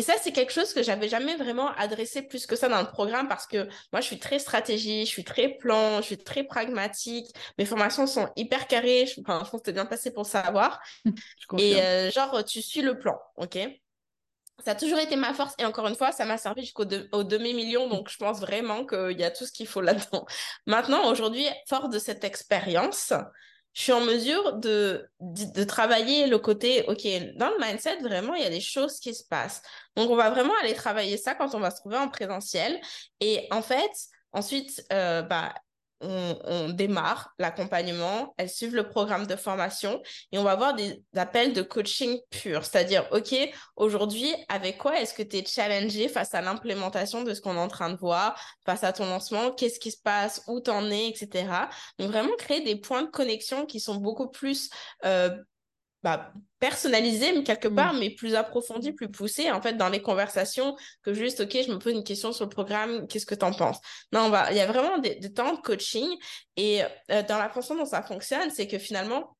Et 0.00 0.02
ça, 0.02 0.14
c'est 0.18 0.32
quelque 0.32 0.54
chose 0.54 0.72
que 0.72 0.82
j'avais 0.82 1.10
jamais 1.10 1.36
vraiment 1.36 1.72
adressé 1.76 2.22
plus 2.22 2.46
que 2.46 2.56
ça 2.56 2.70
dans 2.70 2.80
le 2.80 2.86
programme 2.86 3.28
parce 3.28 3.46
que 3.46 3.68
moi, 3.92 4.00
je 4.00 4.06
suis 4.06 4.18
très 4.18 4.38
stratégie, 4.38 5.04
je 5.04 5.10
suis 5.10 5.24
très 5.24 5.50
plan, 5.58 5.98
je 5.98 6.06
suis 6.06 6.16
très 6.16 6.42
pragmatique. 6.42 7.26
Mes 7.58 7.66
formations 7.66 8.06
sont 8.06 8.30
hyper 8.34 8.66
carrées. 8.66 9.04
Je, 9.04 9.20
enfin, 9.20 9.42
je 9.44 9.50
pense 9.50 9.60
que 9.60 9.66
t'es 9.66 9.74
bien 9.74 9.84
passé 9.84 10.10
pour 10.10 10.24
savoir. 10.24 10.80
et 11.58 11.82
euh, 11.82 12.10
genre, 12.10 12.42
tu 12.46 12.62
suis 12.62 12.80
le 12.80 12.98
plan, 12.98 13.14
ok? 13.36 13.58
Ça 14.64 14.70
a 14.70 14.74
toujours 14.74 15.00
été 15.00 15.16
ma 15.16 15.34
force 15.34 15.52
et 15.58 15.66
encore 15.66 15.86
une 15.86 15.94
fois, 15.94 16.12
ça 16.12 16.24
m'a 16.24 16.38
servi 16.38 16.62
jusqu'au 16.62 16.86
demi-million. 16.86 17.86
Donc, 17.90 18.08
je 18.08 18.16
pense 18.16 18.40
vraiment 18.40 18.86
qu'il 18.86 19.20
y 19.20 19.24
a 19.24 19.30
tout 19.30 19.44
ce 19.44 19.52
qu'il 19.52 19.66
faut 19.66 19.82
là-dedans. 19.82 20.24
Maintenant, 20.66 21.10
aujourd'hui, 21.10 21.44
fort 21.68 21.90
de 21.90 21.98
cette 21.98 22.24
expérience, 22.24 23.12
je 23.72 23.82
suis 23.82 23.92
en 23.92 24.00
mesure 24.00 24.54
de, 24.54 25.08
de, 25.20 25.64
travailler 25.64 26.26
le 26.26 26.38
côté, 26.38 26.84
OK, 26.88 27.06
dans 27.36 27.50
le 27.50 27.64
mindset, 27.64 27.98
vraiment, 28.00 28.34
il 28.34 28.42
y 28.42 28.46
a 28.46 28.50
des 28.50 28.60
choses 28.60 28.98
qui 28.98 29.14
se 29.14 29.24
passent. 29.24 29.62
Donc, 29.96 30.10
on 30.10 30.16
va 30.16 30.30
vraiment 30.30 30.54
aller 30.60 30.74
travailler 30.74 31.16
ça 31.16 31.34
quand 31.34 31.54
on 31.54 31.60
va 31.60 31.70
se 31.70 31.76
trouver 31.76 31.96
en 31.96 32.08
présentiel. 32.08 32.80
Et 33.20 33.46
en 33.52 33.62
fait, 33.62 33.90
ensuite, 34.32 34.84
euh, 34.92 35.22
bah, 35.22 35.54
on, 36.00 36.68
démarre 36.70 37.34
l'accompagnement, 37.38 38.34
elles 38.38 38.48
suivent 38.48 38.74
le 38.74 38.88
programme 38.88 39.26
de 39.26 39.36
formation 39.36 40.02
et 40.32 40.38
on 40.38 40.42
va 40.42 40.52
avoir 40.52 40.74
des 40.74 41.02
appels 41.16 41.52
de 41.52 41.62
coaching 41.62 42.18
pur. 42.30 42.64
C'est-à-dire, 42.64 43.06
OK, 43.12 43.34
aujourd'hui, 43.76 44.32
avec 44.48 44.78
quoi 44.78 45.00
est-ce 45.00 45.14
que 45.14 45.22
tu 45.22 45.38
es 45.38 45.44
challengé 45.44 46.08
face 46.08 46.34
à 46.34 46.40
l'implémentation 46.40 47.22
de 47.22 47.34
ce 47.34 47.40
qu'on 47.40 47.54
est 47.54 47.60
en 47.60 47.68
train 47.68 47.90
de 47.90 47.98
voir, 47.98 48.38
face 48.64 48.84
à 48.84 48.92
ton 48.92 49.06
lancement, 49.06 49.52
qu'est-ce 49.52 49.80
qui 49.80 49.90
se 49.90 50.00
passe, 50.02 50.42
où 50.46 50.60
t'en 50.60 50.90
es, 50.90 51.08
etc. 51.08 51.46
Donc, 51.98 52.10
vraiment 52.10 52.34
créer 52.38 52.62
des 52.62 52.76
points 52.76 53.02
de 53.02 53.10
connexion 53.10 53.66
qui 53.66 53.80
sont 53.80 53.96
beaucoup 53.96 54.28
plus 54.28 54.70
euh, 55.04 55.30
bah, 56.02 56.32
personnalisé, 56.58 57.32
mais 57.32 57.42
quelque 57.42 57.68
mm. 57.68 57.74
part, 57.74 57.94
mais 57.94 58.10
plus 58.10 58.34
approfondi, 58.34 58.92
plus 58.92 59.10
poussé, 59.10 59.50
en 59.50 59.60
fait, 59.60 59.74
dans 59.74 59.88
les 59.88 60.02
conversations, 60.02 60.76
que 61.02 61.12
juste, 61.14 61.40
OK, 61.40 61.52
je 61.52 61.72
me 61.72 61.78
pose 61.78 61.92
une 61.92 62.04
question 62.04 62.32
sur 62.32 62.44
le 62.44 62.50
programme, 62.50 63.06
qu'est-ce 63.06 63.26
que 63.26 63.34
tu 63.34 63.44
en 63.44 63.52
penses? 63.52 63.78
Non, 64.12 64.32
il 64.50 64.56
y 64.56 64.60
a 64.60 64.66
vraiment 64.66 64.98
des, 64.98 65.18
temps 65.32 65.54
de 65.54 65.60
coaching. 65.60 66.08
Et 66.56 66.82
euh, 67.10 67.22
dans 67.28 67.38
la 67.38 67.48
façon 67.48 67.74
dont 67.74 67.84
ça 67.84 68.02
fonctionne, 68.02 68.50
c'est 68.50 68.66
que 68.66 68.78
finalement, 68.78 69.36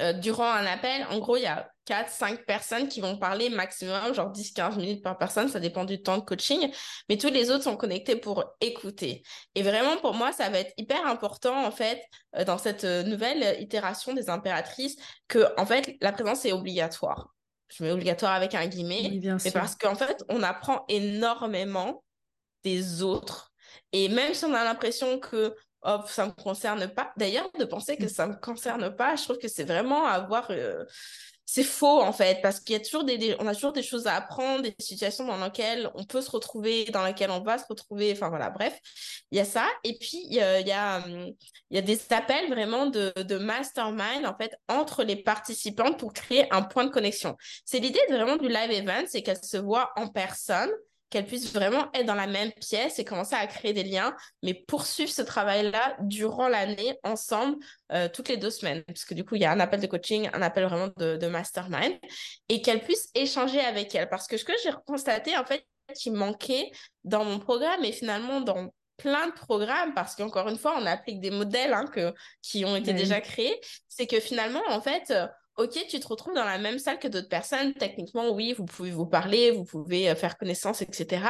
euh, 0.00 0.12
durant 0.12 0.50
un 0.50 0.66
appel, 0.66 1.06
en 1.10 1.18
gros, 1.18 1.36
il 1.36 1.42
y 1.42 1.46
a 1.46 1.70
4, 1.84 2.10
5 2.10 2.44
personnes 2.46 2.88
qui 2.88 3.00
vont 3.00 3.16
parler 3.16 3.50
maximum, 3.50 4.14
genre 4.14 4.30
10, 4.30 4.52
15 4.52 4.76
minutes 4.76 5.02
par 5.02 5.18
personne, 5.18 5.48
ça 5.48 5.60
dépend 5.60 5.84
du 5.84 6.02
temps 6.02 6.18
de 6.18 6.24
coaching, 6.24 6.72
mais 7.08 7.16
tous 7.16 7.28
les 7.28 7.50
autres 7.50 7.64
sont 7.64 7.76
connectés 7.76 8.16
pour 8.16 8.44
écouter. 8.60 9.22
Et 9.54 9.62
vraiment, 9.62 9.96
pour 9.98 10.14
moi, 10.14 10.32
ça 10.32 10.48
va 10.48 10.60
être 10.60 10.72
hyper 10.78 11.06
important, 11.06 11.64
en 11.64 11.70
fait, 11.70 12.02
euh, 12.36 12.44
dans 12.44 12.58
cette 12.58 12.84
euh, 12.84 13.02
nouvelle 13.02 13.60
itération 13.60 14.14
des 14.14 14.30
impératrices, 14.30 14.96
que, 15.28 15.46
en 15.58 15.66
fait, 15.66 15.96
la 16.00 16.12
présence 16.12 16.44
est 16.44 16.52
obligatoire. 16.52 17.28
Je 17.68 17.82
mets 17.82 17.90
obligatoire 17.90 18.32
avec 18.32 18.54
un 18.54 18.66
guillemet, 18.66 19.20
mais 19.22 19.50
parce 19.50 19.74
qu'en 19.74 19.94
fait, 19.94 20.24
on 20.28 20.42
apprend 20.42 20.84
énormément 20.88 22.04
des 22.62 23.02
autres. 23.02 23.52
Et 23.92 24.08
même 24.08 24.34
si 24.34 24.44
on 24.44 24.54
a 24.54 24.64
l'impression 24.64 25.18
que 25.18 25.54
oh, 25.84 26.00
ça 26.06 26.24
ne 26.24 26.28
me 26.30 26.34
concerne 26.34 26.88
pas. 26.88 27.12
D'ailleurs, 27.16 27.48
de 27.58 27.64
penser 27.64 27.96
que 27.96 28.08
ça 28.08 28.26
ne 28.26 28.32
me 28.32 28.38
concerne 28.38 28.94
pas, 28.94 29.16
je 29.16 29.24
trouve 29.24 29.38
que 29.38 29.48
c'est 29.48 29.64
vraiment 29.64 30.06
avoir... 30.06 30.50
Euh, 30.50 30.84
c'est 31.46 31.62
faux 31.62 32.00
en 32.00 32.12
fait 32.12 32.40
parce 32.42 32.60
qu'il 32.60 32.72
y 32.72 32.76
a 32.76 32.80
toujours 32.80 33.04
des, 33.04 33.36
on 33.38 33.46
a 33.46 33.54
toujours 33.54 33.72
des 33.72 33.82
choses 33.82 34.06
à 34.06 34.14
apprendre 34.14 34.62
des 34.62 34.74
situations 34.78 35.26
dans 35.26 35.42
lesquelles 35.44 35.90
on 35.94 36.04
peut 36.04 36.22
se 36.22 36.30
retrouver 36.30 36.86
dans 36.86 37.04
lesquelles 37.04 37.30
on 37.30 37.40
va 37.40 37.58
se 37.58 37.66
retrouver 37.68 38.12
enfin 38.12 38.30
voilà 38.30 38.48
bref 38.50 38.80
il 39.30 39.38
y 39.38 39.40
a 39.40 39.44
ça. 39.44 39.66
Et 39.84 39.98
puis 39.98 40.24
il 40.24 40.34
y 40.34 40.40
a 40.40 40.60
il 40.60 40.66
y 40.66 40.72
a, 40.72 41.04
y 41.70 41.78
a 41.78 41.82
des 41.82 42.00
appels 42.10 42.48
vraiment 42.48 42.86
de, 42.86 43.12
de 43.22 43.36
mastermind 43.36 44.24
en 44.24 44.34
fait 44.36 44.56
entre 44.68 45.04
les 45.04 45.16
participantes 45.16 45.98
pour 45.98 46.12
créer 46.12 46.52
un 46.52 46.62
point 46.62 46.84
de 46.84 46.90
connexion. 46.90 47.36
C'est 47.64 47.78
l'idée 47.78 48.00
vraiment 48.08 48.36
du 48.36 48.48
live 48.48 48.70
event 48.70 49.04
c'est 49.06 49.22
qu'elles 49.22 49.44
se 49.44 49.58
voient 49.58 49.90
en 49.96 50.08
personne 50.08 50.70
qu'elles 51.14 51.26
puissent 51.26 51.52
vraiment 51.52 51.86
être 51.94 52.06
dans 52.06 52.16
la 52.16 52.26
même 52.26 52.50
pièce 52.50 52.98
et 52.98 53.04
commencer 53.04 53.36
à 53.36 53.46
créer 53.46 53.72
des 53.72 53.84
liens, 53.84 54.16
mais 54.42 54.52
poursuivre 54.52 55.12
ce 55.12 55.22
travail-là 55.22 55.96
durant 56.00 56.48
l'année 56.48 56.98
ensemble, 57.04 57.56
euh, 57.92 58.08
toutes 58.12 58.28
les 58.28 58.36
deux 58.36 58.50
semaines. 58.50 58.82
Parce 58.82 59.04
que 59.04 59.14
du 59.14 59.24
coup, 59.24 59.36
il 59.36 59.42
y 59.42 59.44
a 59.44 59.52
un 59.52 59.60
appel 59.60 59.80
de 59.80 59.86
coaching, 59.86 60.28
un 60.32 60.42
appel 60.42 60.64
vraiment 60.64 60.88
de, 60.96 61.26
mastermind, 61.28 61.94
et 62.48 62.60
qu'elles 62.62 62.82
puissent 62.82 63.10
échanger 63.14 63.60
avec 63.60 63.94
elles. 63.94 64.08
Parce 64.08 64.26
que 64.26 64.36
ce 64.36 64.44
que 64.44 64.54
j'ai 64.64 64.72
constaté, 64.88 65.38
en 65.38 65.44
fait, 65.44 65.64
qui 65.94 66.10
manquait 66.10 66.72
dans 67.04 67.24
mon 67.24 67.38
programme 67.38 67.84
et 67.84 67.92
finalement 67.92 68.40
dans 68.40 68.74
plein 68.96 69.28
de 69.28 69.34
programmes, 69.34 69.94
parce 69.94 70.16
qu'encore 70.16 70.48
une 70.48 70.58
fois, 70.58 70.74
on 70.80 70.84
applique 70.84 71.20
des 71.20 71.30
modèles 71.30 71.74
hein, 71.74 71.86
que, 71.86 72.12
qui 72.42 72.64
ont 72.64 72.74
été 72.74 72.92
déjà 72.92 73.20
créés, 73.20 73.60
c'est 73.88 74.08
que 74.08 74.18
finalement, 74.18 74.62
en 74.66 74.80
fait, 74.80 75.12
ok, 75.56 75.86
tu 75.88 76.00
te 76.00 76.06
retrouves 76.06 76.34
dans 76.34 76.44
la 76.44 76.58
même 76.58 76.78
salle 76.78 76.98
que 76.98 77.08
d'autres 77.08 77.28
personnes. 77.28 77.74
Techniquement, 77.74 78.30
oui, 78.30 78.54
vous 78.56 78.64
pouvez 78.64 78.90
vous 78.90 79.06
parler, 79.06 79.50
vous 79.50 79.64
pouvez 79.64 80.10
euh, 80.10 80.14
faire 80.14 80.36
connaissance, 80.36 80.82
etc. 80.82 81.22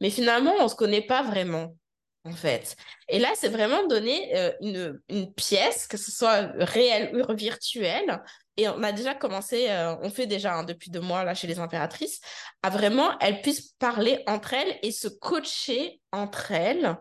Mais 0.00 0.10
finalement, 0.10 0.54
on 0.58 0.64
ne 0.64 0.68
se 0.68 0.74
connaît 0.74 1.06
pas 1.06 1.22
vraiment, 1.22 1.76
en 2.24 2.32
fait. 2.32 2.76
Et 3.08 3.18
là, 3.18 3.28
c'est 3.34 3.48
vraiment 3.48 3.86
donner 3.86 4.36
euh, 4.36 4.52
une, 4.60 5.00
une, 5.08 5.32
pièce, 5.32 5.86
que 5.86 5.96
ce 5.96 6.10
soit 6.10 6.52
réelle 6.58 7.14
ou 7.16 7.34
virtuelle. 7.34 8.22
Et 8.56 8.68
on 8.68 8.82
a 8.82 8.92
déjà 8.92 9.14
commencé, 9.14 9.68
euh, 9.70 9.96
on 10.02 10.10
fait 10.10 10.26
déjà 10.26 10.54
hein, 10.54 10.64
depuis 10.64 10.90
deux 10.90 11.00
mois 11.00 11.24
là 11.24 11.34
chez 11.34 11.48
les 11.48 11.58
impératrices, 11.58 12.20
à 12.62 12.70
vraiment 12.70 13.18
elles 13.18 13.40
puissent 13.40 13.72
parler 13.80 14.22
entre 14.28 14.54
elles 14.54 14.78
et 14.82 14.92
se 14.92 15.08
coacher 15.08 16.00
entre 16.12 16.52
elles 16.52 16.96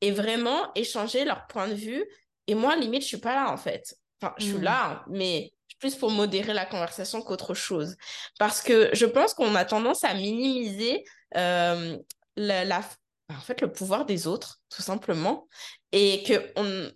et 0.00 0.10
vraiment 0.10 0.72
échanger 0.74 1.26
leur 1.26 1.46
point 1.48 1.68
de 1.68 1.74
vue. 1.74 2.04
Et 2.46 2.54
moi, 2.54 2.76
limite, 2.76 3.02
je 3.02 3.08
suis 3.08 3.16
pas 3.18 3.34
là 3.34 3.52
en 3.52 3.58
fait. 3.58 3.94
Enfin, 4.22 4.34
je 4.38 4.44
suis 4.44 4.54
mmh. 4.54 4.62
là, 4.62 4.90
hein, 4.90 5.04
mais 5.10 5.52
plus 5.78 5.94
pour 5.94 6.10
modérer 6.10 6.54
la 6.54 6.66
conversation 6.66 7.22
qu'autre 7.22 7.54
chose. 7.54 7.96
Parce 8.38 8.62
que 8.62 8.90
je 8.92 9.06
pense 9.06 9.34
qu'on 9.34 9.54
a 9.54 9.64
tendance 9.64 10.04
à 10.04 10.14
minimiser 10.14 11.04
euh, 11.36 11.96
la, 12.36 12.80
en 13.28 13.40
fait, 13.40 13.60
le 13.60 13.72
pouvoir 13.72 14.04
des 14.04 14.26
autres, 14.26 14.60
tout 14.68 14.82
simplement. 14.82 15.48
Et 15.92 16.22
que 16.24 16.52
on, 16.56 16.90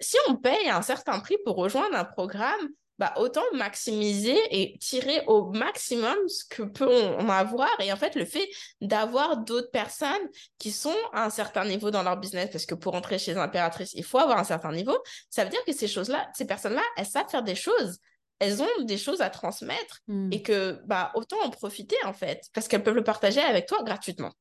si 0.00 0.16
on 0.28 0.36
paye 0.36 0.68
un 0.68 0.82
certain 0.82 1.20
prix 1.20 1.36
pour 1.44 1.56
rejoindre 1.56 1.96
un 1.96 2.04
programme, 2.04 2.68
bah, 2.98 3.12
autant 3.16 3.42
maximiser 3.54 4.36
et 4.50 4.76
tirer 4.78 5.22
au 5.26 5.50
maximum 5.52 6.16
ce 6.28 6.44
que 6.44 6.62
peut 6.62 6.88
on, 6.88 7.28
avoir. 7.28 7.70
Et 7.80 7.92
en 7.92 7.96
fait, 7.96 8.14
le 8.14 8.24
fait 8.24 8.48
d'avoir 8.80 9.38
d'autres 9.38 9.70
personnes 9.70 10.28
qui 10.58 10.72
sont 10.72 10.96
à 11.12 11.24
un 11.24 11.30
certain 11.30 11.64
niveau 11.64 11.90
dans 11.90 12.02
leur 12.02 12.16
business, 12.16 12.50
parce 12.50 12.66
que 12.66 12.74
pour 12.74 12.94
entrer 12.94 13.18
chez 13.18 13.34
l'impératrice, 13.34 13.92
il 13.94 14.04
faut 14.04 14.18
avoir 14.18 14.38
un 14.38 14.44
certain 14.44 14.72
niveau, 14.72 14.96
ça 15.30 15.44
veut 15.44 15.50
dire 15.50 15.64
que 15.64 15.72
ces 15.72 15.88
choses-là, 15.88 16.28
ces 16.34 16.46
personnes-là, 16.46 16.82
elles 16.96 17.06
savent 17.06 17.28
faire 17.28 17.42
des 17.42 17.54
choses. 17.54 17.98
Elles 18.40 18.62
ont 18.62 18.82
des 18.84 18.98
choses 18.98 19.20
à 19.20 19.30
transmettre 19.30 19.98
Hmm. 20.06 20.28
et 20.32 20.42
que 20.42 20.80
bah 20.86 21.10
autant 21.14 21.36
en 21.44 21.50
profiter 21.50 21.96
en 22.04 22.12
fait 22.12 22.46
parce 22.54 22.68
qu'elles 22.68 22.82
peuvent 22.82 22.94
le 22.94 23.04
partager 23.04 23.40
avec 23.40 23.66
toi 23.66 23.82
gratuitement. 23.82 24.32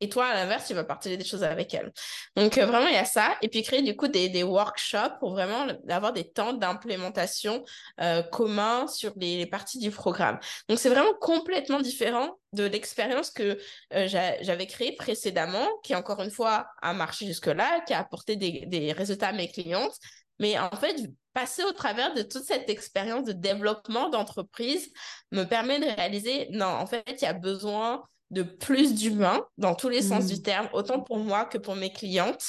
Et 0.00 0.08
toi, 0.08 0.26
à 0.26 0.34
l'inverse, 0.34 0.66
tu 0.66 0.74
vas 0.74 0.84
partager 0.84 1.16
des 1.16 1.24
choses 1.24 1.42
avec 1.42 1.72
elles. 1.72 1.90
Donc, 2.36 2.58
euh, 2.58 2.66
vraiment, 2.66 2.86
il 2.88 2.94
y 2.94 2.98
a 2.98 3.04
ça. 3.04 3.36
Et 3.40 3.48
puis, 3.48 3.62
créer 3.62 3.82
du 3.82 3.96
coup 3.96 4.08
des, 4.08 4.42
workshops 4.42 5.18
pour 5.20 5.30
vraiment 5.30 5.66
avoir 5.88 6.12
des 6.12 6.30
temps 6.30 6.52
d'implémentation 6.52 7.64
euh, 8.00 8.22
communs 8.22 8.86
sur 8.88 9.12
les, 9.16 9.46
parties 9.46 9.78
du 9.78 9.90
programme. 9.90 10.38
Donc, 10.68 10.78
c'est 10.78 10.90
vraiment 10.90 11.14
complètement 11.20 11.80
différent 11.80 12.38
de 12.52 12.64
l'expérience 12.64 13.30
que 13.30 13.58
euh, 13.94 14.06
j'a- 14.08 14.42
j'avais 14.42 14.66
créée 14.66 14.94
précédemment, 14.96 15.66
qui, 15.82 15.94
encore 15.94 16.22
une 16.22 16.30
fois, 16.30 16.66
a 16.82 16.92
marché 16.92 17.26
jusque-là, 17.26 17.80
qui 17.86 17.94
a 17.94 18.00
apporté 18.00 18.36
des, 18.36 18.64
des 18.66 18.92
résultats 18.92 19.28
à 19.28 19.32
mes 19.32 19.48
clientes. 19.48 19.96
Mais 20.38 20.58
en 20.58 20.70
fait, 20.70 20.96
passer 21.32 21.64
au 21.64 21.72
travers 21.72 22.14
de 22.14 22.22
toute 22.22 22.44
cette 22.44 22.68
expérience 22.70 23.24
de 23.24 23.32
développement 23.32 24.08
d'entreprise 24.10 24.90
me 25.32 25.44
permet 25.44 25.80
de 25.80 25.84
réaliser, 25.84 26.48
non, 26.50 26.66
en 26.66 26.86
fait, 26.86 27.04
il 27.08 27.22
y 27.22 27.26
a 27.26 27.32
besoin 27.32 28.02
de 28.30 28.42
plus 28.42 28.94
d'humains 28.94 29.46
dans 29.56 29.74
tous 29.74 29.88
les 29.88 30.02
sens 30.02 30.24
Mm. 30.24 30.28
du 30.28 30.42
terme, 30.42 30.68
autant 30.72 31.00
pour 31.00 31.18
moi 31.18 31.44
que 31.44 31.58
pour 31.58 31.76
mes 31.76 31.92
clientes. 31.92 32.44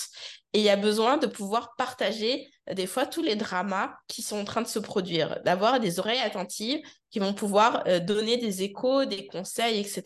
Et 0.54 0.60
il 0.60 0.64
y 0.64 0.70
a 0.70 0.76
besoin 0.76 1.18
de 1.18 1.28
pouvoir 1.28 1.76
partager 1.78 2.50
euh, 2.70 2.74
des 2.74 2.88
fois 2.88 3.06
tous 3.06 3.22
les 3.22 3.36
dramas 3.36 3.94
qui 4.08 4.22
sont 4.22 4.40
en 4.40 4.46
train 4.46 4.62
de 4.62 4.68
se 4.68 4.80
produire, 4.80 5.40
d'avoir 5.44 5.80
des 5.80 6.00
oreilles 6.00 6.20
attentives 6.20 6.82
qui 7.12 7.20
vont 7.20 7.34
pouvoir 7.34 7.84
euh, 7.88 8.00
donner 8.00 8.38
des 8.38 8.64
échos, 8.64 9.06
des 9.06 9.28
conseils, 9.28 9.80
etc. 9.80 10.04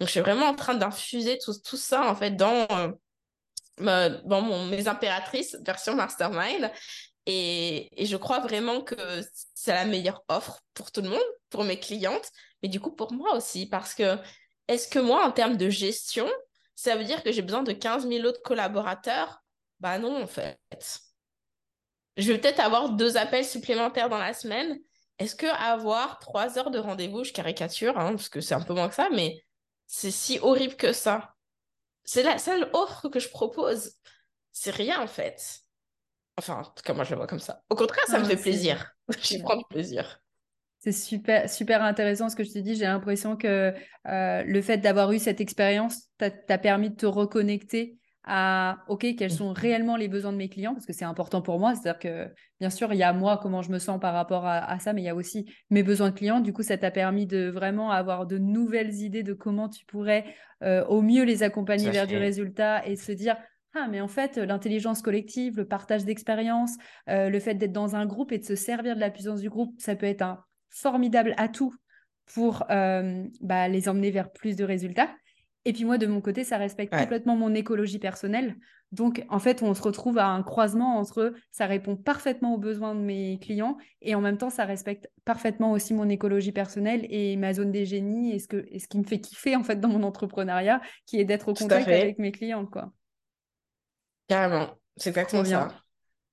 Donc, 0.00 0.08
je 0.08 0.12
suis 0.12 0.20
vraiment 0.20 0.46
en 0.46 0.54
train 0.54 0.74
d'infuser 0.74 1.38
tout, 1.38 1.54
tout 1.64 1.76
ça, 1.76 2.10
en 2.10 2.16
fait, 2.16 2.32
dans, 2.32 2.66
euh, 3.80 4.18
dans 4.24 4.40
mon, 4.40 4.66
mes 4.66 4.88
impératrices 4.88 5.56
version 5.64 5.94
mastermind. 5.94 6.70
Et, 7.26 7.88
et 8.00 8.06
je 8.06 8.16
crois 8.16 8.40
vraiment 8.40 8.80
que 8.80 8.96
c'est 9.54 9.72
la 9.72 9.84
meilleure 9.84 10.22
offre 10.28 10.60
pour 10.74 10.90
tout 10.92 11.02
le 11.02 11.10
monde, 11.10 11.18
pour 11.50 11.64
mes 11.64 11.78
clientes, 11.78 12.30
mais 12.62 12.68
du 12.68 12.80
coup 12.80 12.92
pour 12.92 13.12
moi 13.12 13.34
aussi, 13.34 13.66
parce 13.66 13.94
que 13.94 14.16
est-ce 14.68 14.88
que 14.88 14.98
moi, 14.98 15.24
en 15.26 15.30
termes 15.32 15.56
de 15.56 15.68
gestion, 15.70 16.28
ça 16.74 16.96
veut 16.96 17.04
dire 17.04 17.22
que 17.22 17.32
j'ai 17.32 17.42
besoin 17.42 17.62
de 17.62 17.72
15 17.72 18.06
000 18.06 18.26
autres 18.26 18.42
collaborateurs? 18.42 19.42
Bah 19.80 19.98
non, 19.98 20.22
en 20.22 20.26
fait. 20.26 20.58
Je 22.16 22.32
vais 22.32 22.38
peut-être 22.38 22.60
avoir 22.60 22.90
deux 22.90 23.16
appels 23.16 23.44
supplémentaires 23.44 24.08
dans 24.08 24.18
la 24.18 24.32
semaine. 24.32 24.78
Est-ce 25.18 25.36
que 25.36 25.46
avoir 25.46 26.18
trois 26.18 26.58
heures 26.58 26.70
de 26.70 26.78
rendez-vous, 26.78 27.24
je 27.24 27.32
caricature, 27.32 27.98
hein, 27.98 28.10
parce 28.10 28.28
que 28.28 28.40
c'est 28.40 28.54
un 28.54 28.60
peu 28.60 28.74
moins 28.74 28.88
que 28.88 28.94
ça, 28.94 29.08
mais 29.12 29.42
c'est 29.86 30.10
si 30.10 30.38
horrible 30.40 30.76
que 30.76 30.92
ça? 30.92 31.34
C'est 32.04 32.22
la 32.22 32.38
seule 32.38 32.70
offre 32.72 33.08
que 33.08 33.20
je 33.20 33.28
propose. 33.28 33.94
C'est 34.52 34.70
rien, 34.70 35.00
en 35.02 35.06
fait. 35.06 35.60
Enfin, 36.38 36.60
en 36.60 36.64
tout 36.64 36.82
cas, 36.82 36.92
moi, 36.94 37.04
je 37.04 37.10
le 37.10 37.16
vois 37.16 37.26
comme 37.26 37.40
ça. 37.40 37.62
Au 37.70 37.74
contraire, 37.74 38.04
ça 38.06 38.16
Ah, 38.16 38.20
me 38.20 38.24
fait 38.24 38.36
c'est- 38.36 38.42
plaisir. 38.42 38.92
J'y 39.22 39.42
prends 39.42 39.56
du 39.56 39.64
plaisir. 39.68 40.20
C'est 40.86 40.92
super, 40.92 41.50
super 41.50 41.82
intéressant 41.82 42.28
ce 42.28 42.36
que 42.36 42.44
je 42.44 42.52
te 42.52 42.60
dis. 42.60 42.76
J'ai 42.76 42.84
l'impression 42.84 43.36
que 43.36 43.74
euh, 44.06 44.44
le 44.44 44.62
fait 44.62 44.78
d'avoir 44.78 45.10
eu 45.10 45.18
cette 45.18 45.40
expérience 45.40 46.04
t'a 46.16 46.58
permis 46.58 46.90
de 46.90 46.94
te 46.94 47.06
reconnecter 47.06 47.98
à, 48.22 48.84
OK, 48.86 49.04
quels 49.18 49.32
sont 49.32 49.52
réellement 49.52 49.96
les 49.96 50.06
besoins 50.06 50.30
de 50.30 50.36
mes 50.36 50.48
clients, 50.48 50.74
parce 50.74 50.86
que 50.86 50.92
c'est 50.92 51.04
important 51.04 51.42
pour 51.42 51.58
moi. 51.58 51.74
C'est-à-dire 51.74 51.98
que, 51.98 52.32
bien 52.60 52.70
sûr, 52.70 52.92
il 52.92 52.98
y 52.98 53.02
a 53.02 53.12
moi, 53.12 53.40
comment 53.42 53.62
je 53.62 53.72
me 53.72 53.80
sens 53.80 53.98
par 53.98 54.14
rapport 54.14 54.46
à, 54.46 54.58
à 54.58 54.78
ça, 54.78 54.92
mais 54.92 55.02
il 55.02 55.06
y 55.06 55.08
a 55.08 55.16
aussi 55.16 55.52
mes 55.70 55.82
besoins 55.82 56.10
de 56.10 56.14
clients. 56.14 56.38
Du 56.38 56.52
coup, 56.52 56.62
ça 56.62 56.78
t'a 56.78 56.92
permis 56.92 57.26
de 57.26 57.48
vraiment 57.48 57.90
avoir 57.90 58.24
de 58.24 58.38
nouvelles 58.38 58.94
idées 58.94 59.24
de 59.24 59.32
comment 59.32 59.68
tu 59.68 59.84
pourrais 59.86 60.24
euh, 60.62 60.84
au 60.84 61.02
mieux 61.02 61.24
les 61.24 61.42
accompagner 61.42 61.90
vers 61.90 62.06
du 62.06 62.16
résultat 62.16 62.86
et 62.86 62.94
se 62.94 63.10
dire, 63.10 63.36
ah, 63.74 63.88
mais 63.90 64.00
en 64.00 64.08
fait, 64.08 64.36
l'intelligence 64.36 65.02
collective, 65.02 65.56
le 65.56 65.66
partage 65.66 66.04
d'expériences, 66.04 66.76
euh, 67.08 67.28
le 67.28 67.40
fait 67.40 67.54
d'être 67.54 67.72
dans 67.72 67.96
un 67.96 68.06
groupe 68.06 68.30
et 68.30 68.38
de 68.38 68.44
se 68.44 68.54
servir 68.54 68.94
de 68.94 69.00
la 69.00 69.10
puissance 69.10 69.40
du 69.40 69.50
groupe, 69.50 69.74
ça 69.78 69.96
peut 69.96 70.06
être 70.06 70.22
un 70.22 70.44
formidable 70.70 71.34
atout 71.36 71.74
pour 72.34 72.64
euh, 72.70 73.24
bah, 73.40 73.68
les 73.68 73.88
emmener 73.88 74.10
vers 74.10 74.32
plus 74.32 74.56
de 74.56 74.64
résultats. 74.64 75.10
Et 75.64 75.72
puis 75.72 75.84
moi, 75.84 75.98
de 75.98 76.06
mon 76.06 76.20
côté, 76.20 76.44
ça 76.44 76.58
respecte 76.58 76.92
Ouais. 76.92 76.98
complètement 76.98 77.36
mon 77.36 77.54
écologie 77.54 77.98
personnelle. 77.98 78.56
Donc, 78.92 79.24
en 79.28 79.40
fait, 79.40 79.62
on 79.62 79.74
se 79.74 79.82
retrouve 79.82 80.18
à 80.18 80.26
un 80.28 80.42
croisement 80.44 80.96
entre 80.98 81.34
ça 81.50 81.66
répond 81.66 81.96
parfaitement 81.96 82.54
aux 82.54 82.58
besoins 82.58 82.94
de 82.94 83.00
mes 83.00 83.38
clients 83.40 83.76
et 84.00 84.14
en 84.14 84.20
même 84.20 84.38
temps, 84.38 84.50
ça 84.50 84.64
respecte 84.64 85.10
parfaitement 85.24 85.72
aussi 85.72 85.92
mon 85.92 86.08
écologie 86.08 86.52
personnelle 86.52 87.04
et 87.10 87.36
ma 87.36 87.52
zone 87.52 87.72
des 87.72 87.84
génies 87.84 88.32
et 88.32 88.38
ce, 88.38 88.46
que, 88.46 88.64
et 88.70 88.78
ce 88.78 88.86
qui 88.86 88.98
me 88.98 89.04
fait 89.04 89.20
kiffer 89.20 89.56
en 89.56 89.64
fait 89.64 89.80
dans 89.80 89.88
mon 89.88 90.04
entrepreneuriat, 90.04 90.80
qui 91.04 91.18
est 91.20 91.24
d'être 91.24 91.48
au 91.48 91.52
Tout 91.54 91.64
contact 91.64 91.88
avec 91.88 92.18
mes 92.20 92.30
clients, 92.30 92.64
quoi. 92.66 92.92
Carrément. 94.28 94.78
C'est 94.96 95.10
exactement 95.10 95.44
ça. 95.44 95.68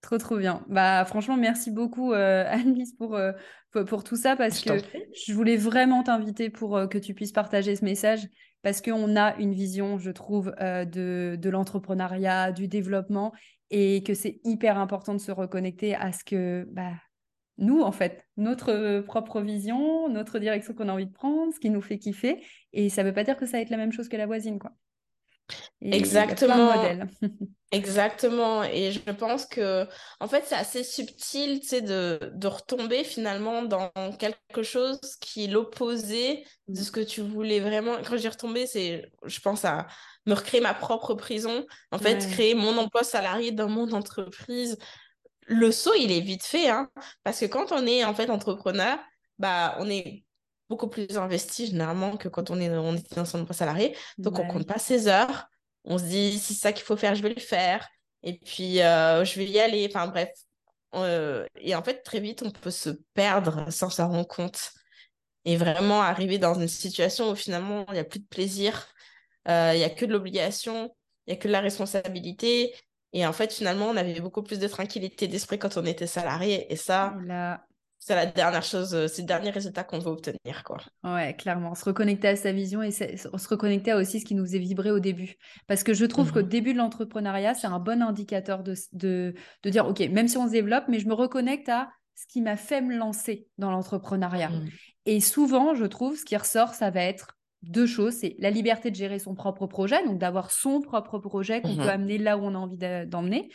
Trop, 0.03 0.17
trop 0.17 0.37
bien. 0.37 0.65
Bah, 0.67 1.05
franchement, 1.05 1.37
merci 1.37 1.71
beaucoup, 1.71 2.11
euh, 2.11 2.43
Annelise, 2.49 2.93
pour, 2.97 3.15
euh, 3.15 3.31
pour, 3.71 3.85
pour 3.85 4.03
tout 4.03 4.17
ça, 4.17 4.35
parce 4.35 4.59
Je 4.59 4.65
que 4.65 4.85
je 5.13 5.33
voulais 5.33 5.55
vraiment 5.55 6.03
t'inviter 6.03 6.49
pour 6.49 6.75
euh, 6.75 6.87
que 6.87 6.97
tu 6.97 7.13
puisses 7.13 7.31
partager 7.31 7.73
ce 7.77 7.85
message, 7.85 8.27
parce 8.63 8.81
qu'on 8.81 9.15
a 9.15 9.33
une 9.37 9.53
vision, 9.53 9.97
je 9.97 10.11
trouve, 10.11 10.53
euh, 10.59 10.83
de, 10.83 11.37
de 11.39 11.49
l'entrepreneuriat, 11.49 12.51
du 12.51 12.67
développement, 12.67 13.31
et 13.69 14.03
que 14.03 14.13
c'est 14.13 14.41
hyper 14.43 14.77
important 14.77 15.13
de 15.13 15.21
se 15.21 15.31
reconnecter 15.31 15.95
à 15.95 16.11
ce 16.11 16.25
que 16.25 16.67
bah, 16.69 16.91
nous, 17.57 17.79
en 17.79 17.93
fait, 17.93 18.25
notre 18.35 18.99
propre 19.07 19.39
vision, 19.39 20.09
notre 20.09 20.37
direction 20.37 20.73
qu'on 20.73 20.89
a 20.89 20.93
envie 20.93 21.07
de 21.07 21.13
prendre, 21.13 21.53
ce 21.53 21.61
qui 21.61 21.69
nous 21.69 21.81
fait 21.81 21.97
kiffer, 21.97 22.43
et 22.73 22.89
ça 22.89 23.03
ne 23.03 23.07
veut 23.07 23.13
pas 23.13 23.23
dire 23.23 23.37
que 23.37 23.45
ça 23.45 23.53
va 23.53 23.61
être 23.61 23.69
la 23.69 23.77
même 23.77 23.93
chose 23.93 24.09
que 24.09 24.17
la 24.17 24.25
voisine, 24.25 24.59
quoi. 24.59 24.73
Et 25.81 25.95
Exactement. 25.95 26.71
Exactement. 27.71 28.63
Et 28.63 28.91
je 28.91 28.99
pense 29.11 29.45
que, 29.47 29.87
en 30.19 30.27
fait, 30.27 30.43
c'est 30.45 30.55
assez 30.55 30.83
subtil, 30.83 31.59
tu 31.59 31.67
sais, 31.67 31.81
de, 31.81 32.31
de 32.35 32.47
retomber 32.47 33.03
finalement 33.03 33.63
dans 33.63 33.91
quelque 34.19 34.61
chose 34.61 34.99
qui 35.19 35.45
est 35.45 35.47
l'opposé 35.47 36.45
de 36.67 36.79
Mm. 36.79 36.83
ce 36.83 36.91
que 36.91 36.99
tu 37.01 37.21
voulais 37.21 37.59
vraiment. 37.59 37.97
Quand 38.07 38.15
j'y 38.15 38.27
retombé, 38.29 38.67
c'est, 38.67 39.11
je 39.25 39.39
pense 39.39 39.65
à 39.65 39.87
me 40.27 40.33
recréer 40.35 40.61
ma 40.61 40.73
propre 40.73 41.15
prison. 41.15 41.65
En 41.91 41.97
fait, 41.99 42.23
Ouais. 42.23 42.31
créer 42.31 42.53
mon 42.55 42.77
emploi 42.77 43.03
salarié 43.03 43.51
dans 43.51 43.67
mon 43.69 43.91
entreprise. 43.91 44.77
Le 45.47 45.71
saut, 45.71 45.93
il 45.99 46.11
est 46.11 46.21
vite 46.21 46.43
fait, 46.43 46.69
hein. 46.69 46.89
Parce 47.23 47.39
que 47.39 47.45
quand 47.45 47.71
on 47.71 47.85
est, 47.87 48.05
en 48.05 48.13
fait, 48.13 48.29
entrepreneur, 48.29 48.99
bah, 49.39 49.75
on 49.79 49.89
est 49.89 50.23
beaucoup 50.73 50.87
plus 50.87 51.17
investi 51.17 51.67
généralement 51.67 52.17
que 52.17 52.27
quand 52.27 52.49
on 52.49 52.59
est, 52.59 52.69
on 52.69 52.95
est 52.95 53.15
dans 53.15 53.25
son 53.25 53.41
emploi 53.41 53.55
salarié. 53.55 53.95
Donc, 54.17 54.39
on 54.39 54.47
compte 54.47 54.67
pas 54.67 54.79
ses 54.79 55.07
heures. 55.07 55.47
On 55.83 55.97
se 55.99 56.05
dit, 56.05 56.39
si 56.39 56.55
c'est 56.55 56.61
ça 56.61 56.73
qu'il 56.73 56.83
faut 56.83 56.97
faire, 56.97 57.13
je 57.15 57.21
vais 57.21 57.33
le 57.33 57.39
faire. 57.41 57.87
Et 58.23 58.39
puis, 58.39 58.81
euh, 58.81 59.23
je 59.23 59.37
vais 59.37 59.45
y 59.45 59.59
aller. 59.59 59.85
Enfin, 59.89 60.07
bref. 60.07 60.29
Euh, 60.95 61.45
et 61.55 61.75
en 61.75 61.83
fait, 61.83 62.01
très 62.01 62.19
vite, 62.19 62.41
on 62.43 62.51
peut 62.51 62.71
se 62.71 62.89
perdre 63.13 63.71
sans 63.71 63.89
s'en 63.89 64.09
rendre 64.09 64.27
compte. 64.27 64.71
Et 65.45 65.57
vraiment 65.57 66.01
arriver 66.01 66.39
dans 66.39 66.55
une 66.55 66.67
situation 66.67 67.31
où 67.31 67.35
finalement, 67.35 67.85
il 67.89 67.93
n'y 67.93 67.99
a 67.99 68.05
plus 68.05 68.19
de 68.19 68.27
plaisir. 68.27 68.87
Euh, 69.47 69.71
Il 69.75 69.77
n'y 69.77 69.83
a 69.83 69.89
que 69.89 70.05
de 70.05 70.13
l'obligation. 70.13 70.95
Il 71.27 71.33
n'y 71.33 71.37
a 71.37 71.41
que 71.41 71.47
de 71.47 71.53
la 71.53 71.61
responsabilité. 71.61 72.73
Et 73.11 73.27
en 73.27 73.33
fait, 73.33 73.53
finalement, 73.53 73.87
on 73.89 73.97
avait 73.97 74.19
beaucoup 74.21 74.41
plus 74.41 74.57
de 74.59 74.67
tranquillité 74.67 75.27
d'esprit 75.27 75.59
quand 75.59 75.77
on 75.77 75.85
était 75.85 76.07
salarié. 76.07 76.71
Et 76.73 76.77
ça, 76.77 77.13
c'est 78.05 78.15
la 78.15 78.25
dernière 78.25 78.63
chose, 78.63 78.93
euh, 78.93 79.07
c'est 79.07 79.21
le 79.21 79.27
dernier 79.27 79.49
résultat 79.51 79.83
qu'on 79.83 79.99
veut 79.99 80.11
obtenir, 80.11 80.63
quoi. 80.65 80.77
Ouais, 81.03 81.35
clairement. 81.35 81.75
Se 81.75 81.83
reconnecter 81.83 82.29
à 82.29 82.35
sa 82.37 82.53
vision 82.53 82.81
et 82.81 82.91
se 82.91 83.47
reconnecter 83.49 83.91
à 83.91 83.97
aussi 83.97 84.21
ce 84.21 84.25
qui 84.25 84.35
nous 84.35 84.45
faisait 84.45 84.59
vibrer 84.59 84.89
au 84.91 84.99
début. 84.99 85.35
Parce 85.67 85.83
que 85.83 85.93
je 85.93 86.05
trouve 86.05 86.31
qu'au 86.31 86.41
Mhm. 86.41 86.47
début 86.47 86.73
de 86.73 86.77
l'entrepreneuriat, 86.77 87.53
c'est 87.55 87.67
un 87.67 87.79
bon 87.79 88.01
indicateur 88.01 88.63
de, 88.63 88.73
de, 88.93 89.33
de 89.63 89.69
dire, 89.69 89.85
OK, 89.85 89.99
même 89.99 90.29
si 90.29 90.37
on 90.37 90.47
se 90.47 90.51
développe, 90.51 90.85
mais 90.87 90.99
je 90.99 91.07
me 91.07 91.13
reconnecte 91.13 91.67
à 91.67 91.89
ce 92.15 92.25
qui 92.27 92.41
m'a 92.41 92.55
fait 92.55 92.79
me 92.81 92.95
lancer 92.95 93.47
dans 93.57 93.69
l'entrepreneuriat. 93.71 94.49
Mhm. 94.49 94.69
Et 95.05 95.19
souvent, 95.19 95.75
je 95.75 95.83
trouve, 95.85 96.15
ce 96.17 96.23
qui 96.23 96.37
ressort, 96.37 96.73
ça 96.73 96.89
va 96.89 97.01
être 97.03 97.37
deux 97.63 97.85
choses. 97.85 98.13
C'est 98.13 98.35
la 98.39 98.49
liberté 98.49 98.89
de 98.91 98.95
gérer 98.95 99.19
son 99.19 99.35
propre 99.35 99.67
projet, 99.67 100.03
donc 100.05 100.19
d'avoir 100.19 100.51
son 100.51 100.79
propre 100.81 101.19
projet 101.19 101.61
qu'on 101.61 101.75
peut 101.75 101.81
Mhm. 101.83 101.89
amener 101.89 102.17
là 102.17 102.37
où 102.37 102.41
on 102.45 102.55
a 102.55 102.57
envie 102.57 102.77
d'emmener, 102.77 103.49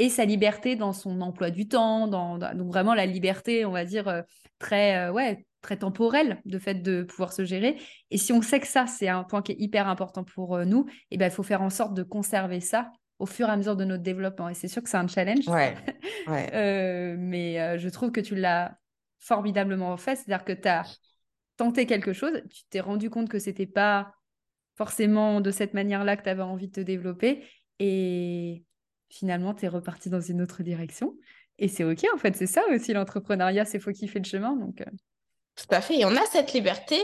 et 0.00 0.08
sa 0.08 0.24
liberté 0.24 0.76
dans 0.76 0.92
son 0.92 1.20
emploi 1.20 1.50
du 1.50 1.68
temps, 1.68 2.08
dans, 2.08 2.38
dans- 2.38 2.56
donc 2.56 2.68
vraiment 2.68 2.94
la 2.94 3.06
liberté, 3.06 3.64
on 3.66 3.72
va 3.72 3.84
dire, 3.84 4.08
euh, 4.08 4.22
très, 4.58 4.96
euh, 5.08 5.12
ouais, 5.12 5.46
très 5.62 5.76
temporelle, 5.78 6.40
de 6.46 6.58
fait 6.58 6.74
de 6.76 7.02
pouvoir 7.04 7.32
se 7.32 7.44
gérer. 7.44 7.76
Et 8.10 8.18
si 8.18 8.32
on 8.32 8.42
sait 8.42 8.60
que 8.60 8.66
ça, 8.66 8.86
c'est 8.86 9.08
un 9.08 9.24
point 9.24 9.42
qui 9.42 9.52
est 9.52 9.60
hyper 9.60 9.88
important 9.88 10.24
pour 10.24 10.56
euh, 10.56 10.64
nous, 10.64 10.86
et 11.10 11.18
ben, 11.18 11.26
il 11.26 11.32
faut 11.32 11.42
faire 11.42 11.62
en 11.62 11.70
sorte 11.70 11.94
de 11.94 12.02
conserver 12.02 12.60
ça 12.60 12.90
au 13.18 13.26
fur 13.26 13.48
et 13.48 13.52
à 13.52 13.56
mesure 13.56 13.76
de 13.76 13.84
notre 13.84 14.02
développement. 14.02 14.48
Et 14.48 14.54
c'est 14.54 14.68
sûr 14.68 14.82
que 14.82 14.88
c'est 14.88 14.96
un 14.96 15.06
challenge, 15.06 15.46
Ouais, 15.48 15.74
ouais. 16.26 16.50
euh, 16.54 17.16
mais 17.18 17.60
euh, 17.60 17.78
je 17.78 17.88
trouve 17.90 18.10
que 18.10 18.20
tu 18.20 18.34
l'as 18.34 18.78
formidablement 19.18 19.96
fait. 19.98 20.16
C'est-à-dire 20.16 20.44
que 20.44 20.52
tu 20.52 20.68
as 20.68 20.84
tenté 21.58 21.86
quelque 21.86 22.14
chose, 22.14 22.42
tu 22.50 22.62
t'es 22.70 22.80
rendu 22.80 23.10
compte 23.10 23.28
que 23.28 23.38
c'était 23.38 23.66
pas 23.66 24.14
forcément 24.76 25.42
de 25.42 25.50
cette 25.50 25.74
manière-là 25.74 26.16
que 26.16 26.22
tu 26.22 26.30
avais 26.30 26.42
envie 26.42 26.68
de 26.68 26.72
te 26.72 26.80
développer, 26.80 27.44
et 27.78 28.64
finalement, 29.10 29.54
tu 29.54 29.66
es 29.66 29.68
reparti 29.68 30.08
dans 30.08 30.20
une 30.20 30.40
autre 30.40 30.62
direction. 30.62 31.14
Et 31.58 31.68
c'est 31.68 31.84
OK, 31.84 32.06
en 32.14 32.16
fait, 32.16 32.34
c'est 32.36 32.46
ça 32.46 32.62
aussi 32.72 32.92
l'entrepreneuriat, 32.94 33.66
c'est 33.66 33.78
faut 33.78 33.92
kiffer 33.92 34.18
le 34.18 34.24
chemin. 34.24 34.56
Donc, 34.56 34.82
Tout 35.56 35.66
à 35.70 35.80
fait. 35.82 35.98
Et 35.98 36.04
on 36.06 36.16
a 36.16 36.24
cette 36.26 36.54
liberté 36.54 36.96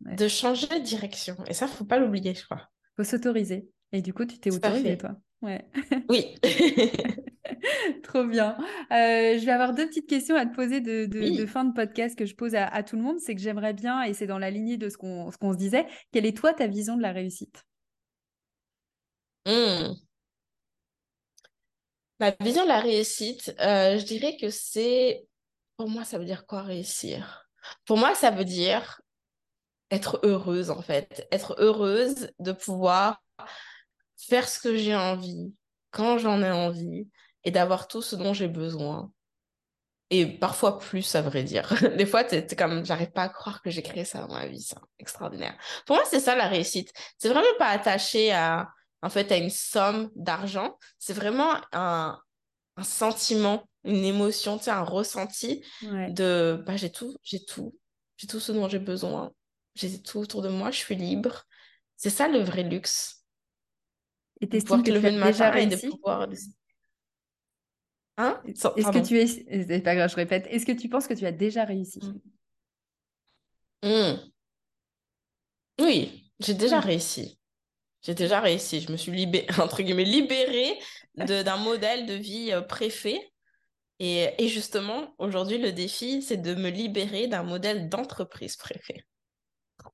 de 0.00 0.26
changer 0.26 0.66
de 0.66 0.84
direction. 0.84 1.36
Et 1.46 1.54
ça, 1.54 1.68
faut 1.68 1.84
pas 1.84 1.98
l'oublier, 1.98 2.34
je 2.34 2.44
crois. 2.44 2.68
faut 2.96 3.04
s'autoriser. 3.04 3.68
Et 3.92 4.02
du 4.02 4.12
coup, 4.12 4.24
tu 4.24 4.38
t'es 4.38 4.52
autorisé, 4.52 4.98
toi. 4.98 5.16
Ouais. 5.42 5.64
Oui. 6.08 6.34
Trop 8.02 8.24
bien. 8.24 8.56
Euh, 8.92 9.38
je 9.38 9.44
vais 9.44 9.52
avoir 9.52 9.74
deux 9.74 9.86
petites 9.86 10.08
questions 10.08 10.36
à 10.36 10.46
te 10.46 10.54
poser 10.54 10.80
de, 10.80 11.46
fin 11.46 11.64
de 11.64 11.72
podcast 11.72 12.18
que 12.18 12.24
je 12.24 12.34
pose 12.34 12.54
à, 12.54 12.82
tout 12.82 12.96
le 12.96 13.02
monde. 13.02 13.18
C'est 13.20 13.34
que 13.34 13.40
j'aimerais 13.40 13.74
bien, 13.74 14.02
et 14.02 14.14
c'est 14.14 14.26
dans 14.26 14.38
la 14.38 14.50
lignée 14.50 14.78
de 14.78 14.88
ce 14.88 14.96
qu'on 14.96 15.30
se 15.30 15.56
disait, 15.56 15.86
quelle 16.12 16.26
est 16.26 16.36
toi 16.36 16.54
ta 16.54 16.66
vision 16.66 16.96
de 16.96 17.02
la 17.02 17.12
réussite? 17.12 17.64
Mmh. 19.46 19.94
Ma 22.20 22.32
vision 22.40 22.62
de 22.64 22.68
la 22.68 22.80
réussite, 22.80 23.54
euh, 23.60 23.98
je 23.98 24.04
dirais 24.04 24.36
que 24.36 24.50
c'est... 24.50 25.26
Pour 25.76 25.88
moi, 25.88 26.04
ça 26.04 26.18
veut 26.18 26.24
dire 26.24 26.46
quoi 26.46 26.62
réussir? 26.62 27.48
Pour 27.84 27.96
moi, 27.96 28.14
ça 28.14 28.30
veut 28.30 28.44
dire 28.44 29.00
être 29.90 30.20
heureuse, 30.22 30.70
en 30.70 30.82
fait. 30.82 31.26
Être 31.32 31.56
heureuse 31.58 32.30
de 32.38 32.52
pouvoir 32.52 33.22
faire 34.16 34.48
ce 34.48 34.60
que 34.60 34.76
j'ai 34.76 34.94
envie, 34.94 35.52
quand 35.90 36.18
j'en 36.18 36.42
ai 36.42 36.50
envie, 36.50 37.08
et 37.44 37.50
d'avoir 37.50 37.88
tout 37.88 38.02
ce 38.02 38.16
dont 38.16 38.32
j'ai 38.32 38.48
besoin. 38.48 39.10
Et 40.10 40.26
parfois 40.26 40.78
plus, 40.78 41.14
à 41.14 41.22
vrai 41.22 41.42
dire. 41.42 41.72
Des 41.96 42.06
fois, 42.06 42.22
es, 42.32 42.46
comme, 42.54 42.84
j'arrive 42.84 43.10
pas 43.10 43.22
à 43.22 43.28
croire 43.28 43.62
que 43.62 43.70
j'ai 43.70 43.82
créé 43.82 44.04
ça 44.04 44.20
dans 44.20 44.32
ma 44.32 44.46
vie, 44.46 44.60
c'est 44.60 44.76
extraordinaire. 44.98 45.56
Pour 45.86 45.96
moi, 45.96 46.04
c'est 46.08 46.20
ça 46.20 46.36
la 46.36 46.48
réussite. 46.48 46.92
C'est 47.18 47.28
vraiment 47.28 47.46
pas 47.58 47.68
attaché 47.68 48.32
à, 48.32 48.68
en 49.02 49.10
fait, 49.10 49.30
à 49.32 49.36
une 49.36 49.50
somme 49.50 50.10
d'argent. 50.14 50.78
C'est 50.98 51.12
vraiment 51.12 51.56
un, 51.72 52.18
un 52.76 52.82
sentiment, 52.84 53.68
une 53.84 54.04
émotion, 54.04 54.58
tu 54.58 54.64
sais, 54.64 54.70
un 54.70 54.82
ressenti 54.82 55.64
de, 55.82 56.62
bah, 56.66 56.76
j'ai 56.76 56.90
tout, 56.90 57.16
j'ai 57.22 57.44
tout, 57.44 57.76
j'ai 58.16 58.26
tout 58.26 58.40
ce 58.40 58.52
dont 58.52 58.68
j'ai 58.68 58.78
besoin. 58.78 59.32
J'ai 59.74 60.02
tout 60.02 60.18
autour 60.18 60.42
de 60.42 60.48
moi, 60.48 60.70
je 60.70 60.78
suis 60.78 60.94
libre. 60.96 61.44
C'est 61.96 62.10
ça 62.10 62.28
le 62.28 62.40
vrai 62.40 62.62
luxe. 62.62 63.24
Et 64.40 64.48
t'estimes 64.48 64.82
que 64.82 64.90
tu 64.90 65.06
as 65.06 65.10
déjà 65.10 65.50
réussi? 65.50 65.88
pouvoir... 65.88 66.28
Hein? 68.18 68.42
Est-ce 68.44 68.90
que 68.90 69.06
tu 69.06 69.18
es... 69.18 69.26
C'est 69.26 69.80
pas 69.80 69.94
grave, 69.94 70.10
je 70.10 70.16
répète. 70.16 70.46
Est-ce 70.50 70.66
que 70.66 70.72
tu 70.72 70.88
penses 70.88 71.06
que 71.06 71.14
tu 71.14 71.24
as 71.24 71.32
déjà 71.32 71.64
réussi? 71.64 72.00
Mmh. 73.82 73.88
Mmh. 73.88 74.30
Oui, 75.80 76.32
j'ai 76.38 76.54
déjà 76.54 76.80
réussi. 76.80 77.38
J'ai 78.02 78.14
déjà 78.14 78.40
réussi. 78.40 78.80
Je 78.80 78.92
me 78.92 78.96
suis 78.96 79.12
libérée, 79.16 80.04
libérée 80.04 80.78
d'un 81.16 81.56
modèle 81.56 82.06
de 82.06 82.14
vie 82.14 82.52
euh, 82.52 82.60
préfet. 82.62 83.20
Et, 83.98 84.30
et 84.38 84.48
justement, 84.48 85.14
aujourd'hui, 85.18 85.58
le 85.58 85.72
défi, 85.72 86.22
c'est 86.22 86.38
de 86.38 86.54
me 86.54 86.70
libérer 86.70 87.28
d'un 87.28 87.44
modèle 87.44 87.88
d'entreprise 87.88 88.56
préfet. 88.56 89.04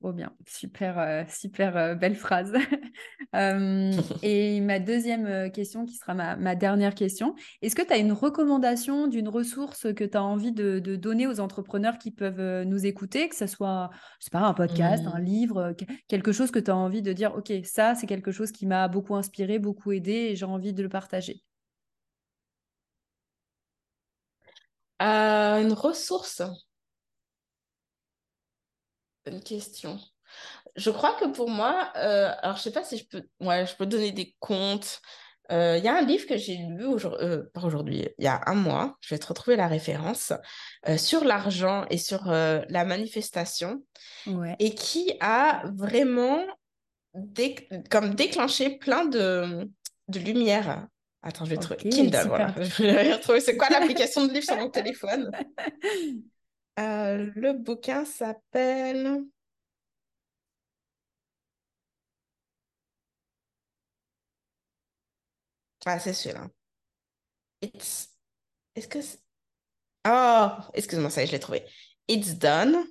Trop 0.01 0.13
bien, 0.13 0.33
super, 0.47 0.97
euh, 1.01 1.25
super 1.29 1.77
euh, 1.77 1.95
belle 1.95 2.15
phrase. 2.17 2.53
Euh, 3.35 3.93
et 4.23 4.59
ma 4.63 4.79
deuxième 4.79 5.53
question, 5.53 5.85
qui 5.85 5.97
sera 5.97 6.15
ma, 6.15 6.55
dernière 6.55 6.95
question, 6.95 7.35
est-ce 7.61 7.77
que 7.77 7.83
tu 7.83 7.93
as 7.93 7.99
une 7.99 8.13
recommandation 8.13 9.07
d'une 9.07 9.29
ressource 9.29 9.93
que 9.93 10.05
tu 10.05 10.17
as 10.17 10.23
envie 10.23 10.51
de, 10.51 10.79
donner 10.97 11.27
aux 11.27 11.39
entrepreneurs 11.39 11.99
qui 11.99 12.11
peuvent 12.11 12.65
nous 12.65 12.87
écouter, 12.87 13.29
que 13.29 13.37
ce 13.37 13.47
soit, 13.47 13.91
je 14.19 14.25
sais 14.25 14.31
pas, 14.31 14.41
un 14.41 14.55
podcast, 14.55 15.05
un 15.07 15.21
mmh. 15.21 15.25
livre, 15.25 15.77
quelque 16.09 16.33
chose 16.33 16.51
que 16.51 16.59
tu 16.59 16.71
as 16.71 16.77
envie 16.77 17.03
de 17.03 17.13
dire, 17.13 17.35
OK, 17.37 17.53
ça, 17.65 17.95
c'est 17.95 18.07
quelque 18.07 18.33
chose 18.33 18.51
qui 18.51 18.67
m'a 18.67 18.89
beaucoup 18.89 19.15
inspiré, 19.15 19.59
beaucoup 19.59 19.93
aidé 19.93 20.13
et 20.13 20.35
j'ai 20.35 20.47
envie 20.47 20.73
de 20.73 20.83
le 20.83 20.89
partager? 20.89 21.43
Une 25.01 25.75
ressource? 25.75 26.43
Bonne 29.29 29.43
question. 29.43 29.99
Je 30.77 30.91
crois 30.91 31.15
que 31.15 31.27
pour 31.27 31.51
moi, 31.51 31.93
euh, 31.97 32.31
alors 32.43 32.57
je 32.57 32.63
sais 32.63 32.73
pas 32.73 32.85
si 32.85 32.97
je 32.97 33.05
peux, 33.07 33.23
ouais, 33.41 33.67
je 33.67 33.75
peux 33.77 33.87
donner 33.87 34.13
des 34.13 34.35
comptes. 34.39 35.01
Euh, 35.51 35.77
il 35.79 35.85
y 35.85 35.89
a 35.89 35.97
un 35.97 36.03
livre 36.03 36.27
que 36.27 36.37
j'ai 36.37 36.57
lu 36.57 36.85
aujourd'hui, 36.85 37.27
euh, 37.27 37.43
pas 37.55 37.63
aujourd'hui, 37.63 38.07
il 38.19 38.25
y 38.25 38.29
a 38.29 38.43
un 38.47 38.55
mois, 38.55 38.97
je 39.01 39.15
vais 39.15 39.19
te 39.19 39.27
retrouver 39.27 39.57
la 39.57 39.67
référence, 39.67 40.33
sur 40.99 41.25
l'argent 41.25 41.87
et 41.91 41.97
sur 41.97 42.27
la 42.27 42.85
manifestation, 42.85 43.83
et 44.59 44.75
qui 44.75 45.15
a 45.21 45.63
vraiment 45.75 46.45
comme 47.91 48.15
déclenché 48.15 48.77
plein 48.77 49.07
de, 49.07 49.69
de 50.09 50.21
lumière. 50.21 50.87
Attends, 51.23 51.45
je 51.45 51.51
vais 51.51 51.57
trouver 51.57 51.77
Kindle, 51.77 52.29
voilà. 52.29 52.55
Je 52.61 52.83
vais 52.83 53.15
retrouver 53.15 53.41
c'est 53.41 53.57
quoi 53.57 53.69
l'application 53.71 54.27
de 54.27 54.33
livre 54.33 54.45
sur 54.45 54.57
mon 54.57 54.71
téléphone? 54.71 55.31
Euh, 56.79 57.31
le 57.35 57.53
bouquin 57.55 58.05
s'appelle... 58.05 59.25
Ah, 65.87 65.99
c'est 65.99 66.13
celui-là. 66.13 66.49
It's... 67.63 68.09
Est-ce 68.75 68.89
que... 68.89 68.99
Oh, 70.07 70.49
excuse-moi, 70.75 71.11
ça 71.11 71.23
y 71.23 71.25
est, 71.25 71.27
je 71.27 71.33
l'ai 71.33 71.41
trouvé. 71.41 71.65
It's 72.07 72.35
Done. 72.35 72.85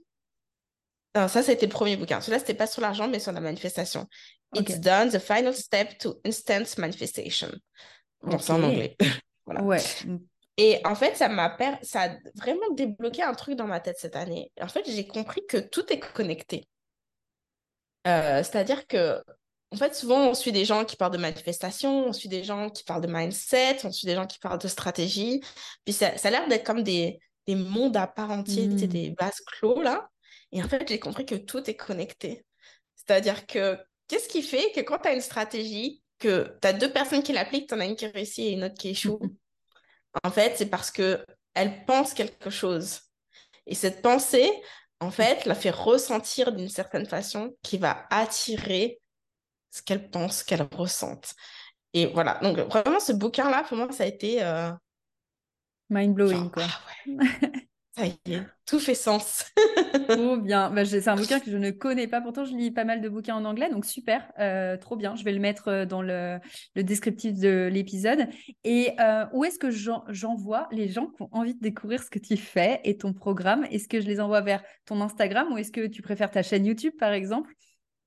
Non, 1.15 1.27
ça, 1.27 1.41
c'était 1.41 1.65
le 1.65 1.71
premier 1.71 1.95
bouquin. 1.95 2.19
Celui-là, 2.19 2.39
c'était 2.39 2.53
pas 2.53 2.67
sur 2.67 2.81
l'argent, 2.81 3.07
mais 3.07 3.19
sur 3.19 3.31
la 3.31 3.39
manifestation. 3.39 4.07
It's 4.55 4.79
Done, 4.79 5.09
the 5.09 5.19
final 5.19 5.53
step 5.53 5.97
to 5.99 6.19
instant 6.25 6.77
manifestation. 6.77 7.51
Bon, 8.21 8.37
c'est 8.39 8.51
en 8.51 8.63
anglais. 8.63 8.97
voilà. 9.45 9.63
Ouais. 9.63 9.81
Et 10.57 10.81
en 10.85 10.95
fait, 10.95 11.15
ça 11.15 11.29
m'a 11.29 11.55
ça 11.83 12.03
a 12.03 12.09
vraiment 12.35 12.69
débloqué 12.71 13.21
un 13.21 13.33
truc 13.33 13.55
dans 13.55 13.67
ma 13.67 13.79
tête 13.79 13.97
cette 13.99 14.15
année. 14.15 14.51
En 14.59 14.67
fait, 14.67 14.83
j'ai 14.87 15.07
compris 15.07 15.41
que 15.47 15.57
tout 15.57 15.91
est 15.93 15.99
connecté. 15.99 16.67
Euh, 18.07 18.43
c'est-à-dire 18.43 18.87
que, 18.87 19.21
en 19.71 19.77
fait, 19.77 19.93
souvent, 19.93 20.29
on 20.29 20.33
suit 20.33 20.51
des 20.51 20.65
gens 20.65 20.85
qui 20.85 20.95
parlent 20.95 21.11
de 21.11 21.17
manifestation, 21.17 22.07
on 22.07 22.13
suit 22.13 22.29
des 22.29 22.43
gens 22.43 22.69
qui 22.69 22.83
parlent 22.83 23.01
de 23.01 23.11
mindset, 23.11 23.79
on 23.83 23.91
suit 23.91 24.07
des 24.07 24.15
gens 24.15 24.25
qui 24.25 24.39
parlent 24.39 24.59
de 24.59 24.67
stratégie. 24.67 25.41
Puis 25.85 25.93
ça, 25.93 26.17
ça 26.17 26.29
a 26.29 26.31
l'air 26.31 26.47
d'être 26.47 26.65
comme 26.65 26.83
des, 26.83 27.19
des 27.45 27.55
mondes 27.55 27.97
à 27.97 28.07
part 28.07 28.31
entière, 28.31 28.67
mmh. 28.67 28.87
des 28.87 29.15
vases 29.19 29.41
clos, 29.41 29.81
là. 29.81 30.09
Et 30.51 30.63
en 30.63 30.67
fait, 30.67 30.87
j'ai 30.87 30.99
compris 30.99 31.25
que 31.25 31.35
tout 31.35 31.69
est 31.69 31.75
connecté. 31.75 32.45
C'est-à-dire 32.95 33.45
que, 33.45 33.77
qu'est-ce 34.07 34.29
qui 34.29 34.41
fait 34.41 34.71
que 34.71 34.81
quand 34.81 34.99
tu 34.99 35.09
as 35.09 35.13
une 35.13 35.21
stratégie, 35.21 36.01
que 36.19 36.57
tu 36.61 36.67
as 36.67 36.73
deux 36.73 36.91
personnes 36.91 37.21
qui 37.21 37.33
l'appliquent, 37.33 37.69
tu 37.69 37.75
en 37.75 37.79
as 37.79 37.85
une 37.85 37.95
qui 37.95 38.07
réussit 38.07 38.45
et 38.45 38.51
une 38.51 38.63
autre 38.63 38.75
qui 38.75 38.89
échoue, 38.89 39.19
en 40.23 40.31
fait, 40.31 40.55
c'est 40.57 40.69
parce 40.69 40.91
que 40.91 41.25
elle 41.53 41.85
pense 41.85 42.13
quelque 42.13 42.49
chose. 42.49 43.01
Et 43.65 43.75
cette 43.75 44.01
pensée, 44.01 44.49
en 44.99 45.11
fait, 45.11 45.45
la 45.45 45.55
fait 45.55 45.71
ressentir 45.71 46.51
d'une 46.51 46.69
certaine 46.69 47.05
façon 47.05 47.55
qui 47.63 47.77
va 47.77 48.05
attirer 48.09 48.99
ce 49.71 49.81
qu'elle 49.81 50.09
pense, 50.09 50.43
qu'elle 50.43 50.67
ressente. 50.71 51.33
Et 51.93 52.07
voilà. 52.07 52.39
Donc, 52.41 52.57
vraiment, 52.59 52.99
ce 52.99 53.11
bouquin-là, 53.11 53.63
pour 53.63 53.77
moi, 53.77 53.91
ça 53.91 54.03
a 54.03 54.07
été. 54.07 54.43
Euh, 54.43 54.71
Mind-blowing, 55.89 56.51
quoi. 56.51 56.63
Ah 56.65 57.05
ça 57.97 58.05
y 58.05 58.33
est, 58.33 58.41
tout 58.65 58.79
fait 58.79 58.95
sens. 58.95 59.45
trop 60.07 60.37
bien. 60.37 60.69
Bah, 60.69 60.85
c'est 60.85 61.07
un 61.07 61.15
bouquin 61.15 61.39
que 61.39 61.49
je 61.49 61.57
ne 61.57 61.71
connais 61.71 62.07
pas. 62.07 62.21
Pourtant, 62.21 62.45
je 62.45 62.55
lis 62.55 62.71
pas 62.71 62.83
mal 62.83 63.01
de 63.01 63.09
bouquins 63.09 63.35
en 63.35 63.45
anglais, 63.45 63.69
donc 63.69 63.85
super, 63.85 64.31
euh, 64.39 64.77
trop 64.77 64.95
bien. 64.95 65.15
Je 65.15 65.23
vais 65.23 65.31
le 65.31 65.39
mettre 65.39 65.69
euh, 65.69 65.85
dans 65.85 66.01
le, 66.01 66.39
descriptif 66.75 67.33
de 67.33 67.69
l'épisode. 67.71 68.27
Et 68.63 68.91
euh, 68.99 69.25
où 69.33 69.43
est-ce 69.43 69.57
que 69.57 69.71
j'envoie 69.71 70.67
les 70.71 70.89
gens 70.89 71.07
qui 71.07 71.23
ont 71.23 71.29
envie 71.31 71.55
de 71.55 71.61
découvrir 71.61 72.03
ce 72.03 72.09
que 72.09 72.19
tu 72.19 72.37
fais 72.37 72.79
et 72.83 72.97
ton 72.97 73.13
programme? 73.13 73.65
Est-ce 73.71 73.87
que 73.87 73.99
je 73.99 74.07
les 74.07 74.19
envoie 74.19 74.41
vers 74.41 74.63
ton 74.85 75.01
Instagram 75.01 75.51
ou 75.51 75.57
est-ce 75.57 75.71
que 75.71 75.87
tu 75.87 76.01
préfères 76.01 76.31
ta 76.31 76.43
chaîne 76.43 76.65
YouTube, 76.65 76.93
par 76.99 77.13
exemple 77.13 77.51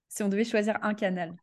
Si 0.09 0.23
on 0.23 0.29
devait 0.29 0.45
choisir 0.45 0.79
un 0.83 0.95
canal? 0.95 1.35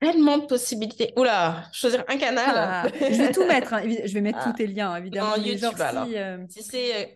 Tellement 0.00 0.38
de 0.38 0.46
possibilités. 0.46 1.12
Oula, 1.16 1.64
choisir 1.72 2.04
un 2.08 2.18
canal. 2.18 2.44
Ah, 2.54 2.86
je 3.00 3.16
vais 3.16 3.32
tout 3.32 3.44
mettre. 3.48 3.72
Hein. 3.74 3.82
Je 4.04 4.12
vais 4.12 4.20
mettre 4.20 4.42
tous 4.44 4.52
tes 4.52 4.66
liens, 4.66 4.94
évidemment. 4.96 5.32
En 5.32 5.36
YouTube, 5.36 5.80
alors. 5.80 6.06
si 6.50 6.62
c'est 6.62 7.14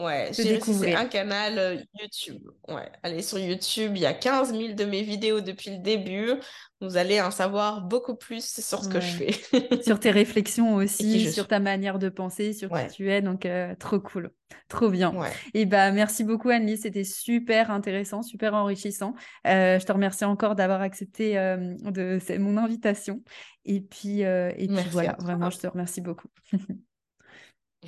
Ouais, 0.00 0.30
c'est 0.32 0.94
un 0.94 1.04
canal 1.04 1.58
euh, 1.58 1.76
YouTube. 2.00 2.42
Ouais, 2.68 2.90
allez 3.02 3.20
sur 3.20 3.38
YouTube, 3.38 3.92
il 3.96 4.00
y 4.00 4.06
a 4.06 4.14
15 4.14 4.52
000 4.56 4.72
de 4.72 4.84
mes 4.84 5.02
vidéos 5.02 5.42
depuis 5.42 5.70
le 5.70 5.78
début. 5.78 6.32
Vous 6.80 6.96
allez 6.96 7.20
en 7.20 7.30
savoir 7.30 7.82
beaucoup 7.82 8.14
plus 8.14 8.42
sur 8.60 8.82
ce 8.82 8.88
que 8.88 8.98
je 8.98 9.06
fais. 9.06 9.82
sur 9.82 10.00
tes 10.00 10.10
réflexions 10.10 10.76
aussi, 10.76 11.30
sur 11.30 11.46
ta 11.46 11.60
manière 11.60 11.98
de 11.98 12.08
penser, 12.08 12.54
sur 12.54 12.70
qui 12.70 12.94
tu 12.94 13.10
es. 13.10 13.20
Donc, 13.20 13.44
euh, 13.44 13.74
trop 13.78 14.00
cool. 14.00 14.30
Trop 14.68 14.88
bien. 14.88 15.12
Et 15.52 15.66
bah, 15.66 15.92
merci 15.92 16.24
beaucoup, 16.24 16.48
Anne-Lise. 16.48 16.82
C'était 16.82 17.04
super 17.04 17.70
intéressant, 17.70 18.22
super 18.22 18.54
enrichissant. 18.54 19.14
Euh, 19.46 19.78
je 19.78 19.84
te 19.84 19.92
remercie 19.92 20.24
encore 20.24 20.54
d'avoir 20.54 20.80
accepté 20.80 21.34
de 21.34 22.38
mon 22.38 22.56
invitation. 22.56 23.22
Et 23.66 23.82
puis, 23.82 24.20
et 24.20 24.66
puis 24.66 24.88
voilà, 24.90 25.16
vraiment, 25.18 25.50
je 25.50 25.58
te 25.58 25.66
remercie 25.66 26.00
beaucoup. 26.00 26.28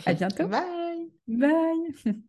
à 0.07 0.15
bientôt. 0.15 0.47
Bye. 0.47 1.11
Bye 1.29 1.95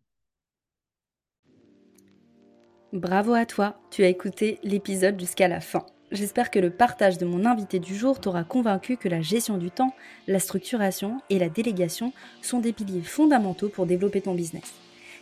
Bravo 2.92 3.34
à 3.34 3.44
toi, 3.44 3.80
tu 3.90 4.04
as 4.04 4.08
écouté 4.08 4.60
l'épisode 4.62 5.18
jusqu'à 5.18 5.48
la 5.48 5.60
fin. 5.60 5.84
J'espère 6.12 6.52
que 6.52 6.60
le 6.60 6.70
partage 6.70 7.18
de 7.18 7.24
mon 7.24 7.44
invité 7.44 7.80
du 7.80 7.96
jour 7.96 8.20
t'aura 8.20 8.44
convaincu 8.44 8.96
que 8.96 9.08
la 9.08 9.20
gestion 9.20 9.58
du 9.58 9.72
temps, 9.72 9.92
la 10.28 10.38
structuration 10.38 11.20
et 11.28 11.40
la 11.40 11.48
délégation 11.48 12.12
sont 12.40 12.60
des 12.60 12.72
piliers 12.72 13.02
fondamentaux 13.02 13.68
pour 13.68 13.86
développer 13.86 14.20
ton 14.20 14.34
business. 14.34 14.74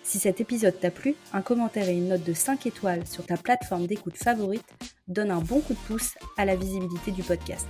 Si 0.03 0.19
cet 0.19 0.41
épisode 0.43 0.79
t'a 0.79 0.91
plu, 0.91 1.15
un 1.33 1.41
commentaire 1.41 1.89
et 1.89 1.97
une 1.97 2.09
note 2.09 2.25
de 2.25 2.35
5 2.35 2.67
étoiles 2.67 3.07
sur 3.07 3.25
ta 3.25 3.39
plateforme 3.39 3.87
d'écoute 3.87 4.17
favorite 4.17 4.67
donne 5.09 5.31
un 5.31 5.41
bon 5.41 5.61
coup 5.61 5.73
de 5.73 5.79
pouce 5.79 6.15
à 6.37 6.45
la 6.45 6.57
visibilité 6.57 7.11
du 7.13 7.23
podcast. 7.23 7.67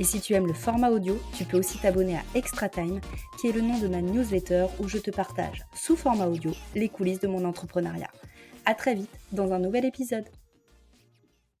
Et 0.00 0.04
si 0.04 0.20
tu 0.20 0.34
aimes 0.34 0.46
le 0.46 0.54
format 0.54 0.90
audio, 0.90 1.16
tu 1.36 1.44
peux 1.44 1.56
aussi 1.56 1.78
t'abonner 1.78 2.16
à 2.16 2.22
Extra 2.34 2.68
Time, 2.68 3.00
qui 3.40 3.48
est 3.48 3.52
le 3.52 3.60
nom 3.60 3.78
de 3.78 3.86
ma 3.86 4.02
newsletter 4.02 4.66
où 4.80 4.88
je 4.88 4.98
te 4.98 5.12
partage, 5.12 5.64
sous 5.74 5.96
format 5.96 6.26
audio, 6.26 6.52
les 6.74 6.88
coulisses 6.88 7.20
de 7.20 7.28
mon 7.28 7.44
entrepreneuriat. 7.44 8.10
À 8.66 8.74
très 8.74 8.94
vite 8.94 9.10
dans 9.32 9.52
un 9.52 9.60
nouvel 9.60 9.84
épisode. 9.84 10.24